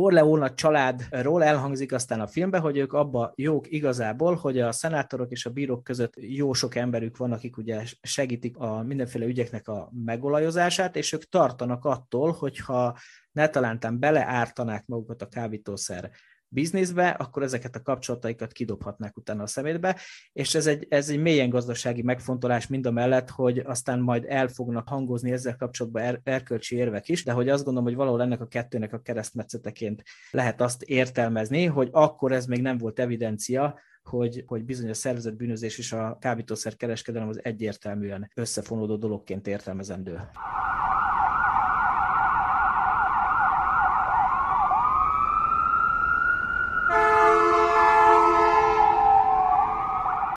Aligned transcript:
Corleone 0.00 0.54
családról 0.54 1.44
elhangzik 1.44 1.92
aztán 1.92 2.20
a 2.20 2.26
filmben, 2.26 2.60
hogy 2.60 2.76
ők 2.76 2.92
abba 2.92 3.32
jók 3.36 3.70
igazából, 3.70 4.34
hogy 4.34 4.60
a 4.60 4.72
szenátorok 4.72 5.30
és 5.30 5.46
a 5.46 5.50
bírók 5.50 5.84
között 5.84 6.14
jó 6.16 6.52
sok 6.52 6.74
emberük 6.74 7.16
van, 7.16 7.32
akik 7.32 7.56
ugye 7.56 7.82
segítik 8.02 8.56
a 8.56 8.82
mindenféle 8.82 9.24
ügyeknek 9.24 9.68
a 9.68 9.90
megolajozását, 10.04 10.96
és 10.96 11.12
ők 11.12 11.24
tartanak 11.24 11.84
attól, 11.84 12.32
hogyha 12.32 12.98
ne 13.32 13.48
talántán 13.48 13.98
beleártanák 13.98 14.86
magukat 14.86 15.22
a 15.22 15.28
kábítószer 15.28 16.10
bizniszbe, 16.52 17.08
akkor 17.08 17.42
ezeket 17.42 17.76
a 17.76 17.82
kapcsolataikat 17.82 18.52
kidobhatnák 18.52 19.16
utána 19.16 19.42
a 19.42 19.46
szemétbe, 19.46 19.96
és 20.32 20.54
ez 20.54 20.66
egy, 20.66 20.86
ez 20.88 21.08
egy 21.08 21.20
mélyen 21.20 21.48
gazdasági 21.48 22.02
megfontolás 22.02 22.66
mind 22.66 22.86
a 22.86 22.90
mellett, 22.90 23.30
hogy 23.30 23.58
aztán 23.58 24.00
majd 24.00 24.24
el 24.28 24.48
fognak 24.48 24.88
hangozni 24.88 25.32
ezzel 25.32 25.56
kapcsolatban 25.56 26.02
er, 26.02 26.20
erkölcsi 26.22 26.76
érvek 26.76 27.08
is, 27.08 27.24
de 27.24 27.32
hogy 27.32 27.48
azt 27.48 27.64
gondolom, 27.64 27.88
hogy 27.88 27.96
valahol 27.96 28.22
ennek 28.22 28.40
a 28.40 28.46
kettőnek 28.46 28.92
a 28.92 29.00
keresztmetszeteként 29.00 30.02
lehet 30.30 30.60
azt 30.60 30.82
értelmezni, 30.82 31.64
hogy 31.64 31.88
akkor 31.92 32.32
ez 32.32 32.46
még 32.46 32.62
nem 32.62 32.78
volt 32.78 32.98
evidencia, 32.98 33.78
hogy, 34.02 34.44
hogy 34.46 34.64
bizony 34.64 34.90
a 34.90 34.94
szervezett 34.94 35.36
bűnözés 35.36 35.78
és 35.78 35.92
a 35.92 36.16
kábítószer 36.20 36.76
kereskedelem 36.76 37.28
az 37.28 37.44
egyértelműen 37.44 38.30
összefonódó 38.34 38.96
dologként 38.96 39.46
értelmezendő. 39.46 40.20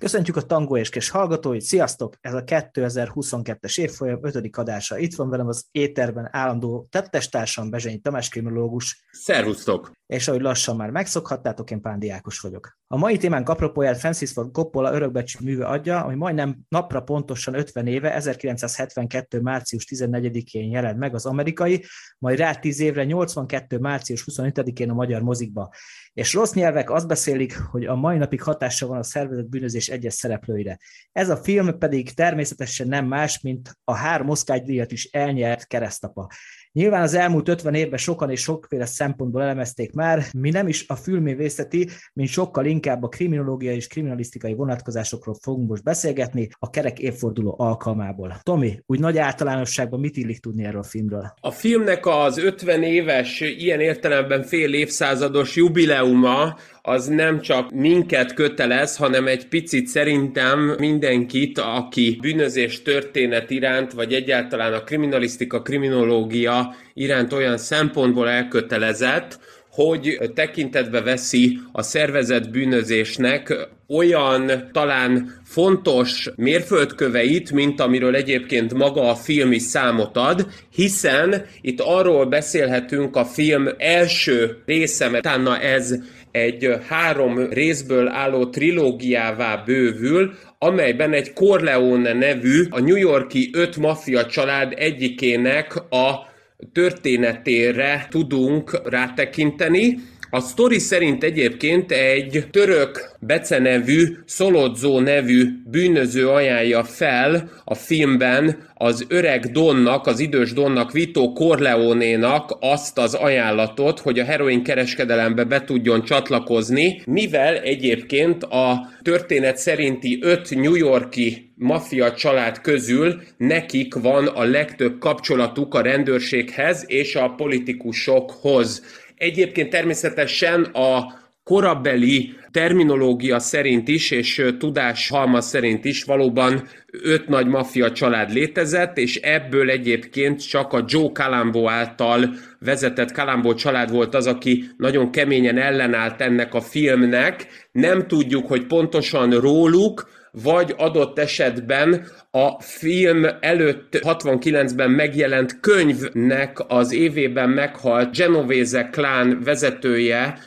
Köszöntjük 0.04 0.36
a 0.36 0.42
Tango 0.42 0.78
és 0.78 0.90
Kes 0.90 1.10
hallgatóit, 1.10 1.62
sziasztok! 1.62 2.16
Ez 2.22 2.34
a 2.34 2.44
2022-es 2.44 3.80
évfolyam 3.80 4.20
5. 4.22 4.58
adása. 4.58 4.98
Itt 4.98 5.16
van 5.16 5.30
velem 5.30 5.48
az 5.48 5.66
éterben 5.72 6.30
állandó 6.32 6.88
tettestársam 6.90 7.70
Bezsényi 7.70 8.00
Tamás 8.00 8.30
kriminológus. 8.30 9.06
Szervusztok! 9.12 9.92
És 10.06 10.28
ahogy 10.28 10.42
lassan 10.42 10.76
már 10.76 10.90
megszokhattátok, 10.90 11.72
én 11.72 11.82
Pándi 11.82 12.10
Ákos 12.10 12.40
vagyok. 12.40 12.78
A 12.94 12.98
mai 12.98 13.18
témánk 13.18 13.50
apropóját 13.50 13.98
Francis 13.98 14.32
Ford 14.32 14.52
Coppola 14.52 14.94
örökbecsű 14.94 15.40
műve 15.44 15.66
adja, 15.66 16.04
ami 16.04 16.16
majdnem 16.16 16.60
napra 16.70 17.02
pontosan 17.02 17.54
50 17.54 17.88
éve, 17.88 18.14
1972. 18.14 19.42
március 19.42 19.86
14-én 19.90 20.72
jelent 20.72 20.98
meg 20.98 21.14
az 21.14 21.26
amerikai, 21.26 21.86
majd 22.18 22.38
rá 22.38 22.56
10 22.56 22.80
évre 22.80 23.04
82. 23.04 23.78
március 23.78 24.28
25-én 24.32 24.90
a 24.90 24.94
magyar 24.94 25.22
mozikba. 25.22 25.70
És 26.14 26.34
rossz 26.34 26.54
nyelvek 26.54 26.92
azt 26.92 27.08
beszélik, 27.08 27.58
hogy 27.58 27.86
a 27.86 27.96
mai 27.96 28.18
napig 28.18 28.42
hatása 28.42 28.88
van 28.88 28.98
a 28.98 29.04
szervezet 29.04 29.50
bűnözés 29.50 29.90
egyes 29.90 30.14
szereplőire. 30.14 30.80
Ez 31.12 31.30
a 31.30 31.38
film 31.38 31.78
pedig 31.78 32.14
természetesen 32.14 32.88
nem 32.88 33.06
más, 33.06 33.42
mint 33.42 33.78
a 33.84 33.94
három 33.94 34.30
Oscar 34.30 34.62
díjat 34.62 34.92
is 34.92 35.06
elnyert 35.06 35.68
keresztapa. 35.68 36.28
Nyilván 36.74 37.02
az 37.02 37.14
elmúlt 37.14 37.50
50 37.50 37.74
évben 37.74 37.98
sokan 37.98 38.30
és 38.30 38.42
sokféle 38.42 38.86
szempontból 38.86 39.42
elemezték 39.42 39.94
már, 39.94 40.24
mi 40.38 40.50
nem 40.50 40.68
is 40.68 40.86
a 40.88 40.96
fülmévészeti, 40.96 41.90
mint 42.14 42.30
sokkal 42.30 42.66
inkább 42.66 43.04
a 43.04 43.08
kriminológiai 43.08 43.76
és 43.76 43.88
kriminalisztikai 43.88 44.54
vonatkozásokról 44.54 45.36
fogunk 45.42 45.70
most 45.70 45.84
beszélgetni 45.84 46.50
a 46.60 46.70
kerek 46.70 47.00
évforduló 47.00 47.56
alkalmából. 47.58 48.40
Tomi, 48.44 48.80
úgy 48.86 49.00
nagy 49.00 49.18
általánosságban 49.18 50.00
mit 50.00 50.18
illik 50.18 50.40
tudni 50.40 50.64
erről 50.64 50.80
a 50.80 50.84
filmről? 50.84 51.34
A 51.42 51.52
filmnek 51.52 52.06
az 52.06 52.38
50 52.38 52.84
éves, 52.84 53.40
ilyen 53.40 53.80
értelemben 53.80 54.44
fél 54.44 54.74
évszázados 54.74 55.56
jubileuma 55.56 56.56
az 56.82 57.08
nem 57.08 57.42
csak 57.42 57.72
minket 57.72 58.34
kötelez, 58.34 58.98
hanem 58.98 59.28
egy 59.28 59.48
picit 59.48 59.88
szerintem 59.88 60.76
mindenkit, 60.80 61.58
aki 61.58 62.18
bűnözés 62.22 62.82
történet 62.82 63.50
iránt, 63.50 63.92
vagy 63.92 64.14
egyáltalán 64.14 64.74
a 64.74 64.84
kriminalisztika, 64.84 65.62
kriminológia 65.62 66.63
iránt 66.94 67.34
olyan 67.34 67.58
szempontból 67.58 68.30
elkötelezett, 68.30 69.40
hogy 69.74 70.18
tekintetbe 70.34 71.02
veszi 71.02 71.60
a 71.72 71.82
szervezet 71.82 72.52
bűnözésnek 72.52 73.68
olyan 73.88 74.70
talán 74.72 75.42
fontos 75.46 76.30
mérföldköveit, 76.36 77.52
mint 77.52 77.82
amiről 77.82 78.16
egyébként 78.16 78.74
maga 78.74 79.10
a 79.10 79.16
film 79.16 79.52
is 79.52 79.62
számot 79.62 80.18
ad, 80.18 80.48
hiszen 80.76 81.46
itt 81.62 81.80
arról 81.80 82.26
beszélhetünk 82.26 83.16
a 83.16 83.26
film 83.26 83.70
első 83.78 84.58
része, 84.66 85.10
mert 85.10 85.26
utána 85.26 85.60
ez 85.60 85.96
egy 86.32 86.70
három 86.88 87.50
részből 87.50 88.08
álló 88.08 88.46
trilógiává 88.46 89.56
bővül, 89.56 90.34
amelyben 90.60 91.14
egy 91.14 91.34
Corleone 91.34 92.14
nevű, 92.14 92.64
a 92.70 92.80
New 92.80 92.96
Yorki 92.96 93.50
öt 93.54 93.78
maffia 93.78 94.26
család 94.26 94.74
egyikének 94.76 95.76
a 95.90 96.32
történetére 96.72 98.08
tudunk 98.10 98.82
rátekinteni, 98.86 99.96
a 100.34 100.40
sztori 100.40 100.80
szerint 100.80 101.24
egyébként 101.24 101.92
egy 101.92 102.48
török 102.52 103.16
Bece 103.20 103.60
nevű, 103.60 104.18
Szolodzó 104.26 105.00
nevű 105.00 105.46
bűnöző 105.66 106.28
ajánlja 106.28 106.84
fel 106.84 107.50
a 107.66 107.74
filmben 107.74 108.70
az 108.74 109.06
öreg 109.08 109.52
Donnak, 109.52 110.08
az 110.08 110.20
idős 110.20 110.54
Donnak, 110.54 110.92
Vito 110.92 111.32
Corleone-nak 111.32 112.58
azt 112.60 112.98
az 112.98 113.14
ajánlatot, 113.14 114.00
hogy 114.00 114.20
a 114.20 114.24
heroin 114.24 114.64
kereskedelembe 114.64 115.44
be 115.44 115.64
tudjon 115.64 116.04
csatlakozni, 116.04 117.02
mivel 117.06 117.58
egyébként 117.58 118.44
a 118.44 118.90
történet 119.02 119.58
szerinti 119.58 120.20
öt 120.22 120.56
New 120.56 120.76
Yorki 120.76 121.54
maffia 121.56 122.14
család 122.14 122.62
közül 122.62 123.22
nekik 123.38 123.96
van 123.96 124.28
a 124.28 124.44
legtöbb 124.44 125.00
kapcsolatuk 125.00 125.74
a 125.74 125.82
rendőrséghez 125.82 126.84
és 126.88 127.16
a 127.16 127.30
politikusokhoz. 127.30 128.84
Egyébként 129.24 129.70
természetesen 129.70 130.64
a 130.64 131.22
korabeli 131.44 132.34
terminológia 132.52 133.40
szerint 133.40 133.88
is, 133.88 134.12
és 134.12 134.46
tudás 134.60 135.10
halmaz 135.10 135.46
szerint 135.46 135.86
is 135.86 136.04
valóban 136.04 136.68
öt 136.92 137.28
nagy 137.28 137.48
maffia 137.48 137.92
család 137.92 138.34
létezett, 138.34 138.98
és 138.98 139.16
ebből 139.16 139.70
egyébként 139.70 140.48
csak 140.48 140.74
a 140.74 140.86
Joe 140.88 141.10
Calambo 141.14 141.70
által 141.70 142.36
vezetett 142.60 143.10
Calambo 143.10 143.54
család 143.54 143.92
volt 143.92 144.16
az, 144.16 144.28
aki 144.28 144.64
nagyon 144.78 145.12
keményen 145.12 145.58
ellenállt 145.58 146.22
ennek 146.22 146.54
a 146.54 146.62
filmnek. 146.62 147.48
Nem 147.72 148.08
tudjuk, 148.08 148.48
hogy 148.48 148.66
pontosan 148.66 149.30
róluk, 149.32 150.10
vagy 150.42 150.74
adott 150.78 151.20
esetben 151.20 152.08
a 152.32 152.62
film 152.62 153.26
előtt 153.40 154.00
69-ben 154.02 154.92
megjelent 154.92 155.60
könyvnek 155.60 156.60
az 156.68 156.94
évében 156.94 157.50
meghalt 157.50 158.16
Genovese 158.16 158.90
klán 158.92 159.42
vezetője, 159.44 160.38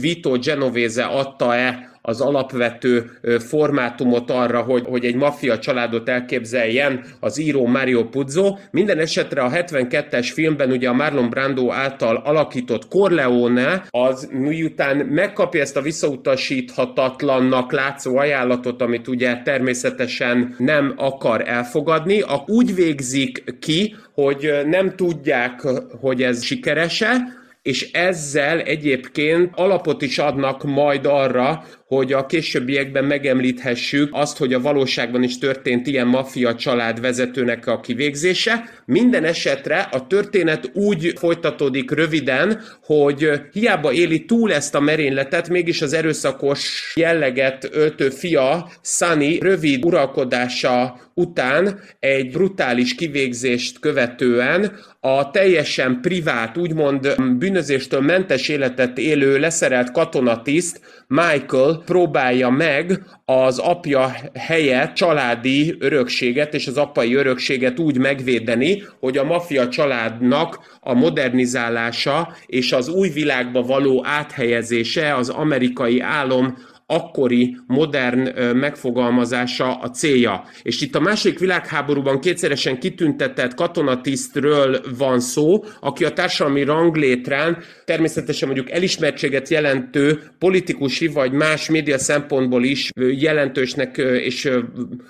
Vito 0.00 0.38
Genovese 0.38 1.04
adta-e 1.04 1.95
az 2.06 2.20
alapvető 2.20 3.10
formátumot 3.38 4.30
arra, 4.30 4.60
hogy, 4.60 4.84
hogy 4.86 5.04
egy 5.04 5.14
maffia 5.14 5.58
családot 5.58 6.08
elképzeljen 6.08 7.04
az 7.20 7.38
író 7.38 7.66
Mario 7.66 8.04
Puzo. 8.04 8.56
Minden 8.70 8.98
esetre 8.98 9.42
a 9.42 9.50
72-es 9.50 10.30
filmben 10.32 10.70
ugye 10.70 10.88
a 10.88 10.92
Marlon 10.92 11.30
Brando 11.30 11.72
által 11.72 12.16
alakított 12.16 12.88
Corleone 12.88 13.86
az 13.90 14.28
miután 14.32 14.96
megkapja 14.96 15.60
ezt 15.60 15.76
a 15.76 15.82
visszautasíthatatlannak 15.82 17.72
látszó 17.72 18.16
ajánlatot, 18.16 18.82
amit 18.82 19.08
ugye 19.08 19.42
természetesen 19.42 20.54
nem 20.58 20.94
akar 20.96 21.48
elfogadni, 21.48 22.24
úgy 22.46 22.74
végzik 22.74 23.44
ki, 23.60 23.96
hogy 24.14 24.52
nem 24.66 24.96
tudják, 24.96 25.60
hogy 26.00 26.22
ez 26.22 26.42
sikerese, 26.42 27.44
és 27.66 27.90
ezzel 27.92 28.60
egyébként 28.60 29.50
alapot 29.54 30.02
is 30.02 30.18
adnak 30.18 30.64
majd 30.64 31.06
arra, 31.06 31.64
hogy 31.86 32.12
a 32.12 32.26
későbbiekben 32.26 33.04
megemlíthessük 33.04 34.08
azt, 34.12 34.38
hogy 34.38 34.52
a 34.52 34.60
valóságban 34.60 35.22
is 35.22 35.38
történt 35.38 35.86
ilyen 35.86 36.06
maffia 36.06 36.54
család 36.54 37.00
vezetőnek 37.00 37.66
a 37.66 37.80
kivégzése. 37.80 38.82
Minden 38.84 39.24
esetre 39.24 39.78
a 39.78 40.06
történet 40.06 40.70
úgy 40.74 41.12
folytatódik 41.18 41.90
röviden, 41.90 42.62
hogy 42.82 43.30
hiába 43.52 43.92
éli 43.92 44.24
túl 44.24 44.52
ezt 44.52 44.74
a 44.74 44.80
merényletet, 44.80 45.48
mégis 45.48 45.82
az 45.82 45.92
erőszakos 45.92 46.92
jelleget 46.96 47.68
öltő 47.72 48.10
fia, 48.10 48.70
Sunny 48.82 49.38
rövid 49.40 49.84
uralkodása 49.84 51.00
után 51.14 51.80
egy 51.98 52.30
brutális 52.30 52.94
kivégzést 52.94 53.78
követően 53.78 54.72
a 55.06 55.30
teljesen 55.30 56.00
privát, 56.00 56.56
úgymond 56.56 57.14
bűnözéstől 57.38 58.00
mentes 58.00 58.48
életet 58.48 58.98
élő 58.98 59.38
leszerelt 59.38 59.90
katonatiszt 59.90 60.80
Michael 61.08 61.82
próbálja 61.84 62.50
meg 62.50 63.02
az 63.24 63.58
apja 63.58 64.12
helyett 64.34 64.94
családi 64.94 65.76
örökséget 65.78 66.54
és 66.54 66.66
az 66.66 66.76
apai 66.76 67.14
örökséget 67.14 67.78
úgy 67.78 67.98
megvédeni, 67.98 68.82
hogy 69.00 69.16
a 69.18 69.24
maffia 69.24 69.68
családnak 69.68 70.78
a 70.80 70.94
modernizálása 70.94 72.36
és 72.46 72.72
az 72.72 72.88
új 72.88 73.08
világba 73.08 73.62
való 73.62 74.04
áthelyezése 74.06 75.14
az 75.14 75.28
amerikai 75.28 76.00
álom 76.00 76.58
akkori 76.86 77.56
modern 77.66 78.40
megfogalmazása 78.56 79.74
a 79.74 79.90
célja. 79.90 80.44
És 80.62 80.80
itt 80.80 80.94
a 80.94 81.00
második 81.00 81.38
világháborúban 81.38 82.20
kétszeresen 82.20 82.78
kitüntetett 82.78 83.54
katonatisztről 83.54 84.80
van 84.98 85.20
szó, 85.20 85.64
aki 85.80 86.04
a 86.04 86.12
társadalmi 86.12 86.62
ranglétrán 86.62 87.58
természetesen 87.84 88.48
mondjuk 88.48 88.70
elismertséget 88.70 89.48
jelentő 89.48 90.22
politikusi 90.38 91.06
vagy 91.06 91.32
más 91.32 91.70
média 91.70 91.98
szempontból 91.98 92.64
is 92.64 92.90
jelentősnek 93.18 93.96
és 93.98 94.50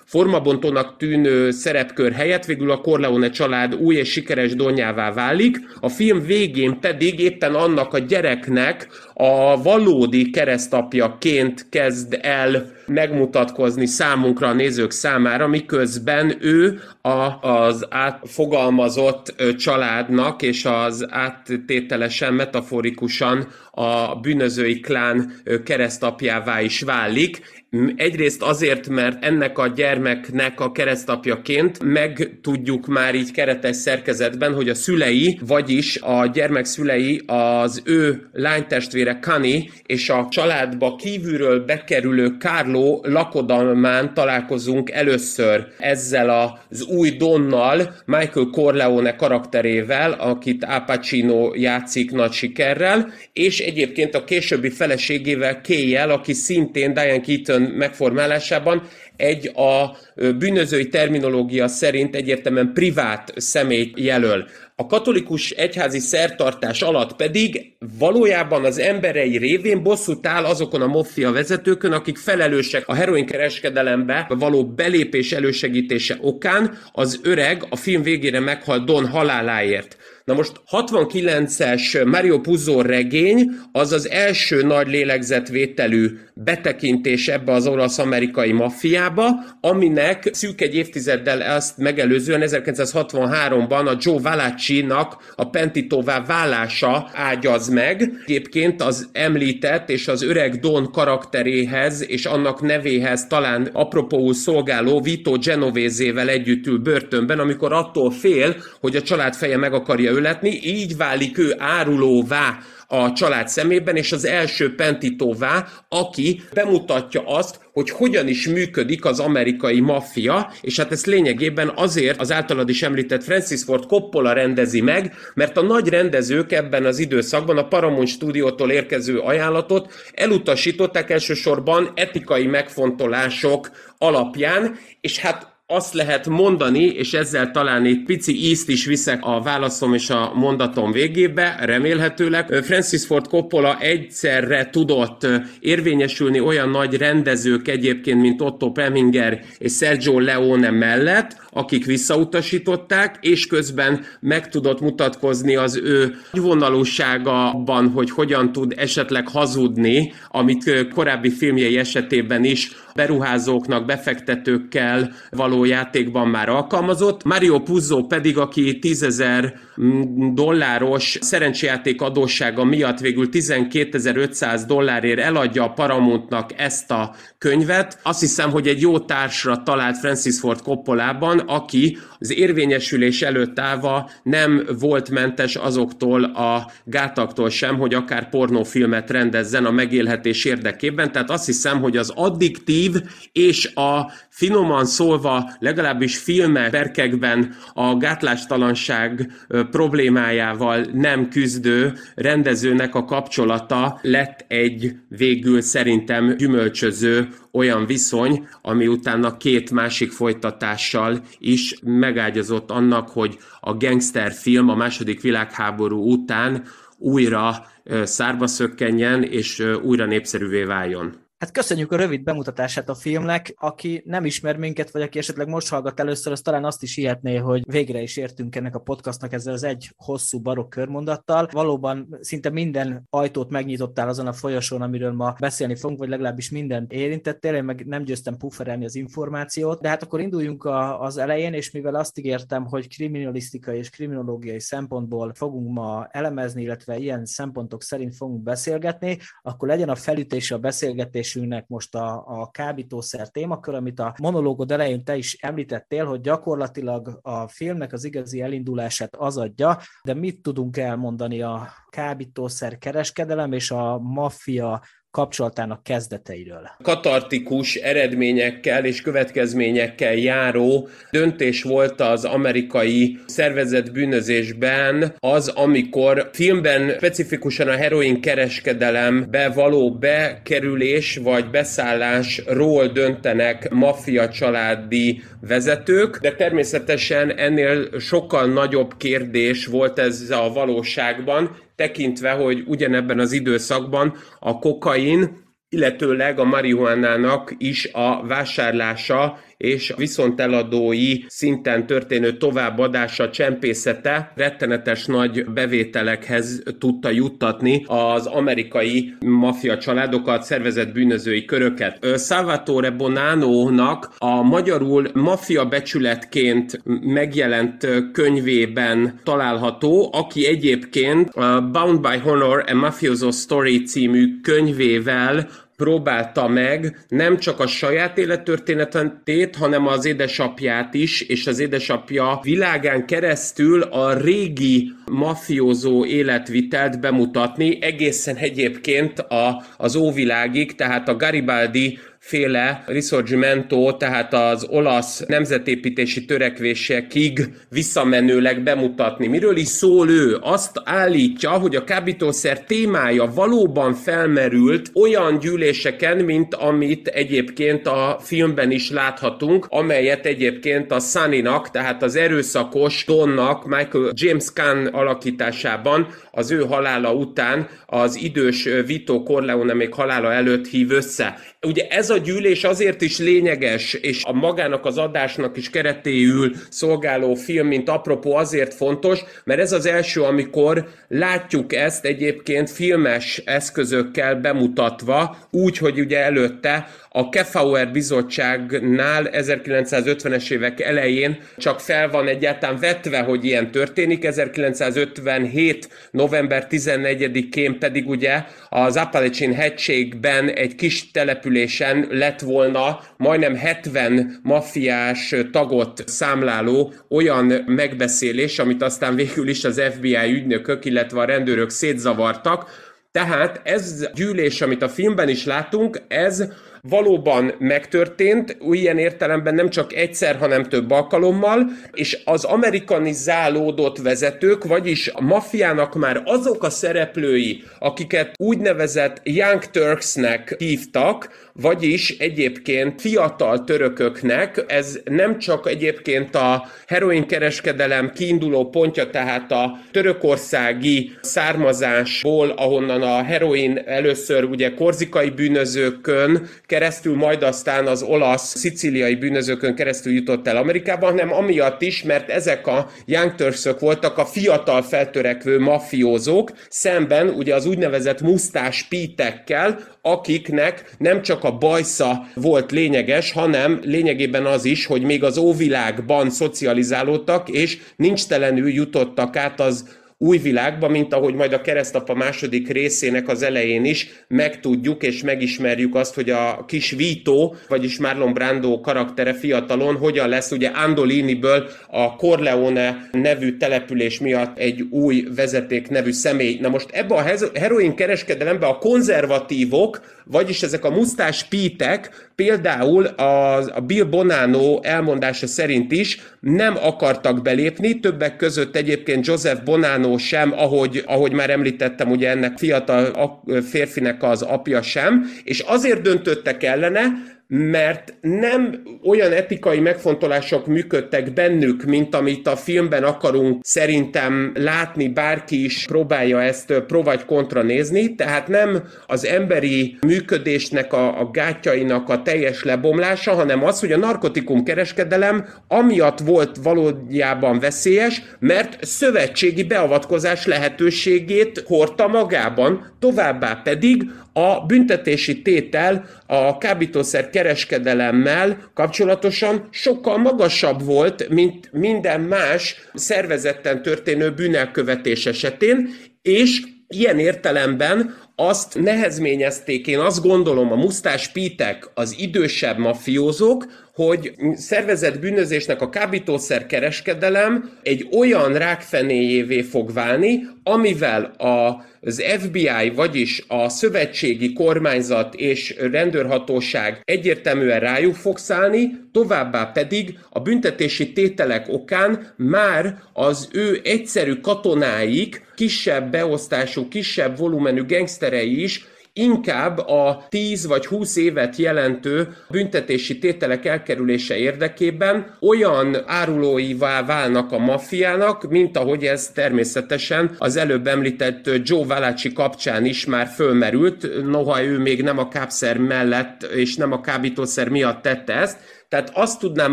formabontónak 0.04 0.96
tűnő 0.96 1.50
szerepkör 1.50 2.12
helyett 2.12 2.44
végül 2.44 2.70
a 2.70 2.80
Corleone 2.80 3.30
család 3.30 3.74
új 3.74 3.94
és 3.94 4.10
sikeres 4.10 4.54
donyává 4.54 5.12
válik. 5.12 5.58
A 5.80 5.88
film 5.88 6.24
végén 6.24 6.80
pedig 6.80 7.20
éppen 7.20 7.54
annak 7.54 7.94
a 7.94 7.98
gyereknek 7.98 8.88
a 9.18 9.62
valódi 9.62 10.30
keresztapjaként 10.30 11.66
kezd 11.68 12.18
el 12.20 12.72
megmutatkozni 12.86 13.86
számunkra, 13.86 14.48
a 14.48 14.52
nézők 14.52 14.90
számára, 14.90 15.46
miközben 15.46 16.36
ő 16.40 16.80
a, 17.02 17.48
az 17.48 17.86
átfogalmazott 17.90 19.34
családnak 19.58 20.42
és 20.42 20.64
az 20.64 21.06
áttételesen, 21.10 22.34
metaforikusan 22.34 23.48
a 23.70 24.14
bűnözői 24.14 24.80
klán 24.80 25.32
keresztapjává 25.64 26.60
is 26.60 26.80
válik, 26.80 27.55
Egyrészt 27.96 28.42
azért, 28.42 28.88
mert 28.88 29.24
ennek 29.24 29.58
a 29.58 29.66
gyermeknek 29.66 30.60
a 30.60 30.72
keresztapjaként 30.72 31.82
meg 31.82 32.38
tudjuk 32.42 32.86
már 32.86 33.14
így 33.14 33.30
keretes 33.30 33.76
szerkezetben, 33.76 34.54
hogy 34.54 34.68
a 34.68 34.74
szülei, 34.74 35.38
vagyis 35.46 36.00
a 36.00 36.26
gyermek 36.26 36.64
szülei 36.64 37.22
az 37.26 37.82
ő 37.84 38.28
lánytestvére 38.32 39.18
Kani 39.18 39.70
és 39.86 40.10
a 40.10 40.26
családba 40.30 40.96
kívülről 40.96 41.64
bekerülő 41.64 42.36
Carlo 42.38 43.00
lakodalmán 43.02 44.14
találkozunk 44.14 44.90
először 44.90 45.66
ezzel 45.78 46.58
az 46.68 46.82
új 46.82 47.10
Donnal, 47.10 47.94
Michael 48.04 48.48
Corleone 48.52 49.16
karakterével, 49.16 50.12
akit 50.12 50.64
Al 50.64 51.54
játszik 51.54 52.10
nagy 52.10 52.32
sikerrel, 52.32 53.12
és 53.32 53.60
egyébként 53.60 54.14
a 54.14 54.24
későbbi 54.24 54.70
feleségével 54.70 55.60
Kéjel, 55.60 56.10
aki 56.10 56.32
szintén 56.32 56.94
Diane 56.94 57.20
Keaton 57.20 57.55
megformálásában 57.62 58.82
egy 59.16 59.50
a 59.54 59.96
bűnözői 60.14 60.88
terminológia 60.88 61.68
szerint 61.68 62.14
egyértelműen 62.14 62.72
privát 62.72 63.32
személyt 63.36 63.98
jelöl. 63.98 64.46
A 64.76 64.86
katolikus 64.86 65.50
egyházi 65.50 65.98
szertartás 65.98 66.82
alatt 66.82 67.16
pedig 67.16 67.76
valójában 67.98 68.64
az 68.64 68.78
emberei 68.78 69.36
révén 69.36 69.82
bosszút 69.82 70.26
áll 70.26 70.44
azokon 70.44 70.82
a 70.82 70.86
moffia 70.86 71.32
vezetőkön, 71.32 71.92
akik 71.92 72.16
felelősek 72.16 72.88
a 72.88 72.94
heroin 72.94 73.26
kereskedelembe 73.26 74.26
való 74.28 74.64
belépés 74.64 75.32
elősegítése 75.32 76.18
okán 76.20 76.78
az 76.92 77.20
öreg 77.22 77.66
a 77.70 77.76
film 77.76 78.02
végére 78.02 78.40
meghalt 78.40 78.84
Don 78.84 79.08
haláláért. 79.08 79.96
Na 80.26 80.34
most 80.34 80.60
69-es 80.70 82.04
Mario 82.06 82.40
Puzo 82.40 82.80
regény 82.80 83.50
az 83.72 83.92
az 83.92 84.08
első 84.10 84.62
nagy 84.62 84.88
lélegzetvételű 84.88 86.18
betekintés 86.34 87.28
ebbe 87.28 87.52
az 87.52 87.66
olasz-amerikai 87.66 88.52
maffiába, 88.52 89.26
aminek 89.60 90.28
szűk 90.32 90.60
egy 90.60 90.74
évtizeddel 90.74 91.42
ezt 91.42 91.78
megelőzően 91.78 92.42
1963-ban 92.44 93.86
a 93.86 93.96
Joe 94.00 94.20
Valacci-nak 94.20 95.32
a 95.36 95.50
Pentitová 95.50 96.24
vállása 96.24 97.10
ágyaz 97.12 97.68
meg. 97.68 98.12
Egyébként 98.26 98.82
az 98.82 99.08
említett 99.12 99.90
és 99.90 100.08
az 100.08 100.22
öreg 100.22 100.58
Don 100.58 100.90
karakteréhez 100.92 102.04
és 102.08 102.24
annak 102.24 102.62
nevéhez 102.62 103.26
talán 103.26 103.68
apropóul 103.72 104.34
szolgáló 104.34 105.00
Vito 105.00 105.38
Genovézével 105.38 106.28
együtt 106.28 106.66
ül 106.66 106.78
börtönben, 106.78 107.38
amikor 107.38 107.72
attól 107.72 108.10
fél, 108.10 108.56
hogy 108.80 108.96
a 108.96 109.02
család 109.02 109.34
feje 109.34 109.56
meg 109.56 109.72
akarja 109.72 110.14
öletni, 110.16 110.60
így 110.62 110.96
válik 110.96 111.38
ő 111.38 111.54
árulóvá 111.58 112.58
a 112.88 113.12
család 113.12 113.48
szemében, 113.48 113.96
és 113.96 114.12
az 114.12 114.24
első 114.24 114.74
Pentitóvá, 114.74 115.68
aki 115.88 116.42
bemutatja 116.52 117.22
azt, 117.26 117.60
hogy 117.72 117.90
hogyan 117.90 118.28
is 118.28 118.48
működik 118.48 119.04
az 119.04 119.20
amerikai 119.20 119.80
maffia, 119.80 120.52
és 120.60 120.76
hát 120.76 120.92
ezt 120.92 121.06
lényegében 121.06 121.72
azért 121.74 122.20
az 122.20 122.32
általad 122.32 122.68
is 122.68 122.82
említett 122.82 123.24
Francis 123.24 123.62
Ford 123.62 123.86
Coppola 123.86 124.32
rendezi 124.32 124.80
meg, 124.80 125.14
mert 125.34 125.56
a 125.56 125.62
nagy 125.62 125.88
rendezők 125.88 126.52
ebben 126.52 126.84
az 126.84 126.98
időszakban 126.98 127.58
a 127.58 127.68
Paramount 127.68 128.08
stúdiótól 128.08 128.70
érkező 128.70 129.18
ajánlatot 129.18 129.92
elutasították 130.14 131.10
elsősorban 131.10 131.92
etikai 131.94 132.46
megfontolások 132.46 133.70
alapján, 133.98 134.78
és 135.00 135.18
hát 135.18 135.55
azt 135.68 135.94
lehet 135.94 136.28
mondani, 136.28 136.84
és 136.84 137.12
ezzel 137.12 137.50
talán 137.50 137.84
egy 137.84 138.02
pici 138.02 138.48
ízt 138.48 138.68
is 138.68 138.84
viszek 138.84 139.24
a 139.24 139.40
válaszom 139.40 139.94
és 139.94 140.10
a 140.10 140.32
mondatom 140.34 140.92
végébe, 140.92 141.56
remélhetőleg. 141.60 142.52
Francis 142.52 143.06
Ford 143.06 143.26
Coppola 143.26 143.78
egyszerre 143.80 144.70
tudott 144.70 145.26
érvényesülni 145.60 146.40
olyan 146.40 146.68
nagy 146.68 146.96
rendezők 146.96 147.68
egyébként, 147.68 148.20
mint 148.20 148.40
Otto 148.40 148.70
Preminger 148.70 149.44
és 149.58 149.72
Sergio 149.72 150.20
Leone 150.20 150.70
mellett, 150.70 151.36
akik 151.50 151.84
visszautasították, 151.84 153.18
és 153.20 153.46
közben 153.46 154.04
meg 154.20 154.48
tudott 154.48 154.80
mutatkozni 154.80 155.56
az 155.56 155.76
ő 155.76 156.14
vonalúsága 156.32 157.50
abban, 157.50 157.88
hogy 157.88 158.10
hogyan 158.10 158.52
tud 158.52 158.72
esetleg 158.76 159.28
hazudni, 159.28 160.12
amit 160.28 160.88
korábbi 160.94 161.30
filmjei 161.30 161.78
esetében 161.78 162.44
is 162.44 162.70
beruházóknak, 162.96 163.84
befektetőkkel 163.84 165.12
való 165.30 165.64
játékban 165.64 166.28
már 166.28 166.48
alkalmazott. 166.48 167.24
Mario 167.24 167.60
Puzo 167.60 168.02
pedig, 168.02 168.38
aki 168.38 168.78
10.000 168.82 169.52
mm, 169.80 170.34
dolláros 170.34 171.18
szerencsejáték 171.20 172.00
adóssága 172.00 172.64
miatt 172.64 172.98
végül 172.98 173.28
12.500 173.32 174.62
dollárért 174.66 175.18
eladja 175.18 175.64
a 175.64 175.72
Paramountnak 175.72 176.50
ezt 176.56 176.90
a 176.90 177.14
könyvet. 177.38 177.98
Azt 178.02 178.20
hiszem, 178.20 178.50
hogy 178.50 178.68
egy 178.68 178.80
jó 178.80 178.98
társra 178.98 179.62
talált 179.62 179.98
Francis 179.98 180.38
Ford 180.38 180.62
Coppolában, 180.62 181.38
aki 181.38 181.98
az 182.18 182.32
érvényesülés 182.32 183.22
előtt 183.22 183.58
állva 183.58 184.10
nem 184.22 184.66
volt 184.78 185.10
mentes 185.10 185.56
azoktól 185.56 186.24
a 186.24 186.70
gátaktól 186.84 187.50
sem, 187.50 187.78
hogy 187.78 187.94
akár 187.94 188.28
pornófilmet 188.28 189.10
rendezzen 189.10 189.64
a 189.64 189.70
megélhetés 189.70 190.44
érdekében. 190.44 191.12
Tehát 191.12 191.30
azt 191.30 191.46
hiszem, 191.46 191.80
hogy 191.80 191.96
az 191.96 192.12
addiktív 192.14 192.85
és 193.32 193.74
a 193.74 194.10
finoman 194.28 194.84
szólva 194.84 195.50
legalábbis 195.58 196.18
filmek, 196.18 196.70
perkekben 196.70 197.54
a 197.74 197.96
gátlástalanság 197.96 199.32
problémájával 199.70 200.86
nem 200.92 201.28
küzdő 201.28 201.92
rendezőnek 202.14 202.94
a 202.94 203.04
kapcsolata 203.04 203.98
lett 204.02 204.44
egy 204.48 204.92
végül 205.08 205.60
szerintem 205.60 206.36
gyümölcsöző 206.36 207.28
olyan 207.52 207.86
viszony, 207.86 208.48
ami 208.62 208.86
utána 208.86 209.36
két 209.36 209.70
másik 209.70 210.10
folytatással 210.10 211.22
is 211.38 211.74
megágyazott 211.82 212.70
annak, 212.70 213.08
hogy 213.08 213.38
a 213.60 213.74
gangster 213.74 214.32
film 214.32 214.68
a 214.68 214.74
második 214.74 215.20
világháború 215.20 216.12
után 216.12 216.64
újra 216.98 217.66
szárba 218.02 218.46
szökkenjen 218.46 219.22
és 219.22 219.64
újra 219.82 220.06
népszerűvé 220.06 220.62
váljon. 220.62 221.25
Hát 221.38 221.50
köszönjük 221.50 221.92
a 221.92 221.96
rövid 221.96 222.22
bemutatását 222.22 222.88
a 222.88 222.94
filmnek. 222.94 223.54
Aki 223.56 224.02
nem 224.04 224.24
ismer 224.24 224.56
minket, 224.56 224.90
vagy 224.90 225.02
aki 225.02 225.18
esetleg 225.18 225.48
most 225.48 225.68
hallgat 225.68 226.00
először, 226.00 226.32
az 226.32 226.40
talán 226.40 226.64
azt 226.64 226.82
is 226.82 226.94
hihetné, 226.94 227.36
hogy 227.36 227.62
végre 227.72 228.00
is 228.00 228.16
értünk 228.16 228.56
ennek 228.56 228.74
a 228.74 228.78
podcastnak 228.78 229.32
ezzel 229.32 229.52
az 229.52 229.62
egy 229.62 229.94
hosszú 229.96 230.40
barokk 230.40 230.70
körmondattal. 230.70 231.48
Valóban 231.52 232.18
szinte 232.20 232.50
minden 232.50 233.06
ajtót 233.10 233.50
megnyitottál 233.50 234.08
azon 234.08 234.26
a 234.26 234.32
folyosón, 234.32 234.82
amiről 234.82 235.12
ma 235.12 235.34
beszélni 235.38 235.76
fogunk, 235.76 235.98
vagy 235.98 236.08
legalábbis 236.08 236.50
minden 236.50 236.86
érintettél. 236.88 237.54
Én 237.54 237.64
meg 237.64 237.86
nem 237.86 238.02
győztem 238.02 238.36
pufferelni 238.36 238.84
az 238.84 238.94
információt, 238.94 239.80
de 239.80 239.88
hát 239.88 240.02
akkor 240.02 240.20
induljunk 240.20 240.64
a, 240.64 241.00
az 241.00 241.16
elején, 241.16 241.52
és 241.52 241.70
mivel 241.70 241.94
azt 241.94 242.18
ígértem, 242.18 242.64
hogy 242.64 242.88
kriminalisztikai 242.88 243.78
és 243.78 243.90
kriminológiai 243.90 244.60
szempontból 244.60 245.32
fogunk 245.34 245.72
ma 245.72 246.06
elemezni, 246.10 246.62
illetve 246.62 246.96
ilyen 246.96 247.24
szempontok 247.24 247.82
szerint 247.82 248.16
fogunk 248.16 248.42
beszélgetni, 248.42 249.18
akkor 249.42 249.68
legyen 249.68 249.88
a 249.88 249.94
felütése 249.94 250.54
a 250.54 250.58
beszélgetés 250.58 251.24
beszélgetésünknek 251.26 251.68
most 251.68 251.94
a, 251.94 252.24
a 252.40 252.50
kábítószer 252.50 253.28
témakör, 253.28 253.74
amit 253.74 253.98
a 253.98 254.14
monológod 254.18 254.72
elején 254.72 255.04
te 255.04 255.16
is 255.16 255.34
említettél, 255.34 256.04
hogy 256.04 256.20
gyakorlatilag 256.20 257.18
a 257.22 257.48
filmnek 257.48 257.92
az 257.92 258.04
igazi 258.04 258.40
elindulását 258.40 259.16
az 259.16 259.36
adja, 259.36 259.78
de 260.02 260.14
mit 260.14 260.42
tudunk 260.42 260.76
elmondani 260.76 261.42
a 261.42 261.68
kábítószer 261.88 262.78
kereskedelem 262.78 263.52
és 263.52 263.70
a 263.70 263.98
maffia 263.98 264.82
kapcsolatának 265.16 265.82
kezdeteiről. 265.82 266.70
Katartikus 266.82 267.74
eredményekkel 267.74 268.84
és 268.84 269.02
következményekkel 269.02 270.14
járó 270.14 270.88
döntés 271.10 271.62
volt 271.62 272.00
az 272.00 272.24
amerikai 272.24 273.18
szervezett 273.26 273.92
bűnözésben 273.92 275.14
az, 275.18 275.48
amikor 275.48 276.30
filmben 276.32 276.90
specifikusan 276.96 277.68
a 277.68 277.76
heroin 277.76 278.20
kereskedelembe 278.20 279.48
való 279.48 279.92
bekerülés 279.92 281.16
vagy 281.16 281.50
beszállásról 281.50 282.86
döntenek 282.86 283.70
maffia 283.70 284.28
családi 284.28 285.22
vezetők, 285.40 286.18
de 286.18 286.32
természetesen 286.32 287.38
ennél 287.38 287.98
sokkal 288.00 288.46
nagyobb 288.46 288.96
kérdés 288.96 289.66
volt 289.66 289.98
ez 289.98 290.30
a 290.30 290.52
valóságban, 290.52 291.64
tekintve, 291.76 292.30
hogy 292.30 292.64
ugyanebben 292.66 293.18
az 293.18 293.32
időszakban 293.32 294.16
a 294.40 294.58
kokain, 294.58 295.44
illetőleg 295.68 296.38
a 296.38 296.44
marihuánának 296.44 297.54
is 297.58 297.88
a 297.92 298.26
vásárlása 298.26 299.38
és 299.56 299.94
viszonteladói 299.96 301.14
szinten 301.26 301.86
történő 301.86 302.36
továbbadása, 302.36 303.30
csempészete 303.30 304.32
rettenetes 304.34 305.06
nagy 305.06 305.44
bevételekhez 305.44 306.62
tudta 306.78 307.10
juttatni 307.10 307.84
az 307.86 308.26
amerikai 308.26 309.14
maffia 309.20 309.78
családokat, 309.78 310.42
szervezett 310.42 310.92
bűnözői 310.92 311.44
köröket. 311.44 312.18
Salvatore 312.18 312.90
Bonanno-nak 312.90 314.14
a 314.18 314.42
magyarul 314.42 315.08
maffia 315.14 315.64
becsületként 315.64 316.80
megjelent 317.00 317.88
könyvében 318.12 319.20
található, 319.22 320.10
aki 320.12 320.46
egyébként 320.46 321.30
Bound 321.72 322.00
by 322.00 322.18
Honor, 322.22 322.64
a 322.66 322.74
Mafioso 322.74 323.30
Story 323.30 323.82
című 323.82 324.40
könyvével 324.40 325.48
próbálta 325.76 326.48
meg 326.48 327.04
nem 327.08 327.38
csak 327.38 327.60
a 327.60 327.66
saját 327.66 328.18
élettörténetét, 328.18 329.56
hanem 329.56 329.86
az 329.86 330.04
édesapját 330.04 330.94
is, 330.94 331.20
és 331.20 331.46
az 331.46 331.58
édesapja 331.58 332.40
világán 332.42 333.06
keresztül 333.06 333.82
a 333.82 334.14
régi 334.14 334.92
mafiózó 335.10 336.04
életvitelt 336.04 337.00
bemutatni, 337.00 337.82
egészen 337.82 338.36
egyébként 338.36 339.18
a, 339.18 339.62
az 339.76 339.96
óvilágig, 339.96 340.74
tehát 340.74 341.08
a 341.08 341.16
Garibaldi 341.16 341.98
féle 342.26 342.84
risorgimento, 342.86 343.92
tehát 343.92 344.34
az 344.34 344.66
olasz 344.70 345.24
nemzetépítési 345.26 346.24
törekvésekig 346.24 347.40
visszamenőleg 347.68 348.62
bemutatni. 348.62 349.26
Miről 349.26 349.56
is 349.56 349.68
szól 349.68 350.10
ő? 350.10 350.38
Azt 350.40 350.80
állítja, 350.84 351.50
hogy 351.50 351.76
a 351.76 351.84
kábítószer 351.84 352.64
témája 352.64 353.32
valóban 353.34 353.94
felmerült 353.94 354.90
olyan 354.94 355.38
gyűléseken, 355.38 356.16
mint 356.16 356.54
amit 356.54 357.08
egyébként 357.08 357.86
a 357.86 358.18
filmben 358.20 358.70
is 358.70 358.90
láthatunk, 358.90 359.66
amelyet 359.68 360.26
egyébként 360.26 360.92
a 360.92 361.00
Sunny-nak, 361.00 361.70
tehát 361.70 362.02
az 362.02 362.16
erőszakos 362.16 363.04
Donnak, 363.04 363.66
Michael 363.66 364.10
James 364.12 364.44
Caan 364.52 364.86
alakításában 364.86 366.06
az 366.30 366.50
ő 366.50 366.60
halála 366.60 367.12
után 367.14 367.68
az 367.86 368.16
idős 368.16 368.68
Vito 368.86 369.22
Corleone 369.22 369.74
még 369.74 369.94
halála 369.94 370.32
előtt 370.32 370.66
hív 370.66 370.90
össze. 370.90 371.38
Ugye 371.66 371.86
ez 371.88 372.10
a 372.10 372.15
gyűlés 372.16 372.64
azért 372.64 373.02
is 373.02 373.18
lényeges, 373.18 373.94
és 373.94 374.24
a 374.24 374.32
magának 374.32 374.84
az 374.84 374.98
adásnak 374.98 375.56
is 375.56 375.70
keretéül 375.70 376.52
szolgáló 376.70 377.34
film, 377.34 377.66
mint 377.66 377.88
apropó 377.88 378.36
azért 378.36 378.74
fontos, 378.74 379.20
mert 379.44 379.60
ez 379.60 379.72
az 379.72 379.86
első, 379.86 380.22
amikor 380.22 380.88
látjuk 381.08 381.72
ezt 381.72 382.04
egyébként 382.04 382.70
filmes 382.70 383.42
eszközökkel 383.44 384.34
bemutatva, 384.34 385.36
úgy, 385.50 385.78
hogy 385.78 386.00
ugye 386.00 386.18
előtte 386.18 386.88
a 387.16 387.28
Kefauer 387.28 387.90
bizottságnál 387.90 389.28
1950-es 389.32 390.50
évek 390.50 390.80
elején 390.80 391.38
csak 391.56 391.80
fel 391.80 392.10
van 392.10 392.28
egyáltalán 392.28 392.78
vetve, 392.80 393.20
hogy 393.20 393.44
ilyen 393.44 393.70
történik. 393.70 394.24
1957. 394.24 395.88
november 396.10 396.66
14-én 396.70 397.78
pedig 397.78 398.08
ugye 398.08 398.44
az 398.68 398.96
Appalachian 398.96 399.54
hegységben 399.54 400.48
egy 400.48 400.74
kis 400.74 401.10
településen 401.10 402.06
lett 402.10 402.40
volna 402.40 403.00
majdnem 403.16 403.54
70 403.54 404.40
maffiás 404.42 405.34
tagot 405.52 406.02
számláló 406.06 406.94
olyan 407.08 407.62
megbeszélés, 407.66 408.58
amit 408.58 408.82
aztán 408.82 409.14
végül 409.14 409.48
is 409.48 409.64
az 409.64 409.82
FBI 409.94 410.32
ügynökök, 410.32 410.84
illetve 410.84 411.20
a 411.20 411.24
rendőrök 411.24 411.70
szétzavartak, 411.70 412.84
tehát 413.16 413.60
ez 413.64 414.08
gyűlés, 414.14 414.60
amit 414.60 414.82
a 414.82 414.88
filmben 414.88 415.28
is 415.28 415.44
látunk, 415.44 416.00
ez 416.08 416.44
valóban 416.88 417.54
megtörtént, 417.58 418.56
ilyen 418.70 418.98
értelemben 418.98 419.54
nem 419.54 419.70
csak 419.70 419.92
egyszer, 419.92 420.36
hanem 420.36 420.64
több 420.64 420.90
alkalommal, 420.90 421.70
és 421.92 422.18
az 422.24 422.44
amerikanizálódott 422.44 423.98
vezetők, 423.98 424.64
vagyis 424.64 425.08
a 425.08 425.20
mafiának 425.20 425.94
már 425.94 426.22
azok 426.24 426.62
a 426.62 426.70
szereplői, 426.70 427.62
akiket 427.78 428.34
úgynevezett 428.38 429.20
Young 429.22 429.64
Turksnek 429.64 430.54
hívtak, 430.58 431.45
vagyis 431.60 432.18
egyébként 432.18 433.00
fiatal 433.00 433.64
törököknek, 433.64 434.64
ez 434.66 435.00
nem 435.04 435.38
csak 435.38 435.68
egyébként 435.68 436.34
a 436.34 436.68
heroinkereskedelem 436.86 438.12
kiinduló 438.14 438.68
pontja, 438.70 439.10
tehát 439.10 439.52
a 439.52 439.78
törökországi 439.90 441.12
származásból, 441.20 442.48
ahonnan 442.48 443.02
a 443.02 443.22
heroin 443.22 443.82
először 443.86 444.44
ugye 444.44 444.74
korzikai 444.74 445.30
bűnözőkön 445.30 446.48
keresztül, 446.66 447.16
majd 447.16 447.42
aztán 447.42 447.86
az 447.86 448.02
olasz, 448.02 448.56
szicíliai 448.56 449.14
bűnözőkön 449.14 449.74
keresztül 449.74 450.12
jutott 450.12 450.48
el 450.48 450.56
Amerikába, 450.56 451.06
hanem 451.06 451.32
amiatt 451.32 451.82
is, 451.82 452.02
mert 452.02 452.30
ezek 452.30 452.66
a 452.66 452.90
Young 453.06 453.34
Turksök 453.34 453.80
voltak 453.80 454.18
a 454.18 454.24
fiatal 454.24 454.82
feltörekvő 454.82 455.60
mafiózók, 455.60 456.50
szemben 456.68 457.28
ugye 457.28 457.54
az 457.54 457.66
úgynevezett 457.66 458.20
musztás 458.20 458.82
pítekkel, 458.82 459.78
akiknek 460.02 460.90
nem 460.98 461.22
csak 461.22 461.44
a 461.46 461.58
bajsza 461.58 462.26
volt 462.34 462.72
lényeges, 462.72 463.32
hanem 463.32 463.80
lényegében 463.82 464.46
az 464.46 464.64
is, 464.64 464.86
hogy 464.86 465.02
még 465.02 465.24
az 465.24 465.38
óvilágban 465.38 466.30
szocializálódtak, 466.30 467.48
és 467.48 467.78
nincs 467.96 468.26
telenül 468.26 468.68
jutottak 468.68 469.36
át 469.36 469.60
az 469.60 469.84
új 470.18 470.38
világba, 470.38 470.88
mint 470.88 471.14
ahogy 471.14 471.34
majd 471.34 471.52
a 471.52 471.60
keresztapa 471.60 472.14
második 472.14 472.68
részének 472.68 473.28
az 473.28 473.42
elején 473.42 473.84
is 473.84 474.08
megtudjuk 474.28 475.02
és 475.02 475.22
megismerjük 475.22 475.94
azt, 475.94 476.14
hogy 476.14 476.30
a 476.30 476.64
kis 476.66 476.90
Vito, 476.90 477.52
vagyis 477.68 477.98
Marlon 477.98 478.32
Brando 478.32 478.80
karaktere 478.80 479.34
fiatalon 479.34 479.96
hogyan 479.96 480.28
lesz 480.28 480.50
ugye 480.50 480.68
Andoliniből 480.68 481.68
a 481.90 482.16
Corleone 482.16 483.08
nevű 483.12 483.56
település 483.56 484.18
miatt 484.18 484.58
egy 484.58 484.80
új 484.90 485.26
vezeték 485.34 485.88
nevű 485.88 486.12
személy. 486.12 486.58
Na 486.60 486.68
most 486.68 486.90
ebbe 486.90 487.14
a 487.14 487.24
heroin 487.54 487.94
kereskedelembe 487.94 488.66
a 488.66 488.78
konzervatívok, 488.78 490.00
vagyis 490.30 490.62
ezek 490.62 490.84
a 490.84 490.90
musztás 490.90 491.44
pítek 491.44 492.30
például 492.34 493.04
a, 493.06 493.56
a 493.56 493.80
Bill 493.80 494.04
Bonanno 494.04 494.78
elmondása 494.82 495.46
szerint 495.46 495.92
is 495.92 496.20
nem 496.40 496.76
akartak 496.76 497.42
belépni, 497.42 498.00
többek 498.00 498.36
között 498.36 498.76
egyébként 498.76 499.26
Joseph 499.26 499.62
Bonanno 499.64 500.18
sem, 500.18 500.52
ahogy, 500.52 501.02
ahogy 501.06 501.32
már 501.32 501.50
említettem, 501.50 502.10
ugye 502.10 502.30
ennek 502.30 502.58
fiatal 502.58 503.42
férfinek 503.70 504.22
az 504.22 504.42
apja 504.42 504.82
sem, 504.82 505.30
és 505.44 505.60
azért 505.60 506.00
döntöttek 506.00 506.62
ellene, 506.62 507.04
mert 507.48 508.14
nem 508.20 508.82
olyan 509.04 509.32
etikai 509.32 509.80
megfontolások 509.80 510.66
működtek 510.66 511.32
bennük, 511.32 511.84
mint 511.84 512.14
amit 512.14 512.46
a 512.46 512.56
filmben 512.56 513.04
akarunk 513.04 513.64
szerintem 513.64 514.52
látni, 514.54 515.08
bárki 515.08 515.64
is 515.64 515.84
próbálja 515.86 516.42
ezt 516.42 516.72
pro 516.86 517.02
vagy 517.02 517.24
kontra 517.24 517.62
nézni, 517.62 518.14
tehát 518.14 518.48
nem 518.48 518.82
az 519.06 519.26
emberi 519.26 519.98
működésnek, 520.06 520.92
a, 520.92 521.20
a 521.20 521.30
gátjainak 521.30 522.08
a 522.08 522.22
teljes 522.22 522.62
lebomlása, 522.62 523.34
hanem 523.34 523.64
az, 523.64 523.80
hogy 523.80 523.92
a 523.92 523.96
narkotikum 523.96 524.64
kereskedelem 524.64 525.48
amiatt 525.68 526.18
volt 526.18 526.56
valójában 526.62 527.58
veszélyes, 527.58 528.22
mert 528.38 528.84
szövetségi 528.84 529.64
beavatkozás 529.64 530.46
lehetőségét 530.46 531.64
hordta 531.66 532.06
magában, 532.06 532.95
továbbá 533.06 533.60
pedig 533.64 534.10
a 534.32 534.66
büntetési 534.66 535.42
tétel 535.42 536.04
a 536.26 536.58
kábítószer 536.58 537.30
kereskedelemmel 537.30 538.70
kapcsolatosan 538.74 539.68
sokkal 539.70 540.18
magasabb 540.18 540.82
volt, 540.84 541.28
mint 541.28 541.68
minden 541.72 542.20
más 542.20 542.88
szervezetten 542.94 543.82
történő 543.82 544.30
bűnelkövetés 544.30 545.26
esetén, 545.26 545.88
és 546.22 546.62
ilyen 546.88 547.18
értelemben 547.18 548.14
azt 548.36 548.78
nehezményezték, 548.78 549.86
én 549.86 549.98
azt 549.98 550.22
gondolom, 550.22 550.72
a 550.72 550.76
musztás 550.76 551.28
pítek, 551.28 551.90
az 551.94 552.14
idősebb 552.18 552.78
mafiózók, 552.78 553.66
hogy 553.96 554.32
szervezett 554.54 555.18
bűnözésnek 555.18 555.80
a 555.80 555.88
kábítószer 555.88 556.66
kereskedelem 556.66 557.70
egy 557.82 558.08
olyan 558.16 558.52
rákfenéjévé 558.52 559.62
fog 559.62 559.92
válni, 559.92 560.48
amivel 560.62 561.24
a, 561.24 561.84
az 562.00 562.22
FBI, 562.38 562.92
vagyis 562.94 563.44
a 563.48 563.68
szövetségi 563.68 564.52
kormányzat 564.52 565.34
és 565.34 565.76
rendőrhatóság 565.90 567.00
egyértelműen 567.04 567.80
rájuk 567.80 568.14
fog 568.14 568.38
szállni, 568.38 568.90
továbbá 569.12 569.64
pedig 569.64 570.18
a 570.30 570.40
büntetési 570.40 571.12
tételek 571.12 571.66
okán 571.68 572.32
már 572.36 572.98
az 573.12 573.48
ő 573.52 573.80
egyszerű 573.84 574.34
katonáik, 574.34 575.44
kisebb 575.54 576.10
beosztású, 576.10 576.88
kisebb 576.88 577.38
volumenű 577.38 577.82
gengszterei 578.28 578.62
is 578.62 578.84
inkább 579.12 579.78
a 579.78 580.26
10 580.28 580.66
vagy 580.66 580.86
20 580.86 581.16
évet 581.16 581.56
jelentő 581.56 582.36
büntetési 582.50 583.18
tételek 583.18 583.64
elkerülése 583.64 584.36
érdekében 584.36 585.36
olyan 585.40 585.96
árulóivá 586.06 587.02
válnak 587.02 587.52
a 587.52 587.58
maffiának, 587.58 588.50
mint 588.50 588.76
ahogy 588.76 589.04
ez 589.04 589.30
természetesen 589.34 590.34
az 590.38 590.56
előbb 590.56 590.86
említett 590.86 591.50
Joe 591.62 591.84
Valachi 591.84 592.32
kapcsán 592.32 592.84
is 592.84 593.06
már 593.06 593.26
fölmerült, 593.26 594.24
noha 594.30 594.62
ő 594.62 594.78
még 594.78 595.02
nem 595.02 595.18
a 595.18 595.28
kápszer 595.28 595.78
mellett 595.78 596.42
és 596.42 596.76
nem 596.76 596.92
a 596.92 597.00
kábítószer 597.00 597.68
miatt 597.68 598.02
tette 598.02 598.32
ezt. 598.32 598.58
Tehát 598.88 599.10
azt 599.14 599.40
tudnám 599.40 599.72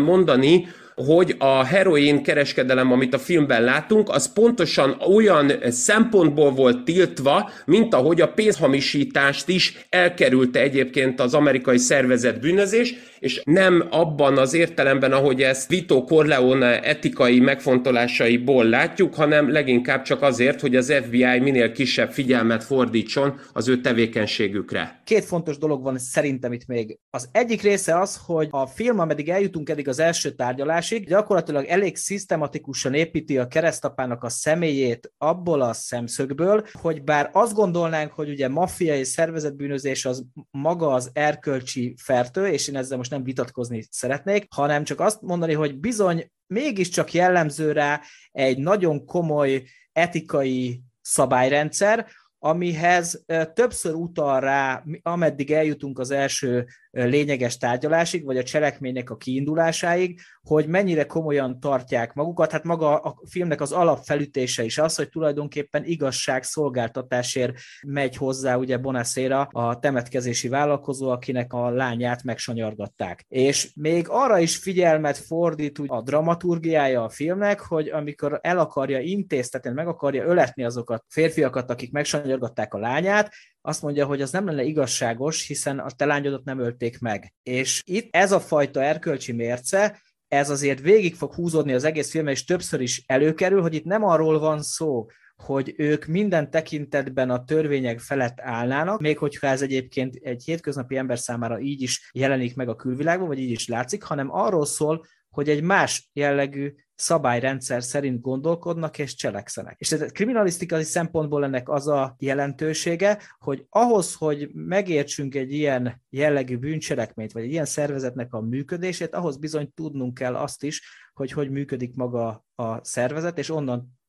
mondani, 0.00 0.66
hogy 0.94 1.34
a 1.38 1.64
heroin 1.64 2.22
kereskedelem, 2.22 2.92
amit 2.92 3.14
a 3.14 3.18
filmben 3.18 3.62
látunk, 3.62 4.08
az 4.08 4.32
pontosan 4.32 4.96
olyan 5.14 5.52
szempontból 5.68 6.50
volt 6.50 6.84
tiltva, 6.84 7.50
mint 7.66 7.94
ahogy 7.94 8.20
a 8.20 8.28
pénzhamisítást 8.28 9.48
is 9.48 9.86
elkerülte 9.88 10.60
egyébként 10.60 11.20
az 11.20 11.34
amerikai 11.34 11.78
szervezet 11.78 12.40
bűnözés, 12.40 12.94
és 13.24 13.42
nem 13.44 13.86
abban 13.90 14.38
az 14.38 14.54
értelemben, 14.54 15.12
ahogy 15.12 15.42
ezt 15.42 15.68
Vito 15.68 16.04
Corleone 16.04 16.82
etikai 16.82 17.40
megfontolásaiból 17.40 18.64
látjuk, 18.64 19.14
hanem 19.14 19.50
leginkább 19.50 20.02
csak 20.02 20.22
azért, 20.22 20.60
hogy 20.60 20.76
az 20.76 20.92
FBI 21.02 21.38
minél 21.38 21.72
kisebb 21.72 22.12
figyelmet 22.12 22.64
fordítson 22.64 23.40
az 23.52 23.68
ő 23.68 23.80
tevékenységükre. 23.80 25.00
Két 25.04 25.24
fontos 25.24 25.58
dolog 25.58 25.82
van 25.82 25.98
szerintem 25.98 26.52
itt 26.52 26.66
még. 26.66 26.98
Az 27.10 27.28
egyik 27.32 27.62
része 27.62 27.98
az, 27.98 28.20
hogy 28.26 28.48
a 28.50 28.66
film, 28.66 28.98
ameddig 28.98 29.28
eljutunk 29.28 29.68
eddig 29.68 29.88
az 29.88 29.98
első 29.98 30.30
tárgyalásig, 30.30 31.06
gyakorlatilag 31.06 31.64
elég 31.64 31.96
szisztematikusan 31.96 32.94
építi 32.94 33.38
a 33.38 33.46
keresztapának 33.46 34.24
a 34.24 34.28
személyét 34.28 35.12
abból 35.18 35.60
a 35.60 35.72
szemszögből, 35.72 36.64
hogy 36.72 37.02
bár 37.02 37.30
azt 37.32 37.54
gondolnánk, 37.54 38.12
hogy 38.12 38.28
ugye 38.28 38.48
maffia 38.48 38.96
és 38.96 39.08
szervezetbűnözés 39.08 40.04
az 40.04 40.24
maga 40.50 40.92
az 40.92 41.10
erkölcsi 41.12 41.94
fertő, 42.02 42.46
és 42.46 42.68
én 42.68 42.76
ezzel 42.76 42.96
most 42.96 43.12
nem 43.14 43.24
vitatkozni 43.24 43.86
szeretnék, 43.90 44.46
hanem 44.50 44.84
csak 44.84 45.00
azt 45.00 45.22
mondani, 45.22 45.52
hogy 45.52 45.78
bizony 45.78 46.30
mégiscsak 46.46 47.12
jellemző 47.12 47.72
rá 47.72 48.00
egy 48.32 48.58
nagyon 48.58 49.04
komoly 49.04 49.62
etikai 49.92 50.82
szabályrendszer, 51.00 52.06
amihez 52.38 53.24
többször 53.54 53.94
utal 53.94 54.40
rá, 54.40 54.84
ameddig 55.02 55.52
eljutunk 55.52 55.98
az 55.98 56.10
első 56.10 56.66
lényeges 56.94 57.56
tárgyalásig, 57.56 58.24
vagy 58.24 58.36
a 58.36 58.42
cselekménynek 58.42 59.10
a 59.10 59.16
kiindulásáig, 59.16 60.20
hogy 60.42 60.66
mennyire 60.66 61.06
komolyan 61.06 61.60
tartják 61.60 62.12
magukat. 62.12 62.50
Hát 62.50 62.64
maga 62.64 62.96
a 62.96 63.16
filmnek 63.30 63.60
az 63.60 63.72
alapfelütése 63.72 64.64
is 64.64 64.78
az, 64.78 64.96
hogy 64.96 65.08
tulajdonképpen 65.08 65.84
igazság 65.84 66.42
szolgáltatásért 66.42 67.58
megy 67.86 68.16
hozzá 68.16 68.56
ugye 68.56 68.76
Bonacera, 68.76 69.40
a 69.40 69.78
temetkezési 69.78 70.48
vállalkozó, 70.48 71.10
akinek 71.10 71.52
a 71.52 71.70
lányát 71.70 72.22
megsanyargatták. 72.22 73.24
És 73.28 73.70
még 73.74 74.06
arra 74.08 74.38
is 74.38 74.56
figyelmet 74.56 75.16
fordít 75.18 75.78
a 75.86 76.02
dramaturgiája 76.02 77.04
a 77.04 77.08
filmnek, 77.08 77.60
hogy 77.60 77.88
amikor 77.88 78.38
el 78.42 78.58
akarja 78.58 78.98
intéztetni, 79.00 79.70
meg 79.70 79.88
akarja 79.88 80.24
öletni 80.24 80.64
azokat 80.64 81.04
férfiakat, 81.08 81.70
akik 81.70 81.92
megsanyargatták 81.92 82.74
a 82.74 82.78
lányát, 82.78 83.32
azt 83.66 83.82
mondja, 83.82 84.06
hogy 84.06 84.22
az 84.22 84.30
nem 84.30 84.46
lenne 84.46 84.62
igazságos, 84.62 85.46
hiszen 85.46 85.78
a 85.78 85.90
te 85.90 86.04
lányodat 86.04 86.44
nem 86.44 86.58
ölték 86.58 86.98
meg. 86.98 87.34
És 87.42 87.82
itt 87.84 88.14
ez 88.14 88.32
a 88.32 88.40
fajta 88.40 88.82
erkölcsi 88.82 89.32
mérce, 89.32 90.02
ez 90.28 90.50
azért 90.50 90.80
végig 90.80 91.14
fog 91.14 91.34
húzódni 91.34 91.72
az 91.72 91.84
egész 91.84 92.10
film, 92.10 92.26
és 92.26 92.44
többször 92.44 92.80
is 92.80 93.02
előkerül, 93.06 93.60
hogy 93.60 93.74
itt 93.74 93.84
nem 93.84 94.04
arról 94.04 94.38
van 94.38 94.62
szó, 94.62 95.06
hogy 95.36 95.74
ők 95.76 96.06
minden 96.06 96.50
tekintetben 96.50 97.30
a 97.30 97.44
törvények 97.44 98.00
felett 98.00 98.40
állnának, 98.40 99.00
még 99.00 99.18
hogyha 99.18 99.46
ez 99.46 99.62
egyébként 99.62 100.14
egy 100.22 100.42
hétköznapi 100.44 100.96
ember 100.96 101.18
számára 101.18 101.60
így 101.60 101.82
is 101.82 102.10
jelenik 102.12 102.56
meg 102.56 102.68
a 102.68 102.76
külvilágban, 102.76 103.28
vagy 103.28 103.38
így 103.38 103.50
is 103.50 103.68
látszik, 103.68 104.02
hanem 104.02 104.30
arról 104.30 104.66
szól, 104.66 105.04
hogy 105.34 105.48
egy 105.48 105.62
más 105.62 106.10
jellegű 106.12 106.74
szabályrendszer 106.94 107.82
szerint 107.82 108.20
gondolkodnak 108.20 108.98
és 108.98 109.14
cselekszenek. 109.14 109.76
És 109.78 109.92
ez 109.92 110.12
kriminalisztikai 110.12 110.82
szempontból 110.82 111.44
ennek 111.44 111.68
az 111.68 111.88
a 111.88 112.14
jelentősége, 112.18 113.18
hogy 113.38 113.66
ahhoz, 113.68 114.14
hogy 114.14 114.50
megértsünk 114.52 115.34
egy 115.34 115.52
ilyen 115.52 116.02
jellegű 116.10 116.56
bűncselekményt, 116.56 117.32
vagy 117.32 117.42
egy 117.42 117.50
ilyen 117.50 117.64
szervezetnek 117.64 118.32
a 118.32 118.40
működését, 118.40 119.14
ahhoz 119.14 119.36
bizony 119.36 119.72
tudnunk 119.74 120.14
kell 120.14 120.36
azt 120.36 120.62
is, 120.62 120.82
hogy 121.12 121.32
hogy 121.32 121.50
működik 121.50 121.94
maga 121.94 122.44
a 122.54 122.84
szervezet, 122.84 123.38
és 123.38 123.50
onnan 123.50 124.02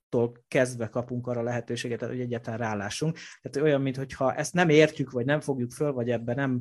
kezdve 0.48 0.88
kapunk 0.88 1.28
arra 1.28 1.42
lehetőséget, 1.42 2.02
hogy 2.02 2.20
egyáltalán 2.20 2.60
rálássunk. 2.60 3.18
Tehát 3.42 3.68
olyan, 3.68 3.82
mintha 3.82 4.34
ezt 4.34 4.54
nem 4.54 4.70
értjük, 4.70 5.12
vagy 5.12 5.26
nem 5.26 5.40
fogjuk 5.40 5.72
föl, 5.72 5.92
vagy 5.92 6.10
ebben 6.10 6.36
nem 6.36 6.60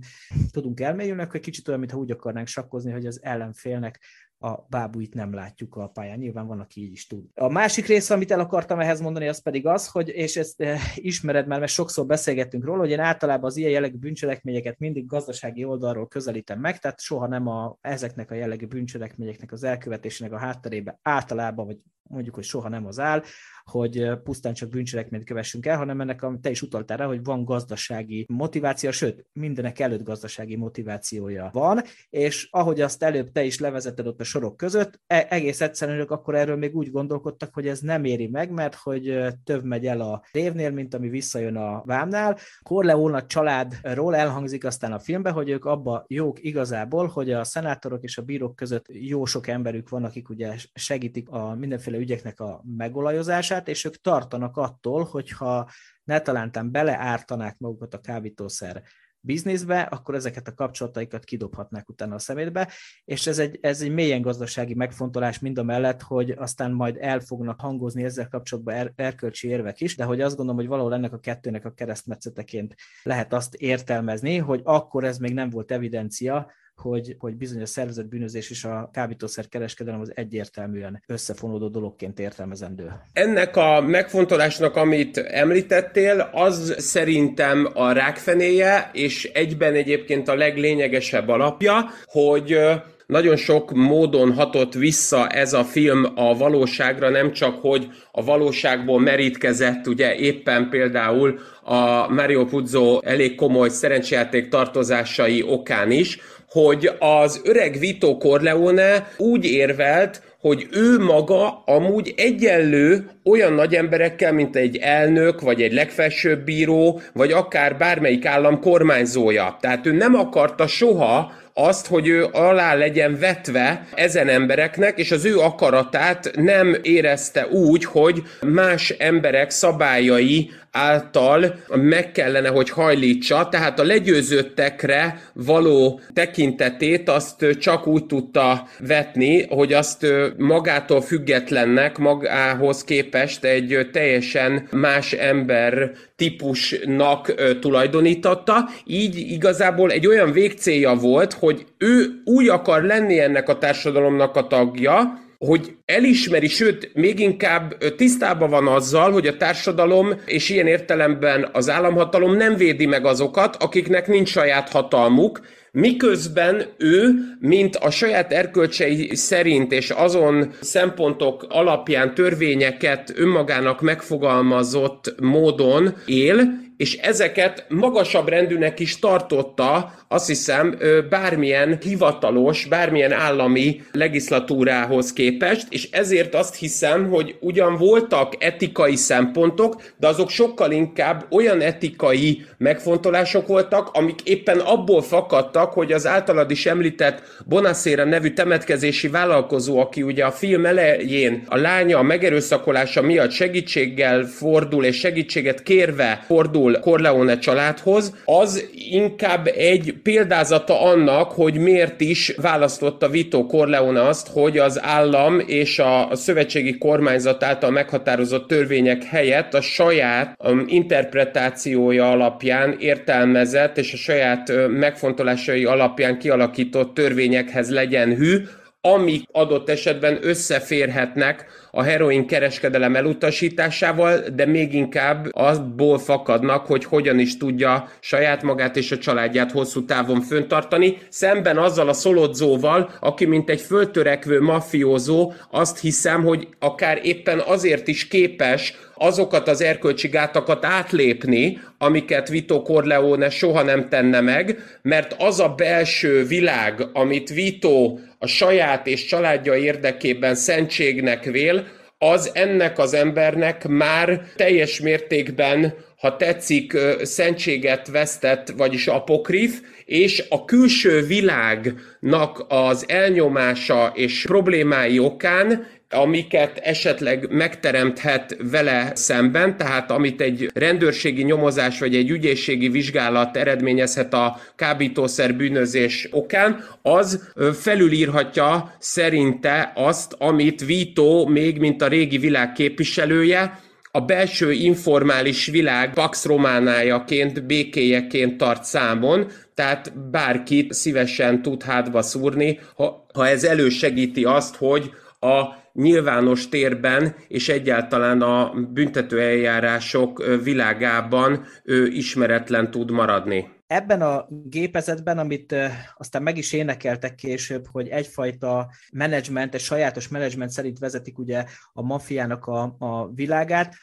tudunk 0.51 0.81
elmélyülni, 0.81 1.23
akkor 1.23 1.41
kicsit 1.41 1.69
olyan, 1.69 1.81
mintha 1.81 1.99
úgy 1.99 2.11
akarnánk 2.11 2.47
sakkozni, 2.47 2.93
hogy 2.93 3.07
az 3.07 3.23
ellenfélnek 3.23 4.01
a 4.39 4.67
bábuit 4.69 5.15
nem 5.15 5.35
látjuk 5.35 5.77
a 5.77 5.89
pályán. 5.89 6.19
Nyilván 6.19 6.47
van, 6.47 6.61
aki 6.61 6.81
így 6.81 6.93
is 6.93 7.07
tud. 7.07 7.25
A 7.35 7.49
másik 7.49 7.87
része, 7.87 8.15
amit 8.15 8.31
el 8.31 8.41
akartam 8.41 8.81
ehhez 8.81 9.01
mondani, 9.01 9.29
az 9.29 9.43
pedig 9.43 9.67
az, 9.67 9.89
hogy, 9.89 10.09
és 10.09 10.37
ezt 10.37 10.61
eh, 10.61 10.81
ismered 10.97 11.47
már, 11.47 11.59
mert 11.59 11.73
sokszor 11.73 12.07
beszélgettünk 12.07 12.65
róla, 12.65 12.81
hogy 12.81 12.91
én 12.91 13.01
általában 13.01 13.45
az 13.45 13.57
ilyen 13.57 13.71
jellegű 13.71 13.97
bűncselekményeket 13.97 14.79
mindig 14.79 15.07
gazdasági 15.07 15.65
oldalról 15.65 16.09
közelítem 16.09 16.61
meg, 16.61 16.79
tehát 16.79 17.01
soha 17.01 17.27
nem 17.27 17.47
a, 17.47 17.79
ezeknek 17.81 18.31
a 18.31 18.35
jellegű 18.35 18.67
bűncselekményeknek 18.67 19.53
az 19.53 19.65
elkövetésének 19.65 20.33
a 20.33 20.39
hátterébe 20.39 20.99
általában, 21.03 21.67
vagy 21.67 21.79
mondjuk, 22.09 22.35
hogy 22.35 22.45
soha 22.45 22.69
nem 22.69 22.87
az 22.87 22.99
áll, 22.99 23.23
hogy 23.65 24.11
pusztán 24.25 24.55
csak 24.55 24.69
bűncselekményt 24.69 25.25
kövessünk 25.25 25.67
el, 25.67 25.77
hanem 25.77 26.01
ennek 26.01 26.23
a, 26.23 26.39
te 26.43 26.51
is 26.51 26.63
utaltál 26.63 26.97
rá, 26.97 27.07
hogy 27.07 27.25
van 27.25 27.45
gazdasági 27.45 28.27
motiváció, 28.29 28.91
sőt, 28.91 29.27
mindenek 29.33 29.79
előtt 29.79 30.03
gazdasági 30.03 30.57
motivációja 30.57 31.51
van, 31.53 31.83
és 32.11 32.49
ahogy 32.51 32.81
azt 32.81 33.03
előbb 33.03 33.33
te 33.33 33.45
is 33.45 33.59
levezetted 33.59 34.07
ott 34.07 34.21
a 34.21 34.25
sorok 34.25 34.57
között, 34.57 35.01
e- 35.07 35.27
egész 35.31 35.61
egyszerűen 35.61 35.99
ők 35.99 36.11
akkor 36.11 36.35
erről 36.35 36.57
még 36.57 36.77
úgy 36.77 36.91
gondolkodtak, 36.91 37.55
hogy 37.55 37.69
ez 37.69 37.81
nem 37.81 38.05
éri 38.05 38.27
meg, 38.27 38.51
mert 38.51 38.75
hogy 38.75 39.19
több 39.45 39.65
megy 39.65 39.87
el 39.87 40.01
a 40.01 40.23
révnél, 40.33 40.71
mint 40.71 40.95
ami 40.95 41.09
visszajön 41.09 41.57
a 41.57 41.83
vámnál. 41.85 42.39
Corleone 42.63 43.27
családról 43.27 44.17
elhangzik 44.17 44.65
aztán 44.65 44.93
a 44.93 44.99
filmben, 44.99 45.33
hogy 45.33 45.49
ők 45.49 45.65
abba 45.65 46.05
jók 46.09 46.43
igazából, 46.43 47.07
hogy 47.07 47.33
a 47.33 47.45
szenátorok 47.45 48.03
és 48.03 48.19
a 48.19 48.23
bírók 48.23 48.57
között 48.57 48.87
jó 48.89 49.25
sok 49.25 49.47
emberük 49.47 49.89
van, 49.89 50.05
akik 50.05 50.29
ugye 50.29 50.55
segítik 50.75 51.29
a 51.29 51.55
mindenféle 51.55 51.94
ügyeknek 51.97 52.41
a 52.41 52.63
megolajozását, 52.77 53.69
és 53.69 53.85
ők 53.85 54.01
tartanak 54.01 54.57
attól, 54.57 55.05
hogyha 55.05 55.71
ne 56.05 56.21
talántán 56.21 56.71
beleártanák 56.71 57.59
magukat 57.59 57.95
a 57.95 58.01
kábítószer 58.01 58.83
bizniszbe, 59.25 59.81
akkor 59.81 60.15
ezeket 60.15 60.49
a 60.49 60.55
kapcsolataikat 60.55 61.25
kidobhatnák 61.25 61.89
utána 61.89 62.15
a 62.15 62.19
szemétbe, 62.19 62.69
és 63.05 63.27
ez 63.27 63.39
egy, 63.39 63.59
ez 63.61 63.81
egy 63.81 63.93
mélyen 63.93 64.21
gazdasági 64.21 64.75
megfontolás 64.75 65.39
mind 65.39 65.59
a 65.59 65.63
mellett, 65.63 66.03
hogy 66.03 66.31
aztán 66.31 66.73
majd 66.73 66.97
el 67.01 67.21
fognak 67.21 67.61
hangozni 67.61 68.05
ezzel 68.05 68.29
kapcsolatban 68.29 68.75
er, 68.75 68.93
erkölcsi 68.97 69.49
érvek 69.49 69.81
is, 69.81 69.97
de 69.97 70.05
hogy 70.05 70.21
azt 70.21 70.37
gondolom, 70.37 70.61
hogy 70.61 70.71
valahol 70.71 70.95
ennek 70.95 71.13
a 71.13 71.19
kettőnek 71.19 71.65
a 71.65 71.73
keresztmetszeteként 71.73 72.75
lehet 73.03 73.33
azt 73.33 73.55
értelmezni, 73.55 74.37
hogy 74.37 74.61
akkor 74.65 75.05
ez 75.05 75.19
még 75.19 75.35
nem 75.35 75.51
volt 75.51 75.73
evidencia, 75.73 76.51
hogy, 76.77 77.17
hogy 77.19 77.35
bizony 77.37 77.63
a 77.63 77.67
szervezett 77.67 78.07
bűnözés 78.07 78.51
és 78.51 78.65
a 78.65 78.91
kábítószer 78.93 79.49
kereskedelem 79.49 80.01
az 80.01 80.13
egyértelműen 80.15 81.03
összefonódó 81.07 81.69
dologként 81.69 82.19
értelmezendő. 82.19 82.93
Ennek 83.13 83.57
a 83.57 83.81
megfontolásnak, 83.81 84.77
amit 84.77 85.17
említettél, 85.17 86.31
az 86.33 86.75
szerintem 86.79 87.69
a 87.75 87.93
rákfenéje, 87.93 88.91
és 88.93 89.25
egyben 89.25 89.75
egyébként 89.75 90.29
a 90.29 90.35
leglényegesebb 90.35 91.29
alapja, 91.29 91.91
hogy 92.05 92.59
nagyon 93.07 93.37
sok 93.37 93.73
módon 93.73 94.33
hatott 94.33 94.75
vissza 94.75 95.29
ez 95.29 95.53
a 95.53 95.65
film 95.65 96.07
a 96.15 96.37
valóságra, 96.37 97.09
nem 97.09 97.33
csak, 97.33 97.61
hogy 97.61 97.89
a 98.13 98.25
valóságból 98.25 99.01
merítkezett, 99.01 99.87
ugye 99.87 100.15
éppen 100.15 100.69
például 100.69 101.39
a 101.63 102.09
Mario 102.09 102.45
Puzo 102.45 102.99
elég 103.03 103.35
komoly 103.35 103.69
szerencsejáték 103.69 104.49
tartozásai 104.49 105.43
okán 105.43 105.91
is, 105.91 106.19
hogy 106.55 106.91
az 106.99 107.41
öreg 107.45 107.79
Vito 107.79 108.17
Corleone 108.17 109.09
úgy 109.17 109.45
érvelt, 109.45 110.23
hogy 110.41 110.67
ő 110.71 110.99
maga 110.99 111.63
amúgy 111.67 112.15
egyenlő 112.17 113.11
olyan 113.25 113.53
nagy 113.53 113.75
emberekkel, 113.75 114.33
mint 114.33 114.57
egy 114.57 114.77
elnök, 114.77 115.41
vagy 115.41 115.63
egy 115.63 115.73
legfelsőbb 115.73 116.45
bíró, 116.45 117.01
vagy 117.13 117.33
akár 117.33 117.77
bármelyik 117.77 118.27
állam 118.27 118.61
kormányzója. 118.61 119.57
Tehát 119.61 119.87
ő 119.87 119.93
nem 119.93 120.15
akarta 120.15 120.67
soha 120.67 121.33
azt, 121.55 121.87
hogy 121.87 122.09
ő 122.09 122.27
alá 122.33 122.75
legyen 122.75 123.19
vetve 123.19 123.87
ezen 123.95 124.29
embereknek, 124.29 124.99
és 124.99 125.11
az 125.11 125.25
ő 125.25 125.39
akaratát 125.39 126.31
nem 126.35 126.77
érezte 126.83 127.47
úgy, 127.47 127.85
hogy 127.85 128.23
más 128.41 128.91
emberek 128.91 129.51
szabályai 129.51 130.51
által 130.77 131.55
meg 131.69 132.13
kellene, 132.13 132.49
hogy 132.49 132.71
hajlítsa, 132.71 133.49
tehát 133.49 133.81
a 133.81 133.85
legyőzöttekre 133.85 135.21
való 135.33 136.01
tekintetét 136.13 137.09
azt 137.09 137.47
csak 137.59 137.87
úgy 137.87 138.07
tudta 138.07 138.69
vetni, 138.79 139.47
hogy 139.47 139.73
azt 139.73 140.07
magától 140.37 141.01
függetlennek, 141.01 141.99
magához 141.99 142.85
képest 142.85 143.45
egy 143.45 143.89
teljesen 143.93 144.69
más 144.71 145.13
ember 145.13 145.91
típusnak 146.17 147.35
tulajdonította, 147.61 148.69
így 148.87 149.17
igazából 149.17 149.91
egy 149.91 150.07
olyan 150.07 150.33
végcélja 150.33 150.95
volt, 150.95 151.33
hogy 151.33 151.65
ő 151.79 152.23
úgy 152.25 152.49
akar 152.49 152.83
lenni 152.83 153.21
ennek 153.21 153.49
a 153.49 153.59
társadalomnak 153.59 154.37
a 154.37 154.47
tagja, 154.47 155.23
hogy 155.47 155.75
elismeri, 155.85 156.49
sőt, 156.49 156.91
még 156.95 157.19
inkább 157.19 157.75
tisztában 157.97 158.51
van 158.51 158.67
azzal, 158.67 159.13
hogy 159.13 159.27
a 159.27 159.37
társadalom 159.37 160.13
és 160.27 160.49
ilyen 160.49 160.67
értelemben 160.67 161.49
az 161.53 161.71
államhatalom 161.71 162.37
nem 162.37 162.57
védi 162.57 162.87
meg 162.87 163.07
azokat, 163.07 163.57
akiknek 163.57 164.07
nincs 164.07 164.29
saját 164.29 164.69
hatalmuk, 164.69 165.41
miközben 165.73 166.63
ő, 166.79 167.11
mint 167.41 167.77
a 167.77 167.91
saját 167.91 168.33
erkölcsei 168.33 169.15
szerint 169.15 169.73
és 169.73 169.91
azon 169.91 170.53
szempontok 170.61 171.47
alapján 171.49 172.15
törvényeket 172.15 173.13
önmagának 173.17 173.81
megfogalmazott 173.81 175.15
módon 175.21 175.95
él, 176.07 176.63
és 176.77 176.97
ezeket 176.97 177.65
magasabb 177.69 178.29
rendűnek 178.29 178.81
is 178.81 178.99
tartotta, 178.99 179.95
azt 180.09 180.27
hiszem, 180.27 180.79
bármilyen 181.09 181.79
hivatalos, 181.83 182.65
bármilyen 182.65 183.13
állami 183.13 183.83
legislatúrához 183.93 185.13
képest, 185.13 185.67
és 185.71 185.91
ezért 185.91 186.35
azt 186.35 186.57
hiszem, 186.57 187.09
hogy 187.09 187.37
ugyan 187.41 187.77
voltak 187.77 188.45
etikai 188.45 188.97
szempontok, 188.97 189.83
de 189.97 190.07
azok 190.07 190.31
sokkal 190.31 190.71
inkább 190.71 191.27
olyan 191.31 191.61
etikai 191.61 192.45
megfontolások 192.59 193.47
voltak, 193.47 193.89
amik 193.93 194.21
éppen 194.25 194.59
abból 194.59 195.03
fakadtak, 195.03 195.73
hogy 195.73 195.93
az 195.93 196.07
általad 196.07 196.51
is 196.51 196.67
említett 196.67 197.23
Bonacera 197.47 198.05
nevű 198.05 198.31
temetkezési 198.31 199.09
vállalkozó, 199.09 199.79
aki 199.79 200.03
ugye 200.03 200.25
a 200.25 200.31
film 200.31 200.67
elején 200.67 201.45
a 201.49 201.57
lánya 201.57 201.99
a 201.99 202.03
megerőszakolása 202.03 203.03
miatt 203.03 203.31
segítséggel 203.31 204.25
fordul, 204.25 204.85
és 204.85 204.99
segítséget 204.99 205.63
kérve 205.63 206.25
fordul 206.27 206.64
Corleone 206.73 207.39
családhoz, 207.39 208.15
az 208.25 208.69
inkább 208.75 209.47
egy 209.47 209.95
példázata 210.03 210.81
annak, 210.81 211.33
hogy 211.33 211.59
miért 211.59 212.01
is 212.01 212.35
választotta 212.37 213.09
Vito 213.09 213.47
Corleone 213.47 214.03
azt, 214.03 214.29
hogy 214.29 214.59
az 214.59 214.83
állam 214.83 215.43
és 215.47 215.79
a 215.79 216.09
szövetségi 216.13 216.79
kormányzat 216.79 217.43
által 217.43 217.71
meghatározott 217.71 218.49
törvények 218.49 219.03
helyett 219.05 219.55
a 219.55 219.61
saját 219.61 220.37
um, 220.39 220.65
interpretációja 220.67 222.11
alapján 222.11 222.77
értelmezett 222.79 223.79
és 223.79 223.93
a 223.93 223.97
saját 223.97 224.53
megfontolásai 224.69 225.65
alapján 225.65 226.19
kialakított 226.19 226.95
törvényekhez 226.95 227.71
legyen 227.71 228.15
hű, 228.17 228.37
amik 228.81 229.23
adott 229.33 229.71
esetben 229.71 230.19
összeférhetnek 230.23 231.47
a 231.75 231.83
heroin 231.83 232.27
kereskedelem 232.27 232.97
elutasításával, 232.97 234.19
de 234.35 234.47
még 234.47 234.75
inkább 234.75 235.29
abból 235.31 235.99
fakadnak, 235.99 236.67
hogy 236.67 236.85
hogyan 236.85 237.19
is 237.19 237.37
tudja 237.37 237.89
saját 238.01 238.43
magát 238.43 238.77
és 238.77 238.93
a 238.93 238.99
családját 238.99 239.53
hosszú 239.53 239.85
távon 239.85 240.21
föntartani, 240.21 240.99
szemben 241.09 241.59
azzal 241.59 241.89
a 241.89 241.93
szolodzóval, 241.93 242.91
aki 243.01 243.25
mint 243.25 243.51
egy 243.51 243.61
föltörekvő 243.61 244.41
mafiózó, 244.41 245.33
azt 245.51 245.81
hiszem, 245.81 246.25
hogy 246.25 246.49
akár 246.59 247.01
éppen 247.03 247.39
azért 247.39 247.89
is 247.89 248.09
képes 248.09 248.75
azokat 248.95 249.49
az 249.49 249.61
erkölcsi 249.61 250.09
gátakat 250.09 250.65
átlépni, 250.65 251.61
amiket 251.79 252.29
Vito 252.29 252.63
Corleone 252.63 253.31
soha 253.31 253.63
nem 253.63 253.89
tenne 253.89 254.21
meg, 254.21 254.59
mert 254.83 255.15
az 255.19 255.41
a 255.41 255.49
belső 255.49 256.25
világ, 256.25 256.89
amit 256.93 257.29
Vito 257.29 257.99
a 258.19 258.27
saját 258.27 258.87
és 258.87 259.05
családja 259.05 259.57
érdekében 259.57 260.35
szentségnek 260.35 261.25
vél, 261.25 261.67
az 261.99 262.31
ennek 262.35 262.79
az 262.79 262.95
embernek 262.95 263.69
már 263.69 264.21
teljes 264.37 264.81
mértékben, 264.81 265.75
ha 265.97 266.17
tetszik, 266.17 266.77
szentséget 267.03 267.89
vesztett, 267.89 268.53
vagyis 268.57 268.87
apokrif, 268.87 269.61
és 269.85 270.25
a 270.29 270.45
külső 270.45 271.07
világnak 271.07 272.45
az 272.49 272.85
elnyomása 272.89 273.93
és 273.95 274.25
problémái 274.27 274.99
okán 274.99 275.67
amiket 275.95 276.59
esetleg 276.59 277.27
megteremthet 277.31 278.37
vele 278.51 278.91
szemben, 278.95 279.57
tehát 279.57 279.91
amit 279.91 280.21
egy 280.21 280.51
rendőrségi 280.55 281.23
nyomozás 281.23 281.79
vagy 281.79 281.95
egy 281.95 282.11
ügyészségi 282.11 282.69
vizsgálat 282.69 283.37
eredményezhet 283.37 284.15
a 284.15 284.41
kábítószer 284.57 285.35
bűnözés 285.35 286.09
okán, 286.11 286.65
az 286.83 287.33
felülírhatja 287.61 288.75
szerinte 288.79 289.73
azt, 289.75 290.15
amit 290.19 290.65
Vito 290.65 291.27
még 291.27 291.59
mint 291.59 291.83
a 291.83 291.89
régi 291.89 292.19
világ 292.19 292.53
képviselője, 292.53 293.63
a 293.97 294.01
belső 294.01 294.53
informális 294.53 295.47
világ 295.47 295.93
Pax 295.93 296.25
Románájaként, 296.25 297.47
békéjeként 297.47 298.37
tart 298.37 298.65
számon, 298.65 299.27
tehát 299.55 300.11
bárkit 300.11 300.73
szívesen 300.73 301.43
tud 301.43 301.63
hátba 301.63 302.03
szúrni, 302.03 302.59
ha, 302.77 303.07
ha 303.13 303.29
ez 303.29 303.45
elősegíti 303.45 304.25
azt, 304.25 304.57
hogy 304.57 304.91
a 305.21 305.64
nyilvános 305.75 306.49
térben 306.49 307.15
és 307.29 307.49
egyáltalán 307.49 308.23
a 308.23 308.53
büntető 308.73 309.21
eljárások 309.21 310.25
világában 310.43 311.45
ő 311.65 311.87
ismeretlen 311.87 312.71
tud 312.71 312.91
maradni. 312.91 313.53
Ebben 313.67 314.03
a 314.03 314.27
gépezetben, 314.29 315.19
amit 315.19 315.55
aztán 315.95 316.23
meg 316.23 316.37
is 316.37 316.53
énekeltek 316.53 317.15
később, 317.15 317.67
hogy 317.73 317.89
egyfajta 317.89 318.71
menedzsment, 318.93 319.55
egy 319.55 319.61
sajátos 319.61 320.09
menedzsment 320.09 320.51
szerint 320.51 320.79
vezetik 320.79 321.19
ugye 321.19 321.45
a 321.73 321.83
mafiának 321.83 322.47
a, 322.47 322.77
a 322.79 323.09
világát, 323.15 323.75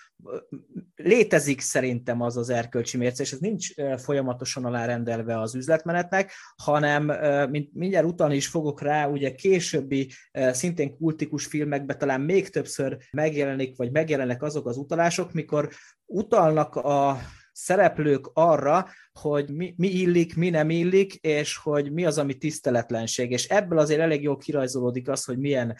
létezik 0.95 1.61
szerintem 1.61 2.21
az 2.21 2.37
az 2.37 2.49
erkölcsi 2.49 2.97
mérce, 2.97 3.23
és 3.23 3.31
ez 3.31 3.39
nincs 3.39 3.73
folyamatosan 3.97 4.65
alárendelve 4.65 5.39
az 5.39 5.55
üzletmenetnek, 5.55 6.31
hanem, 6.55 7.05
mint 7.49 7.73
mindjárt 7.73 8.05
utalni 8.05 8.35
is 8.35 8.47
fogok 8.47 8.81
rá, 8.81 9.07
ugye 9.07 9.35
későbbi 9.35 10.11
szintén 10.51 10.97
kultikus 10.97 11.45
filmekben 11.45 11.97
talán 11.97 12.21
még 12.21 12.49
többször 12.49 12.97
megjelenik, 13.11 13.77
vagy 13.77 13.91
megjelennek 13.91 14.43
azok 14.43 14.67
az 14.67 14.77
utalások, 14.77 15.33
mikor 15.33 15.69
utalnak 16.05 16.75
a 16.75 17.17
szereplők 17.51 18.29
arra, 18.33 18.87
hogy 19.19 19.49
mi, 19.49 19.73
mi 19.77 19.87
illik, 19.87 20.35
mi 20.35 20.49
nem 20.49 20.69
illik, 20.69 21.13
és 21.13 21.57
hogy 21.57 21.91
mi 21.91 22.05
az, 22.05 22.17
ami 22.17 22.33
tiszteletlenség. 22.33 23.31
És 23.31 23.47
ebből 23.47 23.79
azért 23.79 23.99
elég 23.99 24.21
jól 24.21 24.37
kirajzolódik 24.37 25.09
az, 25.09 25.23
hogy 25.23 25.37
milyen 25.37 25.75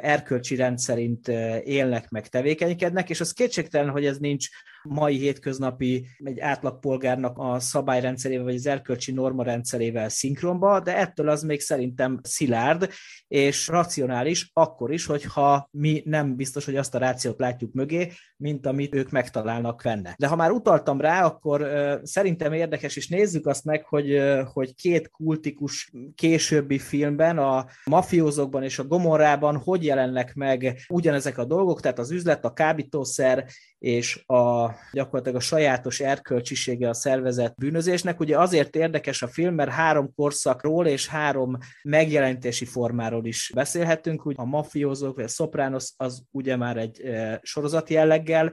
erkölcsi 0.00 0.56
rendszerint 0.56 1.28
élnek, 1.64 2.08
meg 2.08 2.28
tevékenykednek, 2.28 3.10
és 3.10 3.20
az 3.20 3.32
kétségtelen, 3.32 3.90
hogy 3.90 4.06
ez 4.06 4.18
nincs 4.18 4.48
mai 4.88 5.16
hétköznapi 5.18 6.06
egy 6.24 6.40
átlagpolgárnak 6.40 7.38
a 7.38 7.60
szabályrendszerével, 7.60 8.44
vagy 8.44 8.54
az 8.54 8.66
erkölcsi 8.66 9.12
norma 9.12 9.42
rendszerével 9.42 10.08
szinkronba, 10.08 10.80
de 10.80 10.96
ettől 10.96 11.28
az 11.28 11.42
még 11.42 11.60
szerintem 11.60 12.20
szilárd 12.22 12.90
és 13.28 13.68
racionális, 13.68 14.50
akkor 14.52 14.92
is, 14.92 15.06
hogyha 15.06 15.68
mi 15.70 16.02
nem 16.04 16.36
biztos, 16.36 16.64
hogy 16.64 16.76
azt 16.76 16.94
a 16.94 16.98
rációt 16.98 17.38
látjuk 17.38 17.72
mögé, 17.72 18.12
mint 18.36 18.66
amit 18.66 18.94
ők 18.94 19.10
megtalálnak 19.10 19.80
benne. 19.84 20.14
De 20.18 20.26
ha 20.26 20.36
már 20.36 20.50
utaltam 20.50 21.00
rá, 21.00 21.24
akkor 21.24 21.70
szerintem 22.02 22.52
érdekes, 22.66 22.96
és 22.96 23.08
nézzük 23.08 23.46
azt 23.46 23.64
meg, 23.64 23.84
hogy, 23.84 24.22
hogy 24.52 24.74
két 24.74 25.10
kultikus 25.10 25.92
későbbi 26.14 26.78
filmben, 26.78 27.38
a 27.38 27.66
mafiózokban 27.84 28.62
és 28.62 28.78
a 28.78 28.84
gomorrában 28.84 29.56
hogy 29.56 29.84
jelennek 29.84 30.34
meg 30.34 30.84
ugyanezek 30.88 31.38
a 31.38 31.44
dolgok, 31.44 31.80
tehát 31.80 31.98
az 31.98 32.10
üzlet, 32.10 32.44
a 32.44 32.52
kábítószer 32.52 33.46
és 33.78 34.26
a 34.26 34.70
gyakorlatilag 34.92 35.36
a 35.36 35.40
sajátos 35.40 36.00
erkölcsisége 36.00 36.88
a 36.88 36.94
szervezet 36.94 37.54
bűnözésnek. 37.56 38.20
Ugye 38.20 38.38
azért 38.38 38.76
érdekes 38.76 39.22
a 39.22 39.28
film, 39.28 39.54
mert 39.54 39.70
három 39.70 40.14
korszakról 40.14 40.86
és 40.86 41.06
három 41.06 41.58
megjelenítési 41.82 42.64
formáról 42.64 43.24
is 43.24 43.50
beszélhetünk, 43.54 44.20
hogy 44.20 44.34
a 44.38 44.44
mafiózók, 44.44 45.14
vagy 45.14 45.24
a 45.24 45.28
Sopranos 45.28 45.92
az 45.96 46.22
ugye 46.30 46.56
már 46.56 46.76
egy 46.76 47.02
sorozat 47.42 47.90
jelleggel 47.90 48.52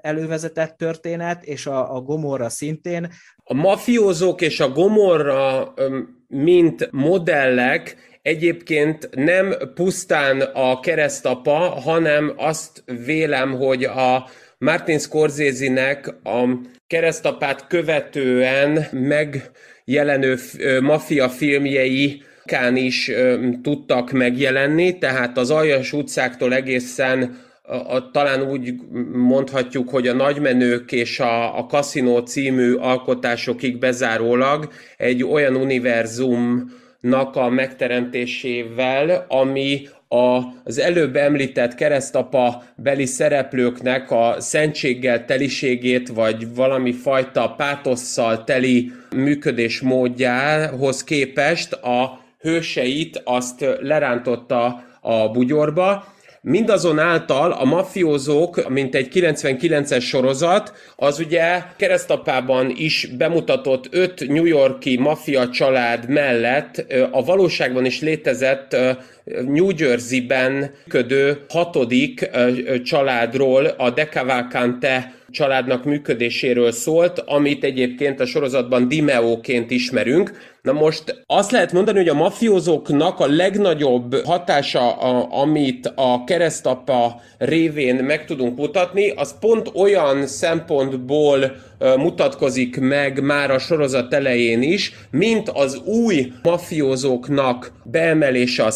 elővezetett 0.00 0.76
történet, 0.76 1.44
és 1.44 1.66
a, 1.66 1.94
a 1.94 2.00
Gomorra 2.00 2.48
szintén. 2.48 3.12
A 3.44 3.54
mafiózók 3.54 4.40
és 4.40 4.60
a 4.60 4.68
Gomorra, 4.68 5.74
mint 6.28 6.88
modellek 6.92 7.96
egyébként 8.22 9.08
nem 9.14 9.54
pusztán 9.74 10.40
a 10.40 10.80
keresztapa, 10.80 11.58
hanem 11.58 12.32
azt 12.36 12.82
vélem, 13.04 13.52
hogy 13.52 13.84
a 13.84 14.28
Martin 14.58 14.98
Scorsese-nek 14.98 16.14
a 16.24 16.44
keresztapát 16.86 17.66
követően 17.66 18.86
megjelenő 18.92 20.36
maffia 20.80 21.28
filmjei 21.28 22.22
is 22.74 23.10
tudtak 23.62 24.10
megjelenni, 24.10 24.98
tehát 24.98 25.38
az 25.38 25.50
Aljas 25.50 25.92
utcáktól 25.92 26.54
egészen 26.54 27.46
a, 27.68 28.10
talán 28.10 28.42
úgy 28.42 28.74
mondhatjuk, 29.12 29.88
hogy 29.88 30.08
a 30.08 30.14
Nagymenők 30.14 30.92
és 30.92 31.20
a, 31.20 31.58
a 31.58 31.66
Casino 31.66 32.22
című 32.22 32.74
alkotásokig 32.74 33.78
bezárólag 33.78 34.68
egy 34.96 35.24
olyan 35.24 35.56
univerzumnak 35.56 37.36
a 37.36 37.48
megteremtésével, 37.48 39.24
ami 39.28 39.88
a, 40.08 40.40
az 40.64 40.78
előbb 40.78 41.16
említett 41.16 41.74
keresztapa 41.74 42.62
beli 42.76 43.06
szereplőknek 43.06 44.10
a 44.10 44.36
szentséggel 44.38 45.24
teliségét, 45.24 46.08
vagy 46.08 46.54
valami 46.54 46.92
fajta 46.92 47.54
pátosszal 47.56 48.44
teli 48.44 48.92
működés 49.16 49.80
módjához 49.80 51.04
képest 51.04 51.72
a 51.72 52.20
hőseit 52.40 53.20
azt 53.24 53.64
lerántotta 53.80 54.84
a 55.00 55.28
bugyorba, 55.28 56.16
Mindazonáltal 56.40 57.52
a 57.52 57.64
mafiózók, 57.64 58.68
mint 58.68 58.94
egy 58.94 59.08
99-es 59.14 60.02
sorozat, 60.02 60.72
az 60.96 61.18
ugye 61.18 61.62
keresztapában 61.76 62.72
is 62.76 63.08
bemutatott 63.16 63.86
öt 63.90 64.28
New 64.28 64.44
Yorki 64.44 64.98
maffia 64.98 65.48
család 65.48 66.08
mellett 66.08 66.84
a 67.10 67.24
valóságban 67.24 67.84
is 67.84 68.00
létezett 68.00 68.76
New 69.46 69.68
Jersey-ben 69.76 70.74
ködő 70.88 71.44
hatodik 71.48 72.30
családról, 72.84 73.66
a 73.66 73.90
De 73.90 74.06
Cavalcante 74.06 75.17
családnak 75.30 75.84
működéséről 75.84 76.72
szólt, 76.72 77.18
amit 77.18 77.64
egyébként 77.64 78.20
a 78.20 78.26
sorozatban 78.26 78.88
Dimeo-ként 78.88 79.70
ismerünk. 79.70 80.32
Na 80.62 80.72
most 80.72 81.22
azt 81.26 81.50
lehet 81.50 81.72
mondani, 81.72 81.98
hogy 81.98 82.08
a 82.08 82.14
mafiózóknak 82.14 83.20
a 83.20 83.26
legnagyobb 83.26 84.14
hatása, 84.24 84.92
a, 84.92 85.40
amit 85.40 85.92
a 85.94 86.24
keresztapa 86.24 87.20
révén 87.38 87.94
meg 87.94 88.24
tudunk 88.24 88.58
mutatni, 88.58 89.10
az 89.10 89.38
pont 89.38 89.70
olyan 89.74 90.26
szempontból 90.26 91.56
mutatkozik 91.78 92.80
meg 92.80 93.22
már 93.22 93.50
a 93.50 93.58
sorozat 93.58 94.14
elején 94.14 94.62
is, 94.62 94.92
mint 95.10 95.48
az 95.48 95.76
új 95.84 96.32
mafiózóknak 96.42 97.72
beemelése 97.84 98.64
a 98.64 98.70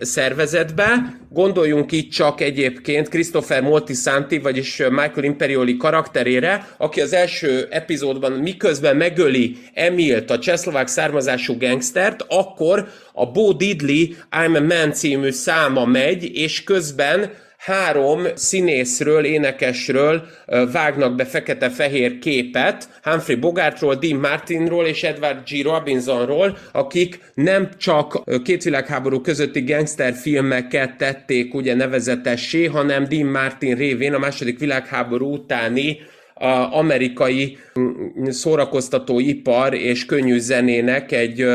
szervezetbe. 0.00 1.16
Gondoljunk 1.30 1.92
itt 1.92 2.10
csak 2.10 2.40
egyébként 2.40 3.08
Christopher 3.08 3.62
Moltisanti, 3.62 4.38
vagyis 4.38 4.76
Michael 4.76 5.24
Imperioli 5.24 5.76
karakterére, 5.76 6.68
aki 6.78 7.00
az 7.00 7.12
első 7.12 7.66
epizódban 7.70 8.32
miközben 8.32 8.96
megöli 8.96 9.56
Emilt, 9.74 10.30
a 10.30 10.38
csehszlovák 10.38 10.86
származású 10.86 11.56
gangstert, 11.58 12.24
akkor 12.28 12.88
a 13.12 13.26
Bo 13.26 13.52
Diddley 13.52 14.06
I'm 14.30 14.56
a 14.56 14.60
Man 14.60 14.92
című 14.92 15.30
száma 15.30 15.84
megy, 15.84 16.36
és 16.36 16.64
közben 16.64 17.30
három 17.58 18.26
színészről, 18.34 19.24
énekesről 19.24 20.26
vágnak 20.72 21.14
be 21.14 21.24
fekete-fehér 21.24 22.18
képet, 22.18 22.88
Humphrey 23.02 23.36
Bogartról, 23.36 23.94
Dean 23.94 24.20
Martinról 24.20 24.86
és 24.86 25.02
Edward 25.02 25.48
G. 25.48 25.62
Robinsonról, 25.62 26.58
akik 26.72 27.20
nem 27.34 27.68
csak 27.76 28.22
két 28.42 28.62
világháború 28.62 29.20
közötti 29.20 29.64
gangsterfilmeket 29.64 30.96
tették 30.96 31.54
ugye 31.54 31.74
nevezetessé, 31.74 32.64
hanem 32.64 33.04
Dean 33.08 33.26
Martin 33.26 33.76
révén 33.76 34.14
a 34.14 34.18
második 34.18 34.58
világháború 34.58 35.32
utáni 35.32 35.98
a 36.38 36.76
amerikai 36.76 37.58
mm, 37.78 38.28
szórakoztatóipar 38.28 39.74
és 39.74 40.06
könnyű 40.06 40.38
zenének 40.38 41.12
egy 41.12 41.46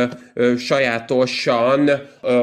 sajátosan 0.57 1.91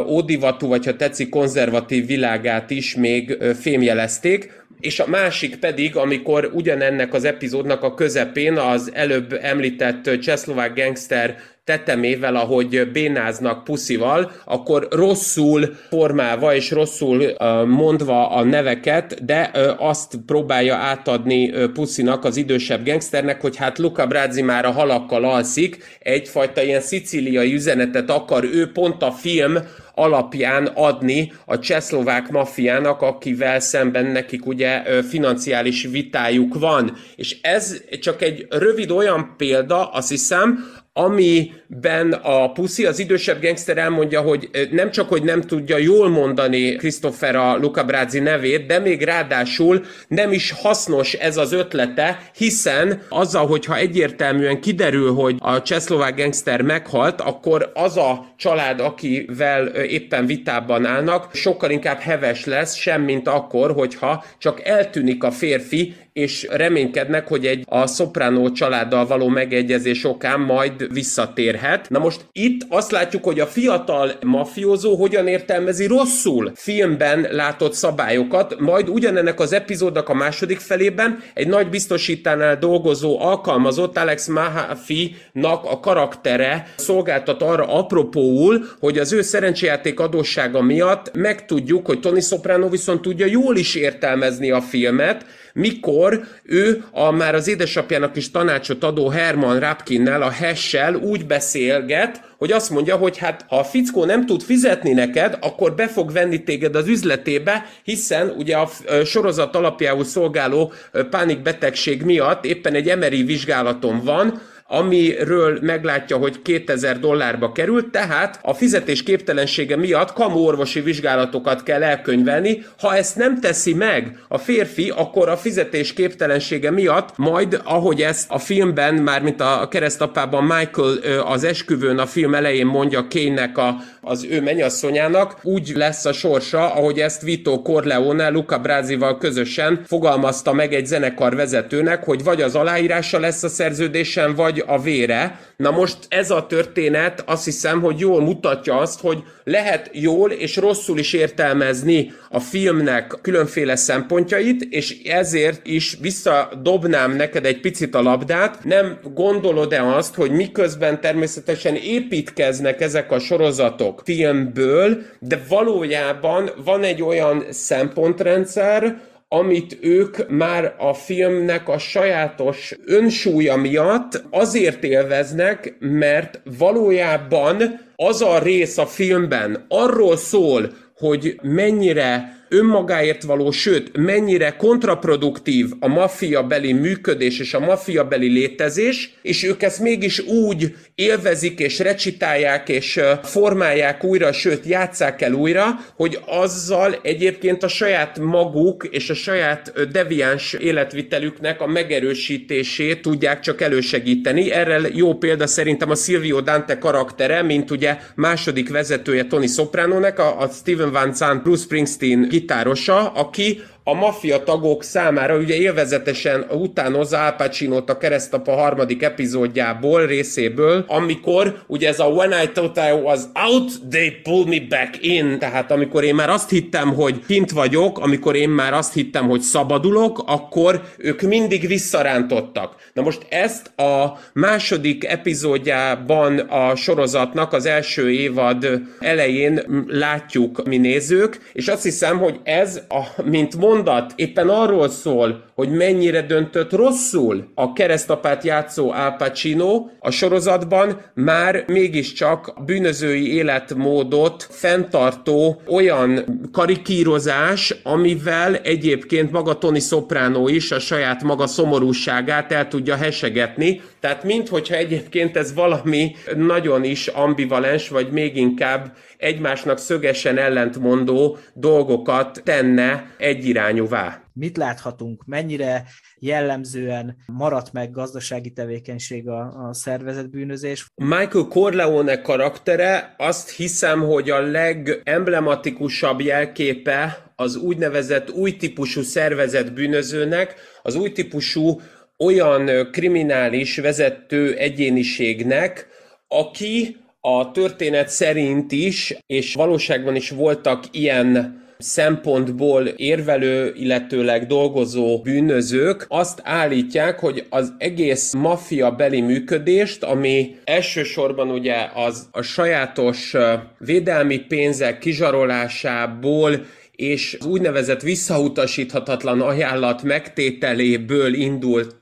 ódivatú, 0.06 0.68
vagy 0.68 0.84
ha 0.84 0.96
tetszik, 0.96 1.28
konzervatív 1.28 2.06
világát 2.06 2.70
is 2.70 2.94
még 2.94 3.38
fémjelezték. 3.60 4.58
És 4.80 5.00
a 5.00 5.06
másik 5.06 5.56
pedig, 5.56 5.96
amikor 5.96 6.50
ugyanennek 6.52 7.14
az 7.14 7.24
epizódnak 7.24 7.82
a 7.82 7.94
közepén 7.94 8.56
az 8.56 8.90
előbb 8.94 9.38
említett 9.42 10.18
csehszlovák 10.20 10.74
gangster 10.74 11.36
tetemével, 11.70 12.36
ahogy 12.36 12.90
bénáznak 12.92 13.64
puszival, 13.64 14.32
akkor 14.44 14.88
rosszul 14.90 15.76
formálva 15.88 16.54
és 16.54 16.70
rosszul 16.70 17.32
mondva 17.66 18.30
a 18.30 18.44
neveket, 18.44 19.24
de 19.24 19.50
azt 19.78 20.18
próbálja 20.26 20.74
átadni 20.74 21.52
puszinak, 21.72 22.24
az 22.24 22.36
idősebb 22.36 22.84
gangsternek, 22.84 23.40
hogy 23.40 23.56
hát 23.56 23.78
Luca 23.78 24.06
Brazzi 24.06 24.42
már 24.42 24.64
a 24.64 24.70
halakkal 24.70 25.24
alszik, 25.24 25.98
egyfajta 25.98 26.62
ilyen 26.62 26.80
szicíliai 26.80 27.54
üzenetet 27.54 28.10
akar 28.10 28.44
ő 28.44 28.72
pont 28.72 29.02
a 29.02 29.10
film 29.10 29.58
alapján 29.94 30.66
adni 30.66 31.32
a 31.44 31.58
csehszlovák 31.58 32.30
maffiának, 32.30 33.02
akivel 33.02 33.60
szemben 33.60 34.06
nekik 34.06 34.46
ugye 34.46 34.82
financiális 35.02 35.88
vitájuk 35.90 36.58
van. 36.58 36.96
És 37.16 37.36
ez 37.42 37.76
csak 38.00 38.22
egy 38.22 38.46
rövid 38.50 38.90
olyan 38.90 39.34
példa, 39.36 39.90
azt 39.90 40.08
hiszem, 40.08 40.64
amiben 40.92 42.12
a 42.12 42.52
Puszi, 42.52 42.86
az 42.86 42.98
idősebb 42.98 43.42
gangster 43.42 43.78
elmondja, 43.78 44.20
hogy 44.20 44.50
nem 44.70 44.90
csak, 44.90 45.08
hogy 45.08 45.22
nem 45.22 45.40
tudja 45.40 45.76
jól 45.76 46.08
mondani 46.08 46.76
Christopher 46.76 47.36
a 47.36 47.56
Luca 47.56 47.84
Brázzi 47.84 48.18
nevét, 48.18 48.66
de 48.66 48.78
még 48.78 49.02
ráadásul 49.02 49.84
nem 50.08 50.32
is 50.32 50.50
hasznos 50.50 51.14
ez 51.14 51.36
az 51.36 51.52
ötlete, 51.52 52.30
hiszen 52.34 53.02
azzal, 53.08 53.46
hogyha 53.46 53.76
egyértelműen 53.76 54.60
kiderül, 54.60 55.14
hogy 55.14 55.36
a 55.38 55.62
csehszlovák 55.62 56.16
gangster 56.16 56.62
meghalt, 56.62 57.20
akkor 57.20 57.70
az 57.74 57.96
a 57.96 58.34
család, 58.36 58.80
akivel 58.80 59.66
éppen 59.66 60.26
vitában 60.26 60.86
állnak, 60.86 61.34
sokkal 61.34 61.70
inkább 61.70 61.98
heves 61.98 62.44
lesz, 62.44 62.74
semmint 62.74 63.28
akkor, 63.28 63.72
hogyha 63.72 64.24
csak 64.38 64.64
eltűnik 64.64 65.24
a 65.24 65.30
férfi, 65.30 65.94
és 66.20 66.46
reménykednek, 66.50 67.28
hogy 67.28 67.46
egy 67.46 67.64
a 67.68 67.86
szopránó 67.86 68.50
családdal 68.50 69.06
való 69.06 69.28
megegyezés 69.28 70.04
okán 70.04 70.40
majd 70.40 70.92
visszatérhet. 70.92 71.88
Na 71.88 71.98
most 71.98 72.20
itt 72.32 72.66
azt 72.68 72.90
látjuk, 72.90 73.24
hogy 73.24 73.40
a 73.40 73.46
fiatal 73.46 74.12
mafiózó 74.22 74.96
hogyan 74.96 75.26
értelmezi 75.26 75.86
rosszul 75.86 76.52
filmben 76.54 77.26
látott 77.30 77.72
szabályokat, 77.72 78.60
majd 78.60 78.88
ugyanennek 78.88 79.40
az 79.40 79.52
epizódnak 79.52 80.08
a 80.08 80.14
második 80.14 80.58
felében 80.58 81.22
egy 81.34 81.48
nagy 81.48 81.68
biztosítánál 81.68 82.58
dolgozó 82.58 83.20
alkalmazott 83.20 83.98
Alex 83.98 84.26
Mahafi-nak 84.26 85.64
a 85.64 85.80
karaktere 85.80 86.66
szolgáltat 86.76 87.42
arra 87.42 87.64
apropóul, 87.66 88.64
hogy 88.80 88.98
az 88.98 89.12
ő 89.12 89.22
szerencsejáték 89.22 90.00
adóssága 90.00 90.62
miatt 90.62 91.10
megtudjuk, 91.14 91.86
hogy 91.86 92.00
Tony 92.00 92.20
Soprano 92.20 92.68
viszont 92.68 93.02
tudja 93.02 93.26
jól 93.26 93.56
is 93.56 93.74
értelmezni 93.74 94.50
a 94.50 94.60
filmet, 94.60 95.24
mikor 95.52 96.24
ő 96.42 96.84
a 96.92 97.10
már 97.10 97.34
az 97.34 97.48
édesapjának 97.48 98.16
is 98.16 98.30
tanácsot 98.30 98.84
adó 98.84 99.08
Herman 99.08 99.58
Rapkinnel, 99.58 100.22
a 100.22 100.30
Hessel 100.30 100.94
úgy 100.94 101.26
beszélget, 101.26 102.28
hogy 102.38 102.52
azt 102.52 102.70
mondja, 102.70 102.96
hogy 102.96 103.18
hát 103.18 103.44
ha 103.48 103.58
a 103.58 103.64
fickó 103.64 104.04
nem 104.04 104.26
tud 104.26 104.42
fizetni 104.42 104.92
neked, 104.92 105.38
akkor 105.40 105.74
be 105.74 105.88
fog 105.88 106.12
venni 106.12 106.42
téged 106.42 106.74
az 106.76 106.88
üzletébe, 106.88 107.66
hiszen 107.82 108.28
ugye 108.28 108.56
a 108.56 108.68
sorozat 109.04 109.56
alapjául 109.56 110.04
szolgáló 110.04 110.72
pánikbetegség 111.10 112.02
miatt 112.02 112.44
éppen 112.44 112.74
egy 112.74 112.88
emeri 112.88 113.22
vizsgálaton 113.22 114.00
van, 114.04 114.40
amiről 114.72 115.58
meglátja, 115.62 116.16
hogy 116.16 116.42
2000 116.42 116.98
dollárba 116.98 117.52
került, 117.52 117.90
tehát 117.90 118.38
a 118.42 118.54
fizetés 118.54 119.02
képtelensége 119.02 119.76
miatt 119.76 120.12
kamu 120.12 120.38
orvosi 120.38 120.80
vizsgálatokat 120.80 121.62
kell 121.62 121.82
elkönyvelni. 121.82 122.64
Ha 122.78 122.96
ezt 122.96 123.16
nem 123.16 123.40
teszi 123.40 123.74
meg 123.74 124.18
a 124.28 124.38
férfi, 124.38 124.92
akkor 124.96 125.28
a 125.28 125.36
fizetés 125.36 125.92
képtelensége 125.92 126.70
miatt 126.70 127.16
majd, 127.16 127.60
ahogy 127.64 128.02
ezt 128.02 128.30
a 128.30 128.38
filmben, 128.38 128.94
már 128.94 129.22
mint 129.22 129.40
a 129.40 129.68
keresztapában 129.70 130.44
Michael 130.44 130.98
az 131.24 131.44
esküvőn 131.44 131.98
a 131.98 132.06
film 132.06 132.34
elején 132.34 132.66
mondja 132.66 133.08
Kénynek 133.08 133.58
a, 133.58 133.76
az 134.02 134.26
ő 134.30 134.40
mennyasszonyának, 134.40 135.38
úgy 135.42 135.72
lesz 135.74 136.04
a 136.04 136.12
sorsa, 136.12 136.74
ahogy 136.74 136.98
ezt 136.98 137.22
Vito 137.22 137.62
Corleone 137.62 138.28
Luca 138.28 138.58
Brázival 138.58 139.18
közösen 139.18 139.80
fogalmazta 139.86 140.52
meg 140.52 140.74
egy 140.74 140.86
zenekar 140.86 141.34
vezetőnek, 141.34 142.04
hogy 142.04 142.24
vagy 142.24 142.42
az 142.42 142.54
aláírása 142.54 143.18
lesz 143.18 143.42
a 143.42 143.48
szerződésen, 143.48 144.34
vagy 144.34 144.64
a 144.66 144.80
vére. 144.82 145.40
Na 145.56 145.70
most 145.70 145.98
ez 146.08 146.30
a 146.30 146.46
történet 146.46 147.22
azt 147.26 147.44
hiszem, 147.44 147.80
hogy 147.80 147.98
jól 147.98 148.22
mutatja 148.22 148.76
azt, 148.76 149.00
hogy 149.00 149.22
lehet 149.44 149.90
jól 149.92 150.30
és 150.30 150.56
rosszul 150.56 150.98
is 150.98 151.12
értelmezni 151.12 152.12
a 152.30 152.40
filmnek 152.40 153.18
különféle 153.22 153.76
szempontjait, 153.76 154.62
és 154.70 155.02
ezért 155.02 155.66
is 155.66 155.96
visszadobnám 156.00 157.16
neked 157.16 157.44
egy 157.44 157.60
picit 157.60 157.94
a 157.94 158.02
labdát. 158.02 158.64
Nem 158.64 158.98
gondolod-e 159.14 159.86
azt, 159.86 160.14
hogy 160.14 160.30
miközben 160.30 161.00
természetesen 161.00 161.74
építkeznek 161.74 162.80
ezek 162.80 163.12
a 163.12 163.18
sorozatok 163.18 163.89
filmből, 164.04 165.02
de 165.18 165.42
valójában 165.48 166.50
van 166.64 166.82
egy 166.82 167.02
olyan 167.02 167.44
szempontrendszer, 167.50 169.00
amit 169.28 169.78
ők 169.80 170.28
már 170.28 170.74
a 170.78 170.94
filmnek 170.94 171.68
a 171.68 171.78
sajátos 171.78 172.76
önsúlya 172.86 173.56
miatt 173.56 174.22
azért 174.30 174.84
élveznek, 174.84 175.76
mert 175.78 176.40
valójában 176.58 177.80
az 177.96 178.22
a 178.22 178.38
rész 178.38 178.78
a 178.78 178.86
filmben 178.86 179.64
arról 179.68 180.16
szól, 180.16 180.70
hogy 180.96 181.38
mennyire 181.42 182.39
önmagáért 182.50 183.22
való, 183.22 183.50
sőt, 183.50 183.96
mennyire 183.96 184.56
kontraproduktív 184.56 185.66
a 185.80 185.88
maffia 185.88 186.42
beli 186.42 186.72
működés 186.72 187.38
és 187.38 187.54
a 187.54 187.60
maffia 187.60 188.04
beli 188.04 188.28
létezés, 188.28 189.14
és 189.22 189.44
ők 189.44 189.62
ezt 189.62 189.80
mégis 189.80 190.18
úgy 190.18 190.74
élvezik 190.94 191.58
és 191.58 191.78
recitálják 191.78 192.68
és 192.68 193.00
formálják 193.22 194.04
újra, 194.04 194.32
sőt, 194.32 194.66
játszák 194.66 195.22
el 195.22 195.32
újra, 195.32 195.66
hogy 195.96 196.18
azzal 196.26 196.98
egyébként 197.02 197.62
a 197.62 197.68
saját 197.68 198.18
maguk 198.18 198.88
és 198.90 199.10
a 199.10 199.14
saját 199.14 199.90
deviáns 199.90 200.52
életvitelüknek 200.52 201.60
a 201.60 201.66
megerősítését 201.66 203.02
tudják 203.02 203.40
csak 203.40 203.60
elősegíteni. 203.60 204.50
Erre 204.50 204.80
jó 204.92 205.14
példa 205.14 205.46
szerintem 205.46 205.90
a 205.90 205.94
Silvio 205.94 206.40
Dante 206.40 206.78
karaktere, 206.78 207.42
mint 207.42 207.70
ugye 207.70 207.98
második 208.14 208.70
vezetője 208.70 209.24
Tony 209.24 209.46
Soprano-nek, 209.46 210.18
a, 210.18 210.40
a 210.40 210.48
Steven 210.48 210.92
Van 210.92 211.14
Zandt, 211.14 211.42
Bruce 211.42 211.62
Springsteen 211.62 212.28
gitárosa, 212.40 213.12
aki 213.12 213.60
a 213.84 213.94
maffia 213.94 214.42
tagok 214.42 214.82
számára 214.82 215.36
ugye 215.36 215.54
élvezetesen 215.54 216.46
utánozza 216.50 217.24
Al 217.24 217.34
pacino 217.36 217.82
a 217.86 217.96
keresztapa 217.96 218.52
harmadik 218.52 219.02
epizódjából, 219.02 220.06
részéből, 220.06 220.84
amikor 220.88 221.62
ugye 221.66 221.88
ez 221.88 222.00
a 222.00 222.04
When 222.04 222.30
I 222.30 222.48
thought 222.48 222.76
I 222.76 223.02
was 223.02 223.20
out, 223.34 223.72
they 223.90 224.10
pull 224.22 224.44
me 224.46 224.60
back 224.68 225.04
in. 225.04 225.38
Tehát 225.38 225.70
amikor 225.70 226.04
én 226.04 226.14
már 226.14 226.30
azt 226.30 226.50
hittem, 226.50 226.94
hogy 226.94 227.20
kint 227.26 227.50
vagyok, 227.50 227.98
amikor 227.98 228.36
én 228.36 228.48
már 228.48 228.72
azt 228.72 228.92
hittem, 228.92 229.28
hogy 229.28 229.40
szabadulok, 229.40 230.22
akkor 230.26 230.82
ők 230.98 231.20
mindig 231.20 231.66
visszarántottak. 231.66 232.74
Na 232.92 233.02
most 233.02 233.26
ezt 233.28 233.78
a 233.78 234.18
második 234.32 235.04
epizódjában 235.04 236.38
a 236.38 236.76
sorozatnak 236.76 237.52
az 237.52 237.66
első 237.66 238.10
évad 238.10 238.80
elején 238.98 239.84
látjuk 239.86 240.66
mi 240.66 240.76
nézők, 240.76 241.50
és 241.52 241.68
azt 241.68 241.82
hiszem, 241.82 242.18
hogy 242.18 242.40
ez, 242.42 242.80
a, 242.88 243.22
mint 243.24 243.56
mond 243.56 243.69
mondat 243.70 244.12
éppen 244.16 244.48
arról 244.48 244.88
szól, 244.88 245.44
hogy 245.54 245.70
mennyire 245.70 246.22
döntött 246.22 246.72
rosszul 246.72 247.50
a 247.54 247.72
keresztapát 247.72 248.44
játszó 248.44 248.90
Al 248.90 249.16
Pacino 249.16 249.86
a 250.00 250.10
sorozatban, 250.10 251.00
már 251.14 251.64
mégiscsak 251.66 252.54
bűnözői 252.66 253.34
életmódot 253.34 254.46
fenntartó 254.50 255.60
olyan 255.66 256.24
karikírozás, 256.52 257.74
amivel 257.82 258.56
egyébként 258.56 259.30
maga 259.30 259.58
Tony 259.58 259.80
Soprano 259.80 260.48
is 260.48 260.70
a 260.70 260.78
saját 260.78 261.22
maga 261.22 261.46
szomorúságát 261.46 262.52
el 262.52 262.68
tudja 262.68 262.96
hesegetni, 262.96 263.80
tehát 264.00 264.24
minthogyha 264.24 264.74
egyébként 264.74 265.36
ez 265.36 265.54
valami 265.54 266.14
nagyon 266.36 266.84
is 266.84 267.06
ambivalens, 267.06 267.88
vagy 267.88 268.10
még 268.10 268.36
inkább 268.36 268.96
egymásnak 269.16 269.78
szögesen 269.78 270.38
ellentmondó 270.38 271.38
dolgokat 271.54 272.40
tenne 272.44 273.14
egyirányúvá. 273.18 274.22
Mit 274.32 274.56
láthatunk? 274.56 275.24
Mennyire 275.26 275.84
jellemzően 276.18 277.16
maradt 277.26 277.72
meg 277.72 277.90
gazdasági 277.90 278.50
tevékenység 278.50 279.28
a, 279.28 279.68
a 279.68 279.74
szervezetbűnözés? 279.74 280.86
Michael 280.94 281.46
Corleone 281.48 282.20
karaktere 282.20 283.14
azt 283.18 283.50
hiszem, 283.50 284.00
hogy 284.00 284.30
a 284.30 284.40
legemblematikusabb 284.40 286.20
jelképe 286.20 287.32
az 287.36 287.56
úgynevezett 287.56 288.30
új 288.30 288.56
típusú 288.56 289.02
szervezetbűnözőnek, 289.02 290.54
az 290.82 290.94
új 290.94 291.12
típusú 291.12 291.80
olyan 292.24 292.88
kriminális 292.92 293.76
vezető 293.76 294.54
egyéniségnek, 294.54 295.88
aki 296.28 296.96
a 297.20 297.50
történet 297.50 298.08
szerint 298.08 298.72
is, 298.72 299.16
és 299.26 299.54
valóságban 299.54 300.16
is 300.16 300.30
voltak 300.30 300.84
ilyen 300.90 301.58
szempontból 301.78 302.86
érvelő, 302.86 303.72
illetőleg 303.76 304.46
dolgozó 304.46 305.18
bűnözők 305.18 306.06
azt 306.08 306.40
állítják, 306.44 307.18
hogy 307.18 307.46
az 307.50 307.72
egész 307.78 308.32
maffia 308.32 308.90
beli 308.90 309.20
működést, 309.20 310.02
ami 310.02 310.56
elsősorban 310.64 311.50
ugye 311.50 311.76
az 311.94 312.28
a 312.30 312.42
sajátos 312.42 313.36
védelmi 313.78 314.38
pénzek 314.38 314.98
kizsarolásából 314.98 316.64
és 317.00 317.36
az 317.40 317.46
úgynevezett 317.46 318.00
visszautasíthatatlan 318.00 319.40
ajánlat 319.40 320.02
megtételéből 320.02 321.34
indult 321.34 321.96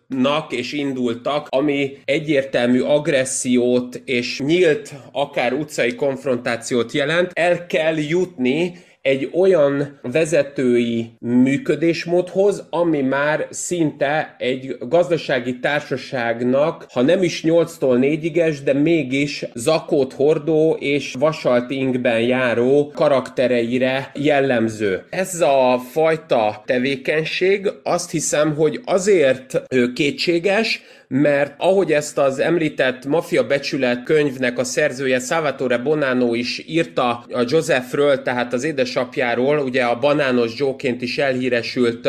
és 0.53 0.73
indultak, 0.73 1.47
ami 1.51 1.97
egyértelmű 2.05 2.81
agressziót 2.81 4.03
és 4.05 4.41
nyílt, 4.41 4.95
akár 5.13 5.53
utcai 5.53 5.95
konfrontációt 5.95 6.93
jelent, 6.93 7.31
el 7.35 7.67
kell 7.67 7.97
jutni 7.97 8.87
egy 9.09 9.31
olyan 9.35 9.99
vezetői 10.03 11.11
működésmódhoz, 11.19 12.67
ami 12.71 13.01
már 13.01 13.47
szinte 13.51 14.37
egy 14.39 14.77
gazdasági 14.89 15.59
társaságnak, 15.59 16.87
ha 16.93 17.03
nem 17.03 17.23
is 17.23 17.43
8-tól 17.47 17.99
4-iges, 18.01 18.57
de 18.65 18.73
mégis 18.73 19.45
zakót 19.55 20.13
hordó 20.13 20.77
és 20.81 21.15
vasalt 21.19 21.71
ingben 21.71 22.21
járó 22.21 22.93
karaktereire 22.95 24.11
jellemző. 24.15 25.05
Ez 25.11 25.41
a 25.41 25.79
fajta 25.91 26.63
tevékenység 26.67 27.73
azt 27.83 28.11
hiszem, 28.11 28.55
hogy 28.55 28.81
azért 28.85 29.63
kétséges, 29.95 30.83
mert 31.09 31.55
ahogy 31.59 31.93
ezt 31.93 32.19
az 32.19 32.39
említett 32.39 33.07
Mafia 33.07 33.47
Becsület 33.47 34.03
könyvnek 34.03 34.59
a 34.59 34.65
szerzője 34.65 35.19
Salvatore 35.19 35.79
Bonanno 35.79 36.35
is 36.35 36.65
írta 36.67 37.25
a 37.33 37.45
Josephről, 37.47 38.23
tehát 38.23 38.53
az 38.53 38.65
édesapjáról, 38.65 39.59
ugye 39.59 39.85
a 39.85 39.99
banános 39.99 40.59
Joe-ként 40.59 41.03
is 41.03 41.19
elhíresült 41.19 42.09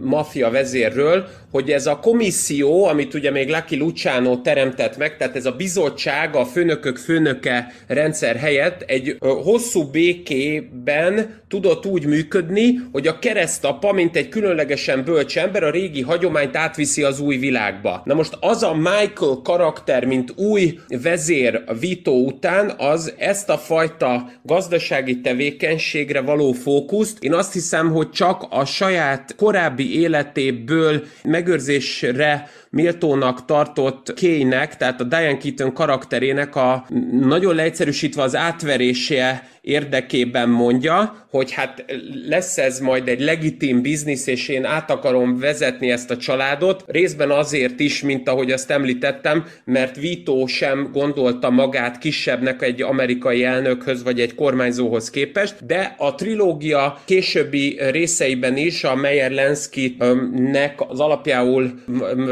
mafia 0.00 0.50
vezérről, 0.50 1.28
hogy 1.50 1.70
ez 1.70 1.86
a 1.86 1.98
komisszió, 1.98 2.84
amit 2.84 3.14
ugye 3.14 3.30
még 3.30 3.48
Lucky 3.48 3.76
Luciano 3.76 4.36
teremtett 4.36 4.96
meg, 4.96 5.16
tehát 5.16 5.36
ez 5.36 5.46
a 5.46 5.52
bizottság, 5.52 6.34
a 6.34 6.44
főnökök 6.44 6.96
főnöke 6.96 7.72
rendszer 7.86 8.36
helyett 8.36 8.82
egy 8.82 9.16
hosszú 9.20 9.84
békében 9.84 11.40
tudott 11.48 11.86
úgy 11.86 12.06
működni, 12.06 12.80
hogy 12.92 13.06
a 13.06 13.18
keresztapa, 13.18 13.92
mint 13.92 14.16
egy 14.16 14.28
különlegesen 14.28 15.04
bölcs 15.04 15.38
ember, 15.38 15.62
a 15.62 15.70
régi 15.70 16.02
hagyományt 16.02 16.56
átviszi 16.56 17.02
az 17.02 17.20
új 17.20 17.36
világba. 17.36 18.02
Na 18.04 18.14
most 18.14 18.36
az 18.40 18.62
a 18.62 18.74
Michael 18.74 19.40
karakter, 19.42 20.04
mint 20.04 20.32
új 20.36 20.78
vezér 20.88 21.64
Vito 21.80 22.10
után, 22.10 22.74
az 22.78 23.14
ezt 23.18 23.48
a 23.48 23.58
fajta 23.58 24.30
gazdasági 24.42 25.20
tevékenységre 25.20 26.20
való 26.20 26.52
fókuszt, 26.52 27.22
én 27.22 27.34
azt 27.34 27.52
hiszem, 27.52 27.90
hogy 27.90 28.10
csak 28.10 28.46
a 28.50 28.64
saját 28.64 29.34
korábbi 29.36 30.00
életéből 30.00 31.02
megőrzésre 31.24 32.50
méltónak 32.70 33.44
tartott 33.44 34.14
Kének, 34.14 34.76
tehát 34.76 35.00
a 35.00 35.04
Diane 35.04 35.36
Keaton 35.36 35.72
karakterének 35.72 36.56
a 36.56 36.86
nagyon 37.20 37.54
leegyszerűsítve 37.54 38.22
az 38.22 38.36
átverése 38.36 39.48
érdekében 39.68 40.48
mondja, 40.48 41.26
hogy 41.30 41.52
hát 41.52 41.84
lesz 42.28 42.58
ez 42.58 42.80
majd 42.80 43.08
egy 43.08 43.20
legitim 43.20 43.82
biznisz, 43.82 44.26
és 44.26 44.48
én 44.48 44.64
át 44.64 44.90
akarom 44.90 45.38
vezetni 45.38 45.90
ezt 45.90 46.10
a 46.10 46.16
családot, 46.16 46.84
részben 46.86 47.30
azért 47.30 47.80
is, 47.80 48.02
mint 48.02 48.28
ahogy 48.28 48.50
azt 48.50 48.70
említettem, 48.70 49.44
mert 49.64 49.96
Vito 49.96 50.46
sem 50.46 50.88
gondolta 50.92 51.50
magát 51.50 51.98
kisebbnek 51.98 52.62
egy 52.62 52.82
amerikai 52.82 53.44
elnökhöz, 53.44 54.02
vagy 54.02 54.20
egy 54.20 54.34
kormányzóhoz 54.34 55.10
képest, 55.10 55.66
de 55.66 55.94
a 55.98 56.14
trilógia 56.14 56.98
későbbi 57.04 57.78
részeiben 57.90 58.56
is 58.56 58.84
a 58.84 58.94
Meyer 58.94 59.30
Lenski-nek 59.30 60.80
az 60.88 61.00
alapjául, 61.00 61.74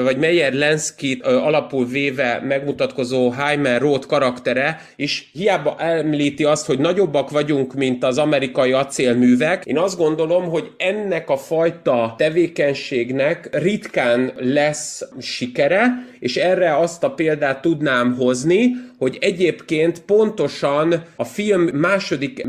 vagy 0.04 0.16
Meyer 0.26 0.52
Lenski 0.52 1.20
alapul 1.22 1.86
véve 1.86 2.40
megmutatkozó 2.44 3.30
Heimer 3.30 3.80
Roth 3.80 4.06
karaktere 4.06 4.80
is 4.96 5.30
hiába 5.32 5.74
említi 5.78 6.44
azt, 6.44 6.66
hogy 6.66 6.78
nagyobbak 6.78 7.30
vagyunk, 7.30 7.74
mint 7.74 8.04
az 8.04 8.18
amerikai 8.18 8.72
acélművek. 8.72 9.64
Én 9.64 9.78
azt 9.78 9.96
gondolom, 9.96 10.44
hogy 10.44 10.70
ennek 10.76 11.30
a 11.30 11.36
fajta 11.36 12.14
tevékenységnek 12.18 13.48
ritkán 13.52 14.32
lesz 14.36 15.02
sikere, 15.20 15.86
és 16.18 16.36
erre 16.36 16.76
azt 16.76 17.04
a 17.04 17.10
példát 17.10 17.60
tudnám 17.60 18.14
hozni, 18.14 18.70
hogy 18.98 19.18
egyébként 19.20 20.00
pontosan 20.00 21.02
a 21.16 21.24
film 21.24 21.62
második 21.62 22.46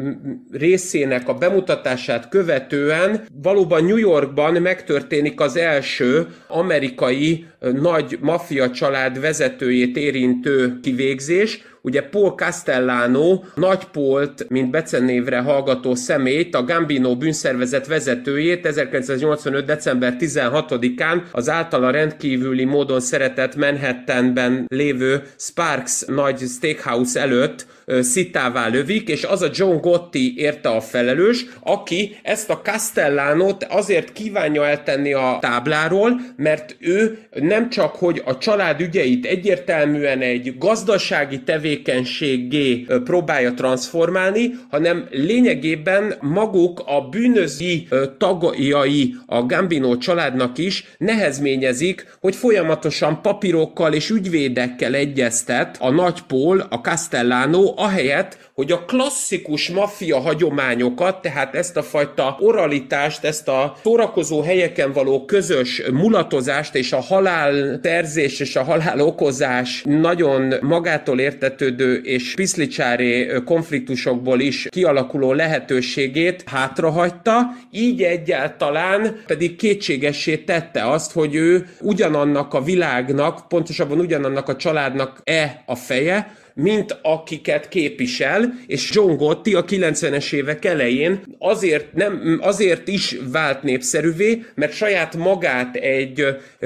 részének 0.51 1.27
a 1.27 1.34
bemutatását 1.34 2.30
követően 2.30 3.25
valóban 3.41 3.86
New 3.86 3.97
Yorkban 3.97 4.53
megtörténik 4.53 5.39
az 5.39 5.58
első 5.58 6.27
amerikai 6.47 7.45
nagy 7.60 8.17
maffia 8.21 8.71
család 8.71 9.19
vezetőjét 9.19 9.97
érintő 9.97 10.80
kivégzés, 10.82 11.62
ugye 11.88 12.02
Paul 12.02 12.30
Castellano, 12.36 13.43
Nagy 13.56 13.84
Polt, 13.84 14.45
mint 14.50 14.69
becenévre 14.69 15.39
hallgató 15.39 15.95
személyt, 15.95 16.56
a 16.56 16.63
Gambino 16.63 17.15
bűnszervezet 17.15 17.88
vezetőjét 17.88 18.65
1985. 18.65 19.65
december 19.65 20.15
16-án 20.19 21.21
az 21.31 21.50
általa 21.50 21.90
rendkívüli 21.90 22.65
módon 22.65 23.00
szeretett 23.00 23.56
Manhattanben 23.56 24.65
lévő 24.67 25.23
Sparks 25.38 26.06
nagy 26.06 26.40
steakhouse 26.40 27.19
előtt 27.19 27.65
szitává 28.02 28.67
lövik, 28.67 29.10
és 29.10 29.23
az 29.23 29.42
a 29.42 29.50
John 29.54 29.77
Gotti 29.77 30.33
érte 30.38 30.69
a 30.69 30.81
felelős, 30.81 31.46
aki 31.60 32.17
ezt 32.23 32.50
a 32.50 32.62
Castellánot 32.63 33.63
azért 33.63 34.12
kívánja 34.12 34.65
eltenni 34.65 35.13
a 35.13 35.38
tábláról, 35.42 36.21
mert 36.35 36.75
ő 36.79 37.17
nem 37.42 37.69
csak, 37.69 37.96
hogy 37.96 38.21
a 38.25 38.38
család 38.38 38.81
ügyeit 38.81 39.25
egyértelműen 39.25 40.21
egy 40.21 40.58
gazdasági 40.58 41.44
tevékenységé 41.44 42.85
próbálja 43.04 43.54
transformálni, 43.54 44.54
hanem 44.69 45.08
lényegében 45.12 46.13
maguk 46.21 46.83
a 46.85 47.02
bűnözi 47.02 47.88
tagjai 48.17 49.15
a 49.25 49.46
Gambino 49.46 49.98
családnak 49.98 50.58
is 50.58 50.85
nehezményezik, 50.98 52.17
hogy 52.19 52.35
folyamatosan 52.35 53.21
papírokkal 53.21 53.94
és 53.94 54.10
ügyvédekkel 54.10 54.94
egyeztet 54.94 55.77
a 55.79 55.90
nagypól, 55.90 56.67
a 56.69 56.75
Castellano, 56.75 57.75
ahelyett, 57.78 58.38
hogy 58.54 58.71
a 58.71 58.86
klasszikus 58.86 59.69
maffia 59.69 60.19
hagyományokat, 60.19 61.21
tehát 61.21 61.56
ezt 61.56 61.78
a 61.78 61.84
fajta 61.84 62.38
oralitást, 62.40 63.23
ezt 63.23 63.48
a 63.48 63.75
szórakozó 63.84 64.42
helyeken 64.42 64.92
való 64.92 65.25
közös 65.25 65.82
mulatozást 65.92 66.75
és 66.75 66.94
a 66.94 67.02
halál 67.02 67.80
terzés 67.80 68.40
és 68.40 68.56
a 68.56 68.63
halál 68.63 69.00
okozás 69.00 69.84
nagyon 69.86 70.54
magától 70.62 71.19
értetődő 71.19 71.96
és 71.96 72.34
piszlicsáré 72.34 73.42
konfliktusokból 73.46 74.40
is 74.40 74.67
kialakuló 74.69 75.34
lehetőségét 75.34 76.44
hátrahagyta, 76.46 77.40
így 77.71 78.04
egyáltalán 78.04 79.21
pedig 79.28 79.56
kétségessé 79.56 80.38
tette 80.38 80.90
azt, 80.90 81.12
hogy 81.12 81.36
ő 81.36 81.67
ugyanannak 81.82 82.54
a 82.54 82.62
világnak, 82.62 83.48
pontosabban 83.48 84.00
ugyanannak 84.00 84.50
a 84.50 84.56
családnak 84.56 85.21
e 85.23 85.63
a 85.65 85.75
feje, 85.75 86.46
mint 86.58 86.99
akiket 87.01 87.67
képvisel, 87.67 88.60
és 88.67 88.89
John 88.93 89.15
Gotti 89.15 89.53
a 89.53 89.65
90-es 89.65 90.33
évek 90.33 90.65
elején 90.65 91.21
azért, 91.39 91.93
nem, 91.93 92.39
azért 92.41 92.87
is 92.87 93.15
vált 93.31 93.63
népszerűvé, 93.63 94.43
mert 94.55 94.73
saját 94.73 95.15
magát 95.15 95.75
egy 95.75 96.25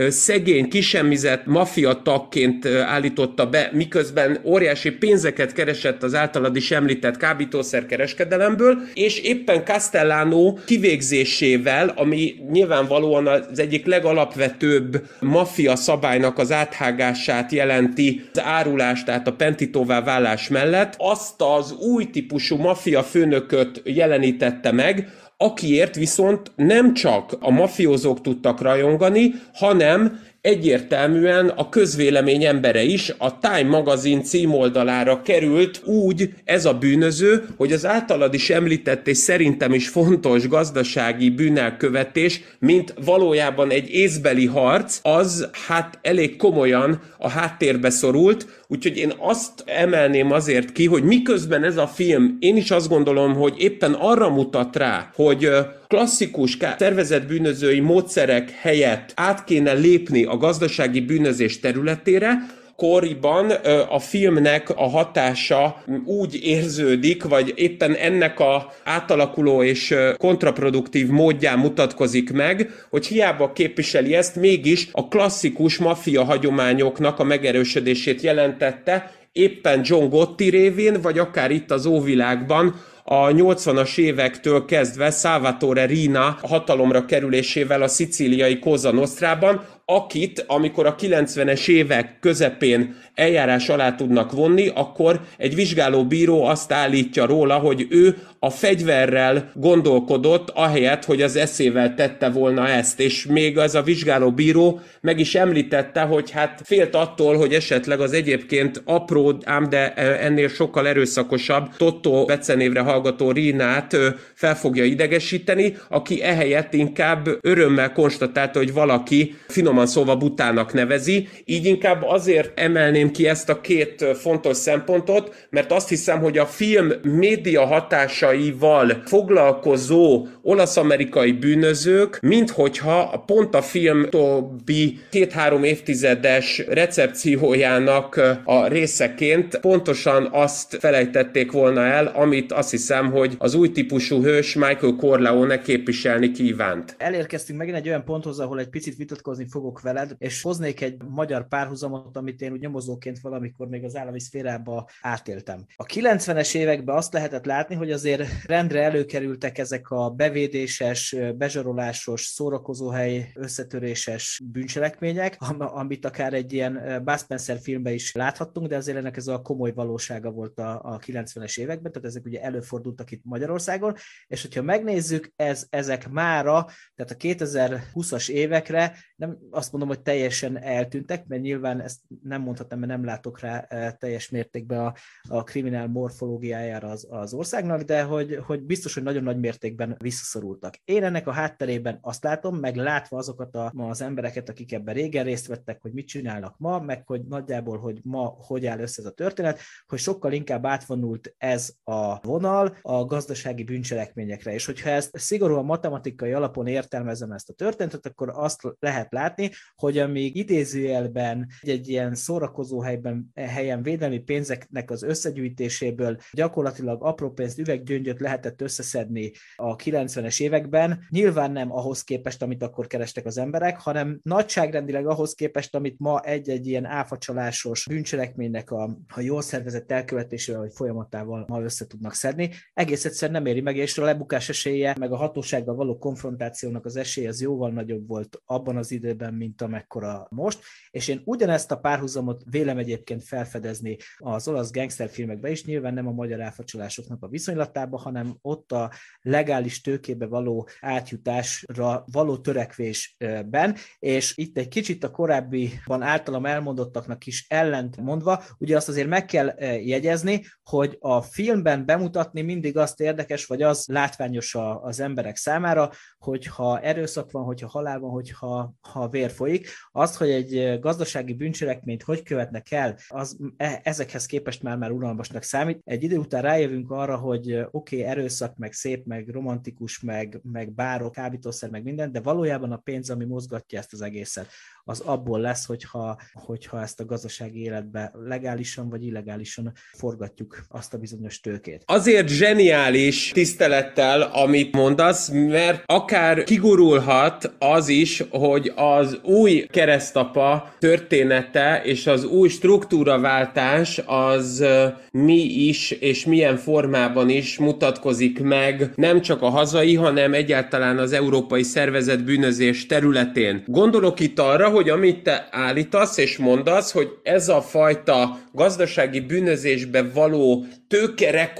szegény, 0.09 0.69
kisemmizett 0.69 1.45
maffia 1.45 2.01
tagként 2.03 2.65
állította 2.65 3.49
be, 3.49 3.69
miközben 3.73 4.39
óriási 4.43 4.91
pénzeket 4.91 5.53
keresett 5.53 6.03
az 6.03 6.15
általad 6.15 6.55
is 6.55 6.71
említett 6.71 7.17
kábítószerkereskedelemből, 7.17 8.77
és 8.93 9.19
éppen 9.19 9.63
Castellano 9.63 10.53
kivégzésével, 10.65 11.93
ami 11.95 12.35
nyilvánvalóan 12.51 13.27
az 13.27 13.59
egyik 13.59 13.85
legalapvetőbb 13.85 15.01
maffia 15.19 15.75
szabálynak 15.75 16.37
az 16.37 16.51
áthágását 16.51 17.51
jelenti, 17.51 18.21
az 18.33 18.41
árulás, 18.43 19.03
tehát 19.03 19.27
a 19.27 19.33
pentito 19.33 19.80
igazgatóvá 19.81 20.01
válás 20.01 20.47
mellett 20.47 20.95
azt 20.97 21.41
az 21.41 21.71
új 21.71 22.09
típusú 22.09 22.57
maffia 22.57 23.03
főnököt 23.03 23.81
jelenítette 23.85 24.71
meg, 24.71 25.09
akiért 25.37 25.95
viszont 25.95 26.51
nem 26.55 26.93
csak 26.93 27.37
a 27.39 27.49
mafiózók 27.51 28.21
tudtak 28.21 28.61
rajongani, 28.61 29.33
hanem 29.53 30.19
egyértelműen 30.41 31.49
a 31.49 31.69
közvélemény 31.69 32.43
embere 32.43 32.83
is 32.83 33.13
a 33.17 33.39
Time 33.39 33.69
magazin 33.69 34.23
címoldalára 34.23 35.21
került 35.21 35.81
úgy 35.85 36.29
ez 36.45 36.65
a 36.65 36.73
bűnöző, 36.73 37.45
hogy 37.57 37.71
az 37.71 37.85
általad 37.85 38.33
is 38.33 38.49
említett 38.49 39.07
és 39.07 39.17
szerintem 39.17 39.73
is 39.73 39.87
fontos 39.87 40.47
gazdasági 40.47 41.29
bűnelkövetés, 41.29 42.41
mint 42.59 42.93
valójában 43.05 43.69
egy 43.71 43.89
észbeli 43.89 44.45
harc, 44.45 44.99
az 45.01 45.49
hát 45.67 45.99
elég 46.01 46.35
komolyan 46.35 47.01
a 47.17 47.29
háttérbe 47.29 47.89
szorult, 47.89 48.63
úgyhogy 48.67 48.97
én 48.97 49.13
azt 49.17 49.63
emelném 49.65 50.31
azért 50.31 50.71
ki, 50.71 50.85
hogy 50.85 51.03
miközben 51.03 51.63
ez 51.63 51.77
a 51.77 51.87
film, 51.87 52.37
én 52.39 52.57
is 52.57 52.71
azt 52.71 52.89
gondolom, 52.89 53.33
hogy 53.33 53.53
éppen 53.57 53.93
arra 53.93 54.29
mutat 54.29 54.75
rá, 54.75 55.11
hogy 55.15 55.49
klasszikus 55.91 56.57
szervezett 56.77 57.27
bűnözői 57.27 57.79
módszerek 57.79 58.51
helyett 58.51 59.11
át 59.15 59.43
kéne 59.43 59.73
lépni 59.73 60.23
a 60.23 60.37
gazdasági 60.37 60.99
bűnözés 61.01 61.59
területére, 61.59 62.37
koriban 62.75 63.49
a 63.89 63.99
filmnek 63.99 64.69
a 64.69 64.89
hatása 64.89 65.83
úgy 66.05 66.39
érződik, 66.43 67.23
vagy 67.23 67.53
éppen 67.55 67.95
ennek 67.95 68.39
a 68.39 68.71
átalakuló 68.83 69.63
és 69.63 69.95
kontraproduktív 70.17 71.07
módján 71.07 71.59
mutatkozik 71.59 72.31
meg, 72.31 72.85
hogy 72.89 73.07
hiába 73.07 73.51
képviseli 73.53 74.15
ezt, 74.15 74.35
mégis 74.35 74.87
a 74.91 75.07
klasszikus 75.07 75.77
maffia 75.77 76.23
hagyományoknak 76.23 77.19
a 77.19 77.23
megerősödését 77.23 78.21
jelentette, 78.21 79.11
éppen 79.31 79.81
John 79.83 80.09
Gotti 80.09 80.49
révén, 80.49 81.01
vagy 81.01 81.19
akár 81.19 81.51
itt 81.51 81.71
az 81.71 81.85
óvilágban, 81.85 82.75
a 83.03 83.27
80-as 83.27 83.97
évektől 83.97 84.65
kezdve 84.65 85.11
Salvatore 85.11 85.85
Rina 85.85 86.37
hatalomra 86.41 87.05
kerülésével 87.05 87.81
a 87.81 87.87
szicíliai 87.87 88.59
Cosa 88.59 88.91
Nostrában, 88.91 89.65
akit, 89.95 90.43
amikor 90.47 90.85
a 90.85 90.95
90-es 90.95 91.67
évek 91.67 92.17
közepén 92.19 92.95
eljárás 93.15 93.69
alá 93.69 93.95
tudnak 93.95 94.31
vonni, 94.31 94.67
akkor 94.73 95.19
egy 95.37 95.55
vizsgáló 95.55 96.05
bíró 96.05 96.43
azt 96.43 96.71
állítja 96.71 97.25
róla, 97.25 97.57
hogy 97.57 97.87
ő 97.89 98.17
a 98.39 98.49
fegyverrel 98.49 99.51
gondolkodott, 99.53 100.49
ahelyett, 100.49 101.05
hogy 101.05 101.21
az 101.21 101.35
eszével 101.35 101.93
tette 101.95 102.29
volna 102.29 102.67
ezt. 102.67 102.99
És 102.99 103.25
még 103.25 103.57
az 103.57 103.75
a 103.75 103.81
vizsgáló 103.81 104.31
bíró 104.31 104.79
meg 105.01 105.19
is 105.19 105.35
említette, 105.35 106.01
hogy 106.01 106.31
hát 106.31 106.61
félt 106.63 106.95
attól, 106.95 107.37
hogy 107.37 107.53
esetleg 107.53 107.99
az 107.99 108.13
egyébként 108.13 108.81
apró, 108.85 109.37
ám 109.43 109.69
de 109.69 109.93
ennél 109.93 110.47
sokkal 110.47 110.87
erőszakosabb 110.87 111.75
Totto 111.77 112.25
becenévre 112.25 112.79
hallgató 112.79 113.31
Rínát 113.31 113.97
fel 114.33 114.55
fogja 114.55 114.83
idegesíteni, 114.83 115.75
aki 115.89 116.21
ehelyett 116.21 116.73
inkább 116.73 117.29
örömmel 117.41 117.91
konstatálta, 117.91 118.59
hogy 118.59 118.73
valaki 118.73 119.35
finoman 119.81 119.87
szóval 119.87 120.15
butának 120.15 120.73
nevezi, 120.73 121.27
így 121.45 121.65
inkább 121.65 122.03
azért 122.03 122.59
emelném 122.59 123.11
ki 123.11 123.27
ezt 123.27 123.49
a 123.49 123.61
két 123.61 124.05
fontos 124.13 124.57
szempontot, 124.57 125.47
mert 125.49 125.71
azt 125.71 125.89
hiszem, 125.89 126.19
hogy 126.19 126.37
a 126.37 126.45
film 126.45 126.91
média 127.03 127.65
hatásaival 127.65 129.01
foglalkozó 129.05 130.27
olasz-amerikai 130.41 131.31
bűnözők, 131.31 132.19
minthogyha 132.21 133.23
pont 133.25 133.55
a 133.55 133.61
film 133.61 134.09
további 134.09 134.99
két-három 135.09 135.63
évtizedes 135.63 136.63
recepciójának 136.69 138.21
a 138.43 138.67
részeként 138.67 139.59
pontosan 139.59 140.29
azt 140.31 140.77
felejtették 140.79 141.51
volna 141.51 141.85
el, 141.85 142.05
amit 142.07 142.51
azt 142.51 142.71
hiszem, 142.71 143.11
hogy 143.11 143.35
az 143.37 143.53
új 143.53 143.71
típusú 143.71 144.23
hős 144.23 144.53
Michael 144.55 144.95
Corleone 144.97 145.61
képviselni 145.61 146.31
kívánt. 146.31 146.95
Elérkeztünk 146.97 147.59
megint 147.59 147.77
egy 147.77 147.87
olyan 147.87 148.03
ponthoz, 148.03 148.39
ahol 148.39 148.59
egy 148.59 148.69
picit 148.69 148.95
vitatkozni 148.97 149.45
fogok 149.61 149.81
veled, 149.81 150.15
és 150.17 150.41
hoznék 150.41 150.81
egy 150.81 151.03
magyar 151.07 151.47
párhuzamot, 151.47 152.17
amit 152.17 152.41
én 152.41 152.51
úgy 152.51 152.59
nyomozóként 152.59 153.19
valamikor 153.19 153.67
még 153.67 153.83
az 153.83 153.95
állami 153.95 154.19
szférába 154.19 154.89
átéltem. 155.01 155.65
A 155.75 155.83
90-es 155.83 156.55
években 156.55 156.95
azt 156.95 157.13
lehetett 157.13 157.45
látni, 157.45 157.75
hogy 157.75 157.91
azért 157.91 158.43
rendre 158.45 158.83
előkerültek 158.83 159.57
ezek 159.57 159.89
a 159.89 160.09
bevédéses, 160.09 161.15
bezsarolásos, 161.35 162.21
szórakozóhely, 162.21 163.31
összetöréses 163.35 164.41
bűncselekmények, 164.51 165.37
amit 165.57 166.05
akár 166.05 166.33
egy 166.33 166.53
ilyen 166.53 167.01
Bud 167.03 167.19
Spencer 167.19 167.59
filmben 167.59 167.93
is 167.93 168.11
láthattunk, 168.13 168.67
de 168.67 168.75
azért 168.75 168.97
ennek 168.97 169.17
ez 169.17 169.27
a 169.27 169.41
komoly 169.41 169.71
valósága 169.71 170.31
volt 170.31 170.59
a, 170.59 170.81
a 170.83 170.97
90-es 170.97 171.59
években, 171.59 171.91
tehát 171.91 172.07
ezek 172.07 172.25
ugye 172.25 172.41
előfordultak 172.41 173.11
itt 173.11 173.21
Magyarországon, 173.23 173.95
és 174.27 174.41
hogyha 174.41 174.61
megnézzük, 174.61 175.31
ez, 175.35 175.65
ezek 175.69 176.09
mára, 176.09 176.65
tehát 176.95 177.11
a 177.11 177.15
2020-as 177.15 178.29
évekre 178.29 178.97
nem, 179.15 179.37
azt 179.51 179.71
mondom, 179.71 179.89
hogy 179.89 180.01
teljesen 180.01 180.61
eltűntek, 180.61 181.27
mert 181.27 181.41
nyilván 181.41 181.81
ezt 181.81 181.99
nem 182.23 182.41
mondhatom, 182.41 182.79
mert 182.79 182.91
nem 182.91 183.05
látok 183.05 183.39
rá 183.39 183.67
teljes 183.91 184.29
mértékben 184.29 184.79
a, 184.79 184.93
a 185.27 185.43
kriminál 185.43 185.87
morfológiájára 185.87 186.87
az, 186.87 187.07
az 187.09 187.33
országnak, 187.33 187.81
de 187.81 188.03
hogy, 188.03 188.39
hogy 188.45 188.61
biztos, 188.61 188.93
hogy 188.93 189.03
nagyon 189.03 189.23
nagy 189.23 189.39
mértékben 189.39 189.95
visszaszorultak. 189.97 190.75
Én 190.83 191.03
ennek 191.03 191.27
a 191.27 191.31
hátterében 191.31 191.97
azt 192.01 192.23
látom, 192.23 192.57
meg 192.57 192.75
látva 192.75 193.17
azokat 193.17 193.55
a, 193.55 193.71
ma 193.73 193.89
az 193.89 194.01
embereket, 194.01 194.49
akik 194.49 194.73
ebben 194.73 194.93
régen 194.93 195.23
részt 195.23 195.47
vettek, 195.47 195.81
hogy 195.81 195.93
mit 195.93 196.07
csinálnak 196.07 196.55
ma, 196.57 196.79
meg 196.79 197.07
hogy 197.07 197.21
nagyjából, 197.21 197.77
hogy 197.77 197.99
ma 198.03 198.35
hogy 198.39 198.65
áll 198.65 198.79
össze 198.79 199.01
ez 199.01 199.07
a 199.07 199.11
történet, 199.11 199.59
hogy 199.87 199.99
sokkal 199.99 200.31
inkább 200.31 200.65
átvonult 200.65 201.33
ez 201.37 201.73
a 201.83 202.19
vonal 202.19 202.77
a 202.81 203.05
gazdasági 203.05 203.63
bűncselekményekre. 203.63 204.53
És 204.53 204.65
hogyha 204.65 204.89
ezt 204.89 205.17
szigorúan 205.17 205.65
matematikai 205.65 206.31
alapon 206.31 206.67
értelmezem 206.67 207.31
ezt 207.31 207.49
a 207.49 207.53
történetet, 207.53 208.05
akkor 208.05 208.31
azt 208.35 208.61
lehet 208.79 209.11
látni, 209.11 209.40
hogy 209.75 209.97
amíg 209.97 210.35
idézőjelben 210.35 211.47
egy 211.61 211.89
ilyen 211.89 212.15
szórakozó 212.15 212.81
helyben, 212.81 213.31
helyen 213.35 213.83
védelmi 213.83 214.19
pénzeknek 214.19 214.91
az 214.91 215.03
összegyűjtéséből 215.03 216.17
gyakorlatilag 216.31 217.03
apró 217.03 217.31
pénzt, 217.31 217.59
üveggyöngyöt 217.59 218.19
lehetett 218.19 218.61
összeszedni 218.61 219.31
a 219.55 219.75
90-es 219.75 220.41
években, 220.41 221.05
nyilván 221.09 221.51
nem 221.51 221.71
ahhoz 221.71 222.03
képest, 222.03 222.41
amit 222.41 222.63
akkor 222.63 222.87
kerestek 222.87 223.25
az 223.25 223.37
emberek, 223.37 223.79
hanem 223.79 224.19
nagyságrendileg 224.23 225.07
ahhoz 225.07 225.33
képest, 225.33 225.75
amit 225.75 225.99
ma 225.99 226.21
egy-egy 226.21 226.67
ilyen 226.67 226.85
áfacsalásos 226.85 227.85
bűncselekménynek 227.87 228.71
a, 228.71 228.97
a 229.07 229.21
jól 229.21 229.41
szervezett 229.41 229.91
elkövetésével 229.91 230.61
vagy 230.61 230.73
folyamatával 230.73 231.45
ma 231.47 231.61
össze 231.61 231.87
tudnak 231.87 232.13
szedni. 232.13 232.49
Egész 232.73 233.05
egyszerűen 233.05 233.41
nem 233.41 233.51
éri 233.51 233.61
meg, 233.61 233.75
és 233.75 233.97
a 233.97 234.03
lebukás 234.03 234.49
esélye, 234.49 234.95
meg 234.99 235.11
a 235.11 235.15
hatósággal 235.15 235.75
való 235.75 235.97
konfrontációnak 235.97 236.85
az 236.85 236.95
esélye 236.95 237.29
az 237.29 237.41
jóval 237.41 237.71
nagyobb 237.71 238.07
volt 238.07 238.41
abban 238.45 238.77
az 238.77 238.91
időben, 238.91 239.30
mint 239.33 239.61
amekkora 239.61 240.27
most, 240.29 240.59
és 240.89 241.07
én 241.07 241.21
ugyanezt 241.25 241.71
a 241.71 241.79
párhuzamot 241.79 242.43
vélem 242.49 242.77
egyébként 242.77 243.23
felfedezni 243.23 243.97
az 244.17 244.47
olasz 244.47 244.71
gangsterfilmekben 244.71 245.51
is, 245.51 245.65
nyilván 245.65 245.93
nem 245.93 246.07
a 246.07 246.11
magyar 246.11 246.41
áfacsolásoknak 246.41 247.23
a 247.23 247.27
viszonylatában, 247.27 247.99
hanem 247.99 248.37
ott 248.41 248.71
a 248.71 248.91
legális 249.21 249.81
tőkébe 249.81 250.25
való 250.25 250.67
átjutásra 250.79 252.03
való 252.11 252.37
törekvésben, 252.37 253.75
és 253.99 254.37
itt 254.37 254.57
egy 254.57 254.67
kicsit 254.67 255.03
a 255.03 255.11
korábbiban 255.11 256.01
általam 256.01 256.45
elmondottaknak 256.45 257.25
is 257.25 257.45
ellent 257.49 257.97
mondva, 257.97 258.43
ugye 258.57 258.75
azt 258.75 258.89
azért 258.89 259.07
meg 259.07 259.25
kell 259.25 259.49
eh, 259.49 259.87
jegyezni, 259.87 260.45
hogy 260.63 260.97
a 260.99 261.21
filmben 261.21 261.85
bemutatni 261.85 262.41
mindig 262.41 262.77
azt 262.77 262.99
érdekes, 262.99 263.45
vagy 263.45 263.61
az 263.61 263.85
látványos 263.87 264.55
az 264.81 264.99
emberek 264.99 265.35
számára, 265.35 265.89
hogyha 266.17 266.79
erőszak 266.79 267.31
van, 267.31 267.43
hogyha 267.43 267.67
halál 267.67 267.99
van, 267.99 268.11
hogyha 268.11 268.73
ha 268.81 269.07
vér 269.07 269.20
folyik. 269.29 269.67
Az, 269.91 270.17
hogy 270.17 270.29
egy 270.29 270.79
gazdasági 270.79 271.33
bűncselekményt 271.33 272.03
hogy 272.03 272.23
követnek 272.23 272.71
el, 272.71 272.97
az 273.07 273.37
e, 273.57 273.81
ezekhez 273.83 274.25
képest 274.25 274.63
már 274.63 274.77
már 274.77 274.91
unalmasnak 274.91 275.43
számít. 275.43 275.81
Egy 275.83 276.03
idő 276.03 276.17
után 276.17 276.41
rájövünk 276.41 276.91
arra, 276.91 277.17
hogy 277.17 277.53
oké, 277.53 277.67
okay, 277.71 278.03
erőszak, 278.03 278.57
meg 278.57 278.73
szép, 278.73 279.05
meg 279.05 279.29
romantikus, 279.29 279.99
meg, 279.99 280.39
meg 280.43 280.73
bárok, 280.73 281.11
kábítószer, 281.11 281.69
meg 281.69 281.83
minden, 281.83 282.11
de 282.11 282.21
valójában 282.21 282.71
a 282.71 282.77
pénz, 282.77 283.09
ami 283.09 283.25
mozgatja 283.25 283.79
ezt 283.79 283.93
az 283.93 284.01
egészet 284.01 284.47
az 284.83 284.99
abból 284.99 285.39
lesz, 285.39 285.65
hogyha, 285.65 286.17
hogyha 286.33 286.81
ezt 286.81 286.99
a 286.99 287.05
gazdasági 287.05 287.61
életbe 287.61 288.11
legálisan 288.27 288.89
vagy 288.89 289.05
illegálisan 289.05 289.73
forgatjuk 289.97 290.61
azt 290.69 290.93
a 290.93 290.97
bizonyos 290.97 291.39
tőkét. 291.39 291.83
Azért 291.85 292.27
zseniális 292.27 293.31
tisztelettel, 293.33 294.21
amit 294.21 294.75
mondasz, 294.75 295.29
mert 295.29 295.83
akár 295.85 296.43
kigurulhat 296.43 297.55
az 297.59 297.87
is, 297.87 298.23
hogy 298.29 298.71
az 298.75 299.19
új 299.23 299.65
keresztapa 299.69 300.73
története 300.79 301.81
és 301.83 302.07
az 302.07 302.23
új 302.23 302.49
struktúraváltás 302.49 304.01
az 304.05 304.65
mi 305.11 305.41
is 305.41 305.91
és 305.91 306.25
milyen 306.25 306.57
formában 306.57 307.29
is 307.29 307.57
mutatkozik 307.57 308.39
meg 308.39 308.91
nem 308.95 309.21
csak 309.21 309.41
a 309.41 309.49
hazai, 309.49 309.95
hanem 309.95 310.33
egyáltalán 310.33 310.97
az 310.97 311.11
európai 311.11 311.63
szervezet 311.63 312.23
bűnözés 312.23 312.85
területén. 312.85 313.63
Gondolok 313.67 314.19
itt 314.19 314.39
arra, 314.39 314.69
hogy 314.71 314.89
amit 314.89 315.23
te 315.23 315.47
állítasz 315.51 316.17
és 316.17 316.37
mondasz, 316.37 316.91
hogy 316.91 317.09
ez 317.23 317.49
a 317.49 317.61
fajta 317.61 318.39
gazdasági 318.51 319.19
bűnözésbe 319.19 320.03
való 320.13 320.65
tőke 320.87 321.53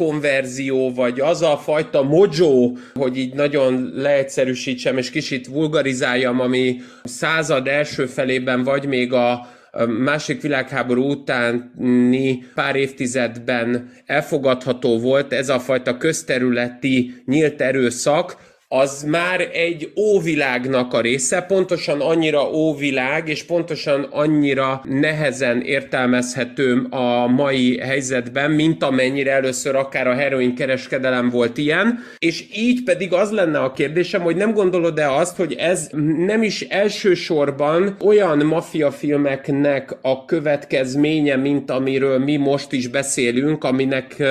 vagy 0.95 1.19
az 1.19 1.41
a 1.41 1.57
fajta 1.57 2.03
mojo, 2.03 2.71
hogy 2.93 3.17
így 3.17 3.33
nagyon 3.33 3.91
leegyszerűsítsem 3.95 4.97
és 4.97 5.09
kicsit 5.09 5.47
vulgarizáljam, 5.47 6.39
ami 6.39 6.81
század 7.03 7.67
első 7.67 8.05
felében 8.05 8.63
vagy 8.63 8.85
még 8.85 9.13
a 9.13 9.47
másik 9.87 10.41
világháború 10.41 11.09
utáni 11.09 12.43
pár 12.55 12.75
évtizedben 12.75 13.91
elfogadható 14.05 14.99
volt 14.99 15.33
ez 15.33 15.49
a 15.49 15.59
fajta 15.59 15.97
közterületi 15.97 17.23
nyílt 17.25 17.61
erőszak, 17.61 18.50
az 18.73 19.03
már 19.03 19.49
egy 19.53 19.91
óvilágnak 19.95 20.93
a 20.93 21.01
része, 21.01 21.41
pontosan 21.41 22.01
annyira 22.01 22.51
óvilág, 22.51 23.27
és 23.27 23.43
pontosan 23.43 24.07
annyira 24.11 24.81
nehezen 24.83 25.61
értelmezhető 25.61 26.87
a 26.89 27.27
mai 27.27 27.79
helyzetben, 27.79 28.51
mint 28.51 28.83
amennyire 28.83 29.31
először 29.31 29.75
akár 29.75 30.07
a 30.07 30.13
heroin 30.13 30.55
kereskedelem 30.55 31.29
volt 31.29 31.57
ilyen, 31.57 31.99
és 32.17 32.45
így 32.55 32.83
pedig 32.83 33.13
az 33.13 33.31
lenne 33.31 33.59
a 33.59 33.71
kérdésem, 33.71 34.21
hogy 34.21 34.35
nem 34.35 34.53
gondolod-e 34.53 35.13
azt, 35.13 35.37
hogy 35.37 35.53
ez 35.53 35.89
nem 36.25 36.43
is 36.43 36.61
elsősorban 36.61 37.95
olyan 37.99 38.37
mafiafilmeknek 38.37 39.97
a 40.01 40.25
következménye, 40.25 41.35
mint 41.35 41.71
amiről 41.71 42.19
mi 42.19 42.35
most 42.35 42.71
is 42.71 42.87
beszélünk, 42.87 43.63
aminek 43.63 44.23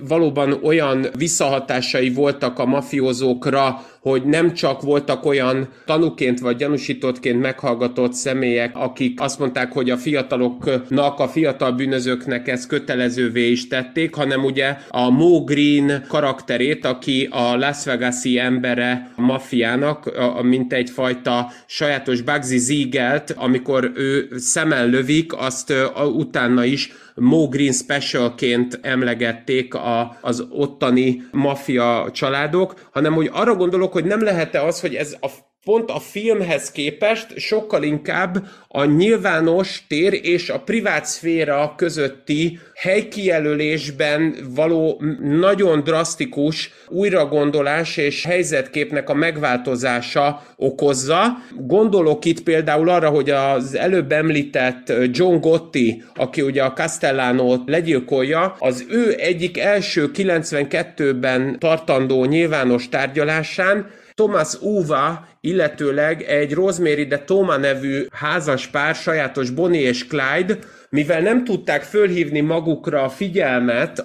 valóban 0.00 0.58
olyan 0.62 1.06
visszahatásai 1.18 2.10
voltak 2.10 2.58
a 2.58 2.66
mafiózókra, 2.66 3.81
now 3.82 3.91
hogy 4.02 4.24
nem 4.24 4.52
csak 4.52 4.82
voltak 4.82 5.24
olyan 5.24 5.68
tanúként 5.86 6.40
vagy 6.40 6.56
gyanúsítottként 6.56 7.40
meghallgatott 7.40 8.12
személyek, 8.12 8.76
akik 8.76 9.20
azt 9.20 9.38
mondták, 9.38 9.72
hogy 9.72 9.90
a 9.90 9.96
fiataloknak, 9.96 11.18
a 11.18 11.28
fiatal 11.28 11.72
bűnözőknek 11.72 12.48
ezt 12.48 12.68
kötelezővé 12.68 13.50
is 13.50 13.68
tették, 13.68 14.14
hanem 14.14 14.44
ugye 14.44 14.76
a 14.88 15.10
Mo 15.10 15.44
Green 15.44 16.04
karakterét, 16.08 16.84
aki 16.84 17.28
a 17.30 17.56
Las 17.56 17.84
Vegas-i 17.84 18.38
embere 18.38 19.12
a 19.16 19.20
mafiának, 19.20 20.10
mint 20.42 20.72
egyfajta 20.72 21.50
sajátos 21.66 22.20
Bugsy 22.20 22.58
Ziegelt, 22.58 23.34
amikor 23.36 23.92
ő 23.94 24.28
szemmel 24.36 24.86
lövik, 24.86 25.32
azt 25.36 25.72
utána 26.14 26.64
is 26.64 26.92
Mo 27.14 27.48
Green 27.48 27.72
Specialként 27.72 28.78
emlegették 28.82 29.74
a, 29.74 30.16
az 30.20 30.46
ottani 30.50 31.22
maffia 31.30 32.08
családok, 32.12 32.74
hanem 32.92 33.12
hogy 33.12 33.30
arra 33.32 33.54
gondolok, 33.54 33.91
hogy 33.92 34.04
nem 34.04 34.22
lehet-e 34.22 34.62
az, 34.64 34.80
hogy 34.80 34.94
ez 34.94 35.16
a 35.20 35.28
pont 35.64 35.90
a 35.90 35.98
filmhez 35.98 36.70
képest 36.70 37.38
sokkal 37.38 37.82
inkább 37.82 38.46
a 38.68 38.84
nyilvános 38.84 39.84
tér 39.88 40.20
és 40.22 40.48
a 40.48 40.60
privát 40.60 41.04
szféra 41.04 41.74
közötti 41.76 42.58
helykijelölésben 42.74 44.36
való 44.54 45.02
nagyon 45.20 45.82
drasztikus 45.82 46.70
újragondolás 46.88 47.96
és 47.96 48.24
helyzetképnek 48.24 49.08
a 49.08 49.14
megváltozása 49.14 50.42
okozza. 50.56 51.24
Gondolok 51.56 52.24
itt 52.24 52.42
például 52.42 52.88
arra, 52.88 53.08
hogy 53.08 53.30
az 53.30 53.74
előbb 53.76 54.12
említett 54.12 54.92
John 55.10 55.40
Gotti, 55.40 56.04
aki 56.14 56.40
ugye 56.40 56.62
a 56.62 56.72
Castellano 56.72 57.62
legyilkolja, 57.66 58.56
az 58.58 58.86
ő 58.88 59.14
egyik 59.18 59.58
első 59.58 60.10
92-ben 60.14 61.58
tartandó 61.58 62.24
nyilvános 62.24 62.88
tárgyalásán 62.88 63.90
Thomas 64.14 64.54
Uva, 64.60 65.26
illetőleg 65.44 66.22
egy 66.22 66.52
Rosemary 66.52 67.04
de 67.04 67.18
Toma 67.18 67.56
nevű 67.56 68.06
házas 68.10 68.66
pár, 68.66 68.94
sajátos 68.94 69.50
Bonnie 69.50 69.88
és 69.88 70.06
Clyde, 70.06 70.58
mivel 70.90 71.20
nem 71.20 71.44
tudták 71.44 71.82
fölhívni 71.82 72.40
magukra 72.40 73.02
a 73.02 73.08
figyelmet 73.08 74.04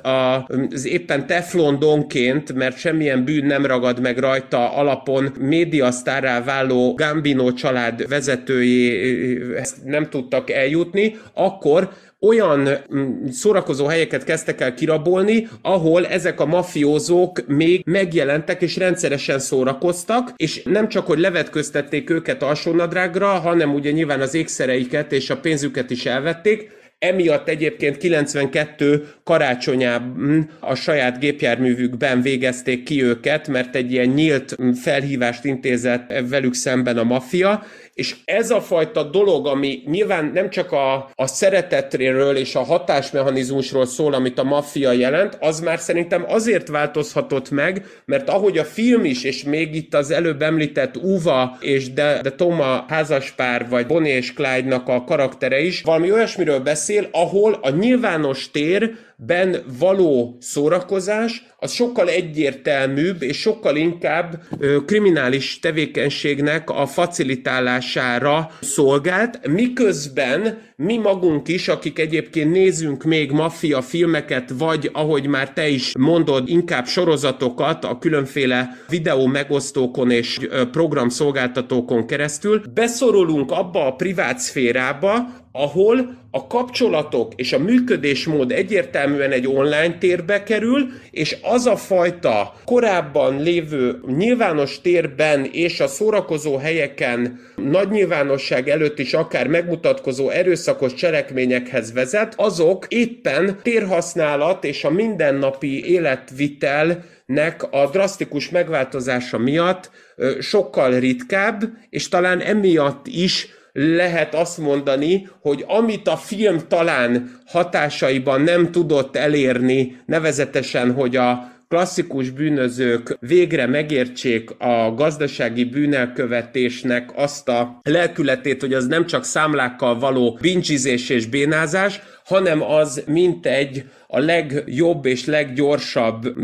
az 0.71 0.85
éppen 0.85 1.27
teflon 1.27 1.79
donként, 1.79 2.53
mert 2.53 2.77
semmilyen 2.77 3.25
bűn 3.25 3.45
nem 3.45 3.65
ragad 3.65 4.01
meg 4.01 4.17
rajta 4.17 4.73
alapon 4.75 5.31
médiasztárá 5.39 6.43
váló 6.43 6.93
Gambino 6.93 7.53
család 7.53 8.07
vezetőjé 8.07 9.55
ezt 9.55 9.83
nem 9.83 10.09
tudtak 10.09 10.49
eljutni, 10.49 11.15
akkor 11.33 11.89
olyan 12.19 12.69
mm, 12.95 13.25
szórakozó 13.29 13.85
helyeket 13.85 14.23
kezdtek 14.23 14.61
el 14.61 14.73
kirabolni, 14.73 15.47
ahol 15.61 16.07
ezek 16.07 16.39
a 16.39 16.45
mafiózók 16.45 17.47
még 17.47 17.85
megjelentek 17.85 18.61
és 18.61 18.77
rendszeresen 18.77 19.39
szórakoztak, 19.39 20.33
és 20.35 20.63
nem 20.63 20.87
csak, 20.87 21.05
hogy 21.05 21.19
levetköztették 21.19 22.09
őket 22.09 22.43
alsónadrágra, 22.43 23.27
hanem 23.27 23.73
ugye 23.73 23.91
nyilván 23.91 24.21
az 24.21 24.33
ékszereiket 24.33 25.11
és 25.11 25.29
a 25.29 25.39
pénzüket 25.39 25.89
is 25.89 26.05
elvették, 26.05 26.75
Emiatt 26.99 27.47
egyébként 27.47 27.97
92 27.97 29.07
karácsonyában 29.23 30.49
a 30.59 30.75
saját 30.75 31.19
gépjárművükben 31.19 32.21
végezték 32.21 32.83
ki 32.83 33.03
őket, 33.03 33.47
mert 33.47 33.75
egy 33.75 33.91
ilyen 33.91 34.07
nyílt 34.07 34.55
felhívást 34.81 35.45
intézett 35.45 36.13
velük 36.29 36.53
szemben 36.53 36.97
a 36.97 37.03
maffia, 37.03 37.63
és 37.97 38.15
ez 38.25 38.49
a 38.51 38.61
fajta 38.61 39.03
dolog, 39.03 39.47
ami 39.47 39.81
nyilván 39.85 40.31
nem 40.33 40.49
csak 40.49 40.71
a, 40.71 41.09
a 41.15 41.27
szeretetről 41.27 42.35
és 42.35 42.55
a 42.55 42.63
hatásmechanizmusról 42.63 43.85
szól, 43.85 44.13
amit 44.13 44.39
a 44.39 44.43
maffia 44.43 44.91
jelent, 44.91 45.37
az 45.39 45.59
már 45.59 45.79
szerintem 45.79 46.25
azért 46.27 46.67
változhatott 46.67 47.49
meg, 47.49 47.85
mert 48.05 48.29
ahogy 48.29 48.57
a 48.57 48.63
film 48.63 49.05
is, 49.05 49.23
és 49.23 49.43
még 49.43 49.75
itt 49.75 49.93
az 49.93 50.11
előbb 50.11 50.41
említett 50.41 50.97
Uva 50.97 51.57
és 51.59 51.93
de, 51.93 52.19
de 52.21 52.31
Toma 52.31 52.85
házaspár, 52.87 53.69
vagy 53.69 53.85
Bonnie 53.85 54.15
és 54.15 54.33
Clyde-nak 54.33 54.87
a 54.87 55.03
karaktere 55.03 55.59
is, 55.59 55.81
valami 55.81 56.11
olyasmiről 56.11 56.59
beszél, 56.59 57.07
ahol 57.11 57.59
a 57.61 57.69
nyilvános 57.69 58.51
tér 58.51 58.95
ben 59.19 59.63
való 59.79 60.37
szórakozás, 60.39 61.45
az 61.59 61.71
sokkal 61.71 62.09
egyértelműbb 62.09 63.21
és 63.21 63.39
sokkal 63.39 63.75
inkább 63.75 64.41
kriminális 64.85 65.59
tevékenységnek 65.59 66.69
a 66.69 66.85
facilitálására 66.85 68.51
szolgált, 68.61 69.47
miközben 69.47 70.65
mi 70.75 70.97
magunk 70.97 71.47
is, 71.47 71.67
akik 71.67 71.99
egyébként 71.99 72.51
nézünk 72.51 73.03
még 73.03 73.31
maffia 73.31 73.81
filmeket, 73.81 74.51
vagy 74.57 74.89
ahogy 74.93 75.27
már 75.27 75.53
te 75.53 75.67
is 75.67 75.91
mondod, 75.99 76.49
inkább 76.49 76.85
sorozatokat 76.85 77.85
a 77.85 77.97
különféle 77.97 78.69
videó 78.89 79.25
megosztókon 79.25 80.11
és 80.11 80.39
programszolgáltatókon 80.71 82.07
keresztül, 82.07 82.61
beszorulunk 82.73 83.51
abba 83.51 83.85
a 83.85 83.95
privát 83.95 84.39
szférába, 84.39 85.45
ahol 85.51 86.25
a 86.31 86.47
kapcsolatok 86.47 87.33
és 87.35 87.53
a 87.53 87.59
működésmód 87.59 88.51
egyértelműen 88.51 89.31
egy 89.31 89.47
online 89.47 89.97
térbe 89.97 90.43
kerül, 90.43 90.87
és 91.11 91.37
az 91.41 91.65
a 91.65 91.75
fajta 91.75 92.53
korábban 92.65 93.41
lévő 93.41 93.99
nyilvános 94.07 94.81
térben 94.81 95.45
és 95.51 95.79
a 95.79 95.87
szórakozó 95.87 96.57
helyeken 96.57 97.39
nagy 97.55 97.89
nyilvánosság 97.89 98.69
előtt 98.69 98.99
is 98.99 99.13
akár 99.13 99.47
megmutatkozó 99.47 100.29
erőszakos 100.29 100.93
cselekményekhez 100.93 101.93
vezet, 101.93 102.33
azok 102.37 102.85
éppen 102.89 103.59
térhasználat 103.63 104.63
és 104.63 104.83
a 104.83 104.89
mindennapi 104.89 105.91
életvitel 105.91 107.03
nek 107.25 107.63
a 107.71 107.89
drasztikus 107.91 108.49
megváltozása 108.49 109.37
miatt 109.37 109.91
sokkal 110.39 110.99
ritkább, 110.99 111.63
és 111.89 112.07
talán 112.07 112.39
emiatt 112.39 113.07
is 113.07 113.47
lehet 113.79 114.35
azt 114.35 114.57
mondani, 114.57 115.29
hogy 115.41 115.65
amit 115.67 116.07
a 116.07 116.15
film 116.15 116.59
talán 116.67 117.39
hatásaiban 117.45 118.41
nem 118.41 118.71
tudott 118.71 119.15
elérni, 119.15 119.97
nevezetesen, 120.05 120.93
hogy 120.93 121.15
a 121.15 121.51
klasszikus 121.67 122.29
bűnözők 122.29 123.17
végre 123.19 123.65
megértsék 123.65 124.49
a 124.59 124.93
gazdasági 124.95 125.63
bűnelkövetésnek 125.63 127.11
azt 127.15 127.49
a 127.49 127.79
lelkületét, 127.83 128.61
hogy 128.61 128.73
az 128.73 128.87
nem 128.87 129.05
csak 129.05 129.23
számlákkal 129.23 129.99
való 129.99 130.37
bincsizés 130.41 131.09
és 131.09 131.25
bénázás, 131.25 132.01
hanem 132.27 132.61
az 132.61 133.03
mint 133.05 133.45
egy 133.45 133.83
a 134.07 134.19
legjobb 134.19 135.05
és 135.05 135.25
leggyorsabb 135.25 136.35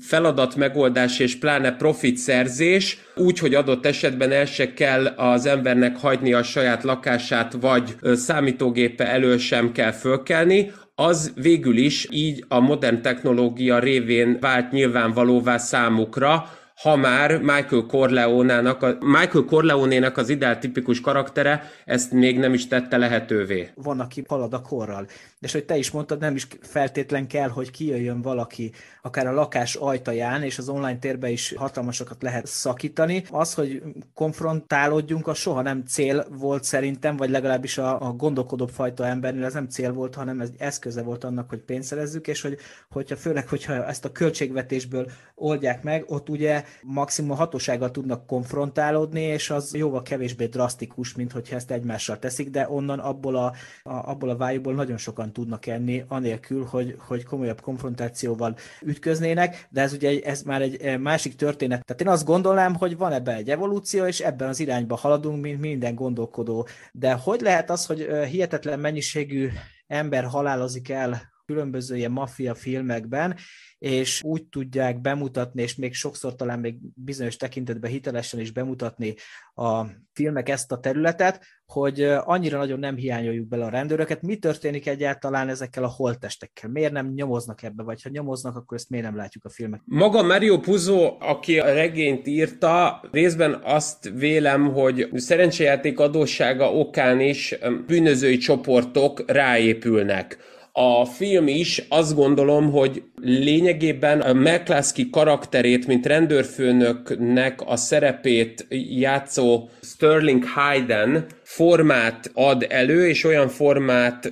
feladat 0.00 0.56
megoldás 0.56 1.18
és 1.18 1.36
pláne 1.38 1.76
profit 1.76 2.16
szerzés, 2.16 2.98
úgy, 3.16 3.38
hogy 3.38 3.54
adott 3.54 3.86
esetben 3.86 4.32
el 4.32 4.44
se 4.44 4.72
kell 4.72 5.06
az 5.06 5.46
embernek 5.46 5.96
hagyni 5.96 6.32
a 6.32 6.42
saját 6.42 6.82
lakását, 6.82 7.56
vagy 7.60 7.94
számítógépe 8.02 9.06
elől 9.06 9.38
sem 9.38 9.72
kell 9.72 9.92
fölkelni, 9.92 10.72
az 10.94 11.32
végül 11.34 11.76
is 11.76 12.08
így 12.10 12.44
a 12.48 12.60
modern 12.60 13.02
technológia 13.02 13.78
révén 13.78 14.36
vált 14.40 14.70
nyilvánvalóvá 14.70 15.56
számukra, 15.56 16.48
ha 16.84 16.96
már 16.96 17.38
Michael 17.38 17.86
Corleone-nak, 17.88 18.82
a, 18.82 18.96
Michael 19.00 19.44
Corleone-nek 19.44 20.16
az 20.16 20.28
ideál 20.28 20.58
tipikus 20.58 21.00
karaktere 21.00 21.70
ezt 21.84 22.12
még 22.12 22.38
nem 22.38 22.54
is 22.54 22.66
tette 22.66 22.96
lehetővé. 22.96 23.70
Van, 23.74 24.00
aki 24.00 24.24
halad 24.28 24.54
a 24.54 24.60
korral. 24.60 25.06
És 25.40 25.52
hogy 25.52 25.64
te 25.64 25.76
is 25.76 25.90
mondtad, 25.90 26.20
nem 26.20 26.34
is 26.34 26.46
feltétlen 26.60 27.26
kell, 27.26 27.48
hogy 27.48 27.70
kijöjjön 27.70 28.22
valaki, 28.22 28.72
akár 29.02 29.26
a 29.26 29.32
lakás 29.32 29.74
ajtaján, 29.74 30.42
és 30.42 30.58
az 30.58 30.68
online 30.68 30.98
térbe 30.98 31.30
is 31.30 31.54
hatalmasokat 31.56 32.22
lehet 32.22 32.46
szakítani. 32.46 33.24
Az, 33.30 33.54
hogy 33.54 33.82
konfrontálódjunk, 34.14 35.26
az 35.26 35.38
soha 35.38 35.62
nem 35.62 35.82
cél 35.86 36.26
volt 36.38 36.64
szerintem, 36.64 37.16
vagy 37.16 37.30
legalábbis 37.30 37.78
a, 37.78 38.06
a 38.06 38.12
gondolkodóbb 38.12 38.70
fajta 38.70 39.06
embernél 39.06 39.44
ez 39.44 39.52
nem 39.52 39.68
cél 39.68 39.92
volt, 39.92 40.14
hanem 40.14 40.40
ez 40.40 40.50
eszköze 40.58 41.02
volt 41.02 41.24
annak, 41.24 41.48
hogy 41.48 41.60
pénzt 41.60 41.88
szerezzük, 41.88 42.26
és 42.26 42.40
hogy, 42.40 42.58
hogyha 42.90 43.16
főleg, 43.16 43.48
hogyha 43.48 43.86
ezt 43.86 44.04
a 44.04 44.12
költségvetésből 44.12 45.10
oldják 45.34 45.82
meg, 45.82 46.04
ott 46.06 46.28
ugye 46.28 46.64
maximum 46.82 47.36
hatósággal 47.36 47.90
tudnak 47.90 48.26
konfrontálódni, 48.26 49.20
és 49.20 49.50
az 49.50 49.74
jóval 49.74 50.02
kevésbé 50.02 50.46
drasztikus, 50.46 51.14
mint 51.14 51.32
hogyha 51.32 51.56
ezt 51.56 51.70
egymással 51.70 52.18
teszik, 52.18 52.50
de 52.50 52.66
onnan 52.70 52.98
abból 52.98 53.36
a, 53.36 53.52
a, 53.82 54.10
abból 54.10 54.28
a 54.28 54.36
vájúból 54.36 54.74
nagyon 54.74 54.96
sokan 54.96 55.32
tudnak 55.32 55.66
enni, 55.66 56.04
anélkül, 56.08 56.64
hogy, 56.64 56.96
hogy 56.98 57.24
komolyabb 57.24 57.60
konfrontációval 57.60 58.56
ütköznének, 58.82 59.66
de 59.70 59.80
ez 59.80 59.92
ugye 59.92 60.20
ez 60.20 60.42
már 60.42 60.62
egy 60.62 60.98
másik 61.00 61.34
történet. 61.36 61.84
Tehát 61.84 62.02
én 62.02 62.08
azt 62.08 62.24
gondolnám, 62.24 62.74
hogy 62.74 62.96
van 62.96 63.12
ebben 63.12 63.36
egy 63.36 63.50
evolúció, 63.50 64.06
és 64.06 64.20
ebben 64.20 64.48
az 64.48 64.60
irányba 64.60 64.96
haladunk, 64.96 65.42
mint 65.42 65.60
minden 65.60 65.94
gondolkodó. 65.94 66.66
De 66.92 67.12
hogy 67.12 67.40
lehet 67.40 67.70
az, 67.70 67.86
hogy 67.86 68.08
hihetetlen 68.30 68.80
mennyiségű 68.80 69.48
ember 69.86 70.24
halálozik 70.24 70.88
el 70.88 71.33
különböző 71.46 71.96
ilyen 71.96 72.10
maffia 72.10 72.54
filmekben, 72.54 73.36
és 73.78 74.22
úgy 74.22 74.44
tudják 74.44 75.00
bemutatni, 75.00 75.62
és 75.62 75.74
még 75.74 75.94
sokszor 75.94 76.34
talán 76.34 76.58
még 76.58 76.76
bizonyos 76.94 77.36
tekintetben 77.36 77.90
hitelesen 77.90 78.40
is 78.40 78.50
bemutatni 78.50 79.14
a 79.54 79.84
filmek 80.12 80.48
ezt 80.48 80.72
a 80.72 80.80
területet, 80.80 81.44
hogy 81.66 82.02
annyira 82.02 82.58
nagyon 82.58 82.78
nem 82.78 82.96
hiányoljuk 82.96 83.48
bele 83.48 83.64
a 83.64 83.68
rendőröket. 83.68 84.22
Mi 84.22 84.36
történik 84.36 84.86
egyáltalán 84.86 85.48
ezekkel 85.48 85.84
a 85.84 85.88
holttestekkel? 85.88 86.70
Miért 86.70 86.92
nem 86.92 87.12
nyomoznak 87.14 87.62
ebbe, 87.62 87.82
vagy 87.82 88.02
ha 88.02 88.08
nyomoznak, 88.12 88.56
akkor 88.56 88.76
ezt 88.76 88.90
miért 88.90 89.06
nem 89.06 89.16
látjuk 89.16 89.44
a 89.44 89.50
filmek? 89.50 89.80
Maga 89.84 90.22
Mario 90.22 90.60
Puzo, 90.60 91.16
aki 91.20 91.58
a 91.58 91.72
regényt 91.72 92.26
írta, 92.26 93.04
részben 93.12 93.60
azt 93.64 94.10
vélem, 94.14 94.72
hogy 94.72 95.08
szerencsejáték 95.14 96.00
adóssága 96.00 96.72
okán 96.72 97.20
is 97.20 97.54
bűnözői 97.86 98.36
csoportok 98.36 99.30
ráépülnek 99.30 100.38
a 100.76 101.04
film 101.04 101.48
is 101.48 101.82
azt 101.88 102.14
gondolom, 102.14 102.70
hogy 102.70 103.02
lényegében 103.20 104.20
a 104.20 104.32
McCluskey 104.32 105.10
karakterét, 105.10 105.86
mint 105.86 106.06
rendőrfőnöknek 106.06 107.60
a 107.66 107.76
szerepét 107.76 108.66
játszó 108.98 109.68
Sterling 109.82 110.44
Hayden 110.44 111.26
formát 111.42 112.30
ad 112.34 112.66
elő, 112.68 113.08
és 113.08 113.24
olyan 113.24 113.48
formát 113.48 114.26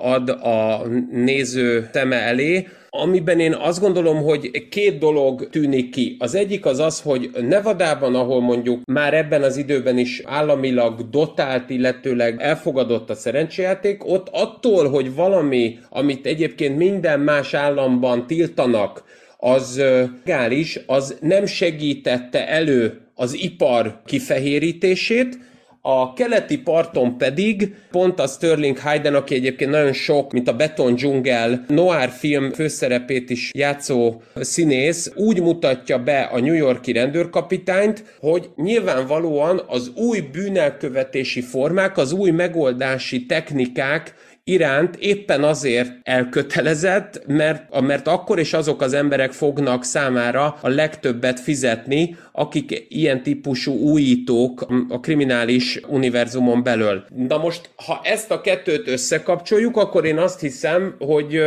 ad 0.00 0.28
a 0.28 0.86
néző 1.10 1.88
teme 1.92 2.16
elé, 2.16 2.68
amiben 2.98 3.40
én 3.40 3.54
azt 3.54 3.80
gondolom, 3.80 4.22
hogy 4.22 4.68
két 4.68 4.98
dolog 4.98 5.48
tűnik 5.50 5.90
ki. 5.90 6.16
Az 6.18 6.34
egyik 6.34 6.66
az 6.66 6.78
az, 6.78 7.00
hogy 7.00 7.30
Nevadában, 7.48 8.14
ahol 8.14 8.40
mondjuk 8.40 8.80
már 8.84 9.14
ebben 9.14 9.42
az 9.42 9.56
időben 9.56 9.98
is 9.98 10.22
államilag 10.24 11.10
dotált, 11.10 11.70
illetőleg 11.70 12.40
elfogadott 12.40 13.10
a 13.10 13.14
szerencsejáték, 13.14 14.06
ott 14.06 14.28
attól, 14.32 14.88
hogy 14.88 15.14
valami, 15.14 15.78
amit 15.90 16.26
egyébként 16.26 16.76
minden 16.76 17.20
más 17.20 17.54
államban 17.54 18.26
tiltanak, 18.26 19.04
az 19.36 19.82
legális, 20.24 20.80
az 20.86 21.16
nem 21.20 21.46
segítette 21.46 22.48
elő 22.48 23.00
az 23.14 23.34
ipar 23.34 24.00
kifehérítését, 24.06 25.38
a 25.80 26.12
keleti 26.12 26.58
parton 26.58 27.18
pedig 27.18 27.74
pont 27.90 28.20
a 28.20 28.26
Sterling 28.26 28.78
Hayden, 28.78 29.14
aki 29.14 29.34
egyébként 29.34 29.70
nagyon 29.70 29.92
sok, 29.92 30.32
mint 30.32 30.48
a 30.48 30.56
Beton 30.56 30.94
Dzsungel 30.94 31.64
noir 31.68 32.08
film 32.08 32.52
főszerepét 32.52 33.30
is 33.30 33.50
játszó 33.54 34.22
színész, 34.34 35.12
úgy 35.14 35.40
mutatja 35.42 35.98
be 35.98 36.20
a 36.20 36.40
New 36.40 36.54
Yorki 36.54 36.92
rendőrkapitányt, 36.92 38.04
hogy 38.20 38.50
nyilvánvalóan 38.56 39.62
az 39.66 39.92
új 39.94 40.20
bűnelkövetési 40.20 41.40
formák, 41.40 41.96
az 41.96 42.12
új 42.12 42.30
megoldási 42.30 43.26
technikák 43.26 44.14
iránt 44.48 44.96
éppen 44.96 45.44
azért 45.44 45.92
elkötelezett, 46.02 47.22
mert, 47.26 47.80
mert 47.80 48.06
akkor 48.06 48.38
is 48.38 48.52
azok 48.52 48.82
az 48.82 48.92
emberek 48.92 49.32
fognak 49.32 49.84
számára 49.84 50.58
a 50.60 50.68
legtöbbet 50.68 51.40
fizetni, 51.40 52.16
akik 52.32 52.86
ilyen 52.88 53.22
típusú 53.22 53.72
újítók 53.72 54.66
a 54.88 55.00
kriminális 55.00 55.80
univerzumon 55.86 56.62
belül. 56.62 57.04
Na 57.16 57.38
most, 57.38 57.70
ha 57.86 58.00
ezt 58.02 58.30
a 58.30 58.40
kettőt 58.40 58.88
összekapcsoljuk, 58.88 59.76
akkor 59.76 60.04
én 60.04 60.18
azt 60.18 60.40
hiszem, 60.40 60.94
hogy 60.98 61.42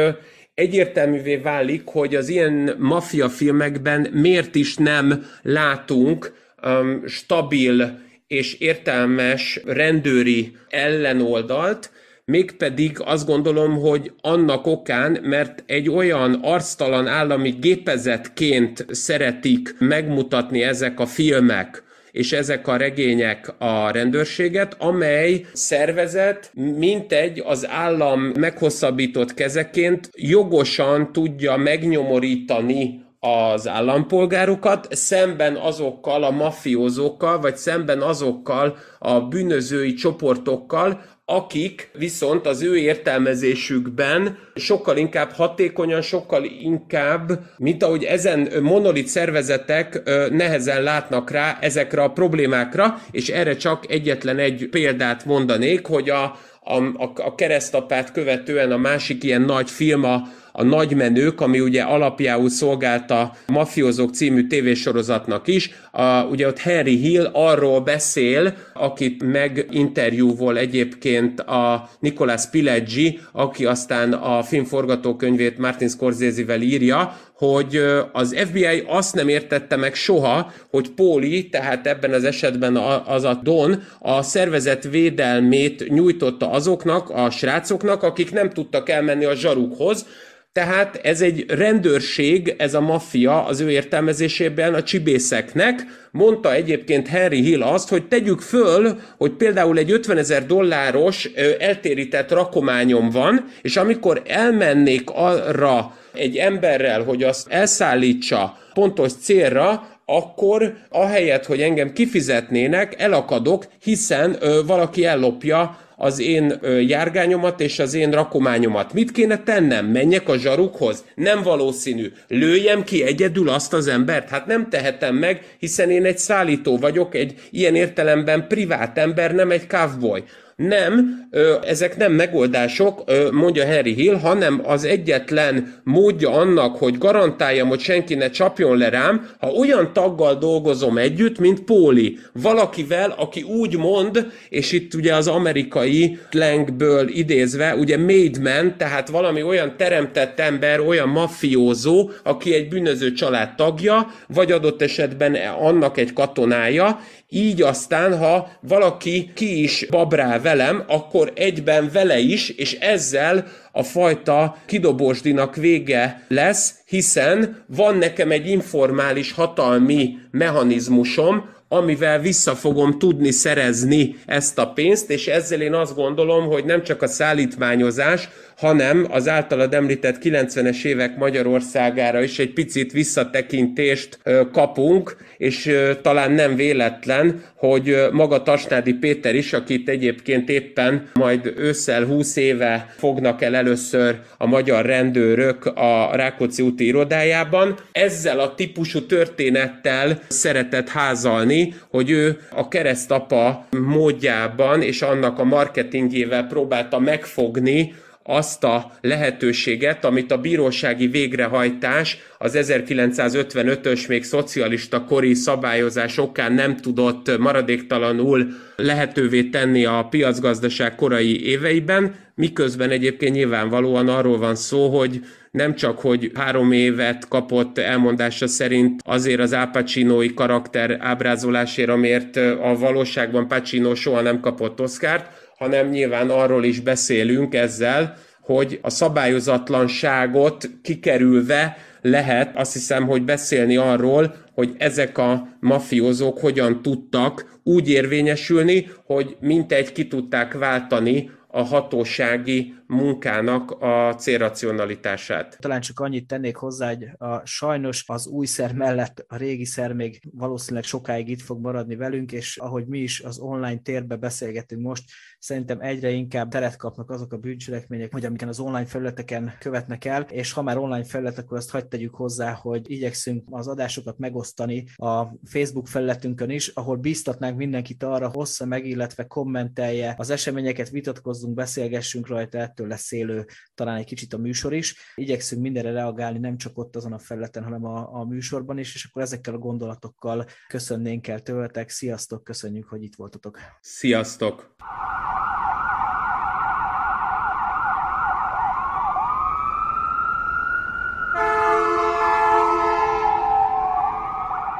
egyértelművé 0.54 1.36
válik, 1.36 1.82
hogy 1.86 2.16
az 2.16 2.30
ilyen 2.30 2.76
maffia 2.80 3.30
filmekben 3.30 4.08
miért 4.12 4.56
is 4.56 4.78
nem 4.78 5.26
látunk 5.42 6.34
um, 6.64 7.04
stabil 7.08 8.00
és 8.28 8.54
értelmes 8.54 9.60
rendőri 9.66 10.56
ellenoldalt, 10.70 11.92
mégpedig 12.26 12.98
azt 13.00 13.26
gondolom, 13.26 13.80
hogy 13.80 14.12
annak 14.22 14.68
okán, 14.68 15.20
mert 15.22 15.64
egy 15.66 15.90
olyan 15.90 16.34
arctalan 16.34 17.08
állami 17.08 17.50
gépezetként 17.50 18.86
szeretik 18.90 19.76
megmutatni 19.80 20.64
ezek 20.64 21.00
a 21.00 21.06
filmek, 21.06 21.84
és 22.12 22.32
ezek 22.32 22.68
a 22.68 22.78
regények 22.78 23.54
a 23.58 23.92
rendőrséget, 23.92 24.76
amely 24.80 25.46
szervezet 25.54 26.52
mintegy 26.54 27.44
az 27.46 27.68
állam 27.68 28.22
meghosszabbított 28.22 29.34
kezeként 29.34 30.10
jogosan 30.16 31.12
tudja 31.12 31.56
megnyomorítani 31.58 33.10
az 33.24 33.68
állampolgárokat, 33.68 34.88
szemben 34.96 35.56
azokkal 35.56 36.24
a 36.24 36.32
mafiózókkal, 36.32 37.40
vagy 37.40 37.58
szemben 37.58 38.02
azokkal 38.02 38.78
a 39.00 39.20
bűnözői 39.20 39.94
csoportokkal, 39.94 41.02
akik 41.36 41.90
viszont 41.98 42.46
az 42.46 42.62
ő 42.62 42.78
értelmezésükben 42.78 44.38
sokkal 44.56 44.98
inkább 44.98 45.32
hatékonyan, 45.32 46.02
sokkal 46.02 46.44
inkább, 46.44 47.40
mint 47.58 47.84
ahogy 47.84 48.04
ezen 48.04 48.50
monolit 48.62 49.08
szervezetek 49.08 50.02
nehezen 50.32 50.84
látnak 50.84 51.32
rá 51.32 51.58
ezekre 51.62 52.02
a 52.02 52.12
problémákra, 52.12 53.02
és 53.12 53.30
erre 53.30 53.56
csak 53.56 53.92
egyetlen 53.92 54.38
egy 54.38 54.68
példát 54.72 55.26
mondanék, 55.26 55.86
hogy 55.86 56.10
a, 56.10 56.24
a, 56.64 57.04
a 57.16 57.36
keresztapát 57.36 58.12
követően 58.12 58.72
a 58.72 58.78
másik 58.78 59.24
ilyen 59.24 59.42
nagy 59.42 59.70
film 59.70 60.04
a 60.04 60.22
a 60.52 60.64
nagymenők, 60.64 61.42
ami 61.42 61.60
ugye 61.60 61.82
alapjául 61.82 62.50
szolgálta 62.50 63.36
Mafiózók 63.48 64.14
című 64.14 64.48
tévésorozatnak 64.48 65.48
is. 65.48 65.72
A, 65.92 66.24
ugye 66.24 66.48
ott 66.48 66.60
Harry 66.60 66.96
Hill 66.96 67.30
arról 67.34 67.80
beszél, 67.80 68.54
akit 68.74 69.24
meginterjúvol 69.24 70.58
egyébként 70.58 71.40
a 71.40 71.90
Nicolas 72.00 72.50
Pileggi, 72.50 73.20
aki 73.32 73.66
aztán 73.66 74.14
a 74.14 74.44
film 74.44 74.64
forgatókönyvét 74.64 75.58
Martin 75.58 75.90
Scorsese-vel 75.90 76.62
írja, 76.62 77.18
hogy 77.34 77.82
az 78.12 78.36
FBI 78.46 78.84
azt 78.88 79.16
nem 79.16 79.28
értette 79.28 79.76
meg 79.76 79.94
soha, 79.94 80.52
hogy 80.70 80.90
Póli, 80.90 81.50
tehát 81.50 81.88
ebben 81.88 82.14
az 82.14 82.24
esetben 82.24 82.76
az 83.06 83.24
a 83.24 83.40
Don, 83.44 83.84
a 84.00 84.22
szervezet 84.22 84.84
védelmét 84.84 85.90
nyújtotta 85.90 86.50
azoknak, 86.52 87.10
a 87.10 87.30
srácoknak, 87.30 88.04
akik 88.04 88.32
nem 88.32 88.50
tudtak 88.50 88.90
elmenni 88.90 89.26
a 89.26 89.36
zsarukhoz, 89.36 90.06
tehát 90.54 91.00
ez 91.04 91.22
egy 91.22 91.46
rendőrség, 91.48 92.56
ez 92.58 92.74
a 92.74 92.82
maffia 92.82 93.46
az 93.46 93.60
ő 93.60 93.70
értelmezésében 93.70 94.74
a 94.74 94.84
csibészeknek. 94.84 95.86
Mondta 96.12 96.54
egyébként 96.54 97.10
Harry 97.10 97.42
Hill 97.42 97.62
azt, 97.62 97.90
hogy 97.90 98.08
tegyük 98.08 98.42
föl, 98.42 99.00
hogy 99.18 99.32
például 99.32 99.78
egy 99.78 99.92
50 99.92 100.18
ezer 100.18 100.46
dolláros 100.46 101.30
eltérített 101.60 102.32
rakományom 102.32 103.10
van, 103.10 103.48
és 103.62 103.78
amikor 103.78 104.22
elmennék 104.26 105.10
arra 105.10 105.98
egy 106.14 106.38
emberrel, 106.38 107.04
hogy 107.04 107.24
azt 107.24 107.48
elszállítsa 107.50 108.58
pontos 108.74 109.12
célra, 109.14 109.90
akkor 110.06 110.74
ahelyett, 110.90 111.46
hogy 111.46 111.62
engem 111.62 111.94
kifizetnének, 111.94 113.02
elakadok, 113.02 113.66
hiszen 113.84 114.36
ö, 114.40 114.62
valaki 114.66 115.06
ellopja 115.06 115.78
az 116.04 116.20
én 116.20 116.60
járgányomat 116.88 117.60
és 117.62 117.80
az 117.80 117.94
én 117.94 118.12
rakományomat. 118.12 118.94
Mit 118.94 119.12
kéne 119.12 119.38
tennem? 119.44 119.86
Menjek 119.86 120.30
a 120.30 120.38
zsarukhoz? 120.38 121.06
Nem 121.16 121.44
valószínű. 121.44 122.12
Lőjem 122.28 122.84
ki 122.84 123.04
egyedül 123.04 123.50
azt 123.50 123.74
az 123.74 123.88
embert? 123.88 124.30
Hát 124.30 124.46
nem 124.46 124.70
tehetem 124.70 125.16
meg, 125.16 125.56
hiszen 125.60 125.90
én 125.90 126.06
egy 126.06 126.18
szállító 126.18 126.78
vagyok, 126.78 127.16
egy 127.16 127.34
ilyen 127.52 127.76
értelemben 127.76 128.48
privát 128.48 128.98
ember, 128.98 129.34
nem 129.34 129.52
egy 129.52 129.68
cowboy. 129.68 130.24
Nem, 130.56 131.28
ezek 131.68 131.98
nem 131.98 132.12
megoldások, 132.12 133.04
mondja 133.32 133.66
Harry 133.66 133.94
Hill, 133.94 134.16
hanem 134.16 134.62
az 134.66 134.84
egyetlen 134.84 135.74
módja 135.84 136.32
annak, 136.32 136.78
hogy 136.78 136.98
garantáljam, 136.98 137.68
hogy 137.68 137.80
senki 137.80 138.16
ne 138.16 138.30
csapjon 138.30 138.78
le 138.78 138.90
rám, 138.90 139.30
ha 139.40 139.48
olyan 139.48 139.94
taggal 139.94 140.36
dolgozom 140.36 140.98
együtt, 140.98 141.40
mint 141.40 141.64
Póli. 141.64 142.18
Valakivel, 142.34 143.16
aki 143.18 143.42
úgy 143.42 143.78
mond, 143.78 144.32
és 144.50 144.72
itt 144.72 144.94
ugye 144.94 145.16
az 145.16 145.28
amerikai 145.28 146.18
slangből 146.32 147.10
idézve, 147.10 147.76
ugye 147.76 147.98
made 147.98 148.40
man, 148.54 148.76
tehát 148.78 149.10
valami 149.10 149.44
olyan 149.44 149.74
teremtett 149.78 150.40
ember, 150.40 150.80
olyan 150.80 151.10
mafiózó, 151.10 152.10
aki 152.24 152.54
egy 152.54 152.68
bűnöző 152.68 153.12
család 153.12 153.56
tagja, 153.56 154.12
vagy 154.28 154.52
adott 154.52 154.82
esetben 154.82 155.36
annak 155.60 155.98
egy 155.98 156.14
katonája, 156.14 157.00
így 157.34 157.62
aztán, 157.62 158.18
ha 158.18 158.52
valaki 158.62 159.32
ki 159.34 159.64
is 159.64 159.86
babrál 159.90 160.42
velem, 160.42 160.84
akkor 160.88 161.32
egyben 161.36 161.90
vele 161.94 162.20
is, 162.20 162.50
és 162.50 162.74
ezzel 162.74 163.48
a 163.72 163.84
fajta 163.84 164.58
kidobósdinak 164.66 165.56
vége 165.56 166.26
lesz, 166.28 166.76
hiszen 166.86 167.64
van 167.68 167.98
nekem 167.98 168.32
egy 168.32 168.48
informális 168.48 169.32
hatalmi 169.32 170.18
mechanizmusom, 170.32 171.50
amivel 171.68 172.20
vissza 172.20 172.56
fogom 172.56 173.00
tudni 173.00 173.32
szerezni 173.32 174.16
ezt 174.26 174.58
a 174.58 174.68
pénzt, 174.68 175.10
és 175.10 175.28
ezzel 175.28 175.62
én 175.62 175.74
azt 175.74 175.96
gondolom, 175.96 176.46
hogy 176.46 176.66
nem 176.66 176.84
csak 176.84 177.02
a 177.02 177.08
szállítmányozás, 177.08 178.30
hanem 178.62 179.08
az 179.10 179.28
általad 179.28 179.74
említett 179.74 180.18
90-es 180.24 180.84
évek 180.84 181.18
Magyarországára 181.18 182.22
is 182.22 182.40
egy 182.40 182.54
picit 182.54 182.92
visszatekintést 182.92 184.20
kapunk, 184.52 185.18
és 185.38 185.76
talán 186.02 186.32
nem 186.32 186.56
véletlen, 186.56 187.44
hogy 187.56 187.98
maga 188.12 188.44
Tasnádi 188.44 188.94
Péter 188.94 189.36
is, 189.36 189.54
akit 189.54 189.90
egyébként 189.90 190.50
éppen 190.50 191.10
majd 191.14 191.54
ősszel 191.58 192.06
20 192.06 192.36
éve 192.36 192.94
fognak 192.98 193.42
el 193.42 193.56
először 193.56 194.20
a 194.38 194.46
magyar 194.46 194.86
rendőrök 194.86 195.66
a 195.66 196.10
Rákóczi 196.14 196.62
úti 196.62 196.86
irodájában, 196.86 197.76
ezzel 197.92 198.40
a 198.40 198.56
típusú 198.56 199.06
történettel 199.06 200.20
szeretett 200.28 200.90
házalni, 200.90 201.74
hogy 201.90 202.10
ő 202.10 202.40
a 202.56 202.68
keresztapa 202.68 203.68
módjában 203.88 204.82
és 204.82 205.02
annak 205.02 205.40
a 205.40 205.44
marketingjével 205.44 206.48
próbálta 206.48 207.00
megfogni 207.00 207.94
azt 208.24 208.64
a 208.64 208.92
lehetőséget, 209.02 210.06
amit 210.06 210.32
a 210.32 210.38
bírósági 210.38 211.08
végrehajtás 211.08 212.18
az 212.38 212.58
1955-ös 212.60 214.08
még 214.08 214.24
szocialista 214.24 215.04
kori 215.04 215.34
szabályozás 215.34 216.18
okán 216.18 216.54
nem 216.54 216.78
tudott 216.78 217.38
maradéktalanul 217.38 218.48
lehetővé 218.76 219.44
tenni 219.44 219.86
a 219.86 220.08
piacgazdaság 220.10 220.96
korai 220.96 221.46
éveiben, 221.46 222.16
miközben 222.36 222.90
egyébként 222.90 223.36
nyilvánvalóan 223.36 224.08
arról 224.08 224.38
van 224.38 224.56
szó, 224.56 224.98
hogy 224.98 225.22
nem 225.52 225.76
csak, 225.76 226.00
hogy 226.00 226.32
három 226.34 226.72
évet 226.72 227.28
kapott 227.28 227.78
elmondása 227.78 228.48
szerint 228.48 229.02
azért 229.06 229.40
az 229.40 229.54
Al 229.54 229.68
Pacino-i 229.68 230.34
karakter 230.34 230.98
ábrázolásért, 231.00 231.90
amért 231.90 232.36
a 232.38 232.76
valóságban 232.80 233.48
Pacino 233.48 233.96
soha 233.96 234.22
nem 234.22 234.40
kapott 234.40 234.82
Oscárt, 234.82 235.41
hanem 235.62 235.90
nyilván 235.90 236.30
arról 236.30 236.64
is 236.64 236.80
beszélünk 236.80 237.54
ezzel, 237.54 238.18
hogy 238.42 238.80
a 238.82 238.90
szabályozatlanságot 238.90 240.70
kikerülve 240.82 241.78
lehet 242.02 242.58
azt 242.58 242.74
hiszem, 242.74 243.08
hogy 243.08 243.24
beszélni 243.24 243.78
arról, 243.78 244.36
hogy 244.54 244.76
ezek 244.78 245.18
a 245.18 245.48
mafiózók 245.60 246.40
hogyan 246.40 246.82
tudtak 246.82 247.60
úgy 247.64 247.90
érvényesülni, 247.90 248.92
hogy 249.06 249.38
mintegy 249.40 249.92
ki 249.92 250.08
tudták 250.08 250.54
váltani 250.54 251.30
a 251.48 251.62
hatósági 251.62 252.76
munkának 252.92 253.72
a 253.72 254.16
célracionalitását. 254.16 255.58
Talán 255.60 255.82
csak 255.82 256.00
annyit 256.00 256.28
tennék 256.28 256.56
hozzá, 256.56 256.88
hogy 256.88 257.10
a, 257.18 257.46
sajnos 257.46 258.04
az 258.08 258.28
új 258.28 258.46
szer 258.46 258.74
mellett 258.74 259.26
a 259.28 259.36
régi 259.36 259.66
szer 259.66 259.94
még 259.94 260.22
valószínűleg 260.34 260.84
sokáig 260.84 261.30
itt 261.30 261.42
fog 261.42 261.62
maradni 261.62 261.96
velünk, 261.96 262.32
és 262.32 262.58
ahogy 262.58 262.86
mi 262.88 263.00
is 263.00 263.22
az 263.22 263.40
online 263.40 263.78
térbe 263.78 264.16
beszélgetünk 264.16 264.82
most, 264.82 265.04
szerintem 265.40 265.82
egyre 265.82 266.10
inkább 266.10 266.50
teret 266.50 266.76
kapnak 266.76 267.10
azok 267.10 267.34
a 267.34 267.38
bűncselekmények, 267.38 268.12
hogy 268.12 268.26
amiken 268.26 268.48
az 268.48 268.60
online 268.60 268.86
felületeken 268.86 269.54
követnek 269.60 270.06
el, 270.06 270.22
és 270.22 270.52
ha 270.52 270.62
már 270.62 270.78
online 270.78 271.04
felület, 271.04 271.38
akkor 271.38 271.58
azt 271.58 271.72
hagyd 271.72 271.88
tegyük 271.88 272.16
hozzá, 272.16 272.52
hogy 272.52 272.92
igyekszünk 272.92 273.44
az 273.50 273.68
adásokat 273.68 274.18
megosztani 274.18 274.86
a 274.96 275.24
Facebook 275.44 275.88
felületünkön 275.88 276.50
is, 276.50 276.68
ahol 276.68 276.96
bíztatnánk 276.96 277.58
mindenkit 277.58 278.04
arra, 278.04 278.30
hossza 278.30 278.66
meg, 278.66 278.86
illetve 278.86 279.24
kommentelje 279.28 280.16
az 280.18 280.30
eseményeket, 280.30 280.90
vitatkozzunk, 280.90 281.54
beszélgessünk 281.54 282.28
rajta, 282.28 282.58
ettől 282.82 282.88
lesz 282.88 283.12
élő 283.12 283.46
talán 283.76 283.98
egy 283.98 284.06
kicsit 284.06 284.34
a 284.34 284.38
műsor 284.38 284.74
is. 284.74 284.96
Igyekszünk 285.16 285.62
mindenre 285.62 285.92
reagálni, 285.92 286.40
nem 286.40 286.58
csak 286.58 286.78
ott 286.78 286.96
azon 286.96 287.14
a 287.14 287.20
felületen, 287.20 287.64
hanem 287.64 287.86
a, 287.86 288.20
a 288.20 288.26
műsorban 288.26 288.78
is, 288.78 288.96
és 288.96 289.06
akkor 289.06 289.22
ezekkel 289.22 289.54
a 289.54 289.58
gondolatokkal 289.58 290.46
köszönnénk 290.68 291.28
el 291.28 291.40
tőletek. 291.40 291.90
Sziasztok, 291.90 292.44
köszönjük, 292.44 292.88
hogy 292.88 293.04
itt 293.04 293.16
voltatok. 293.16 293.60
Sziasztok! 293.82 294.76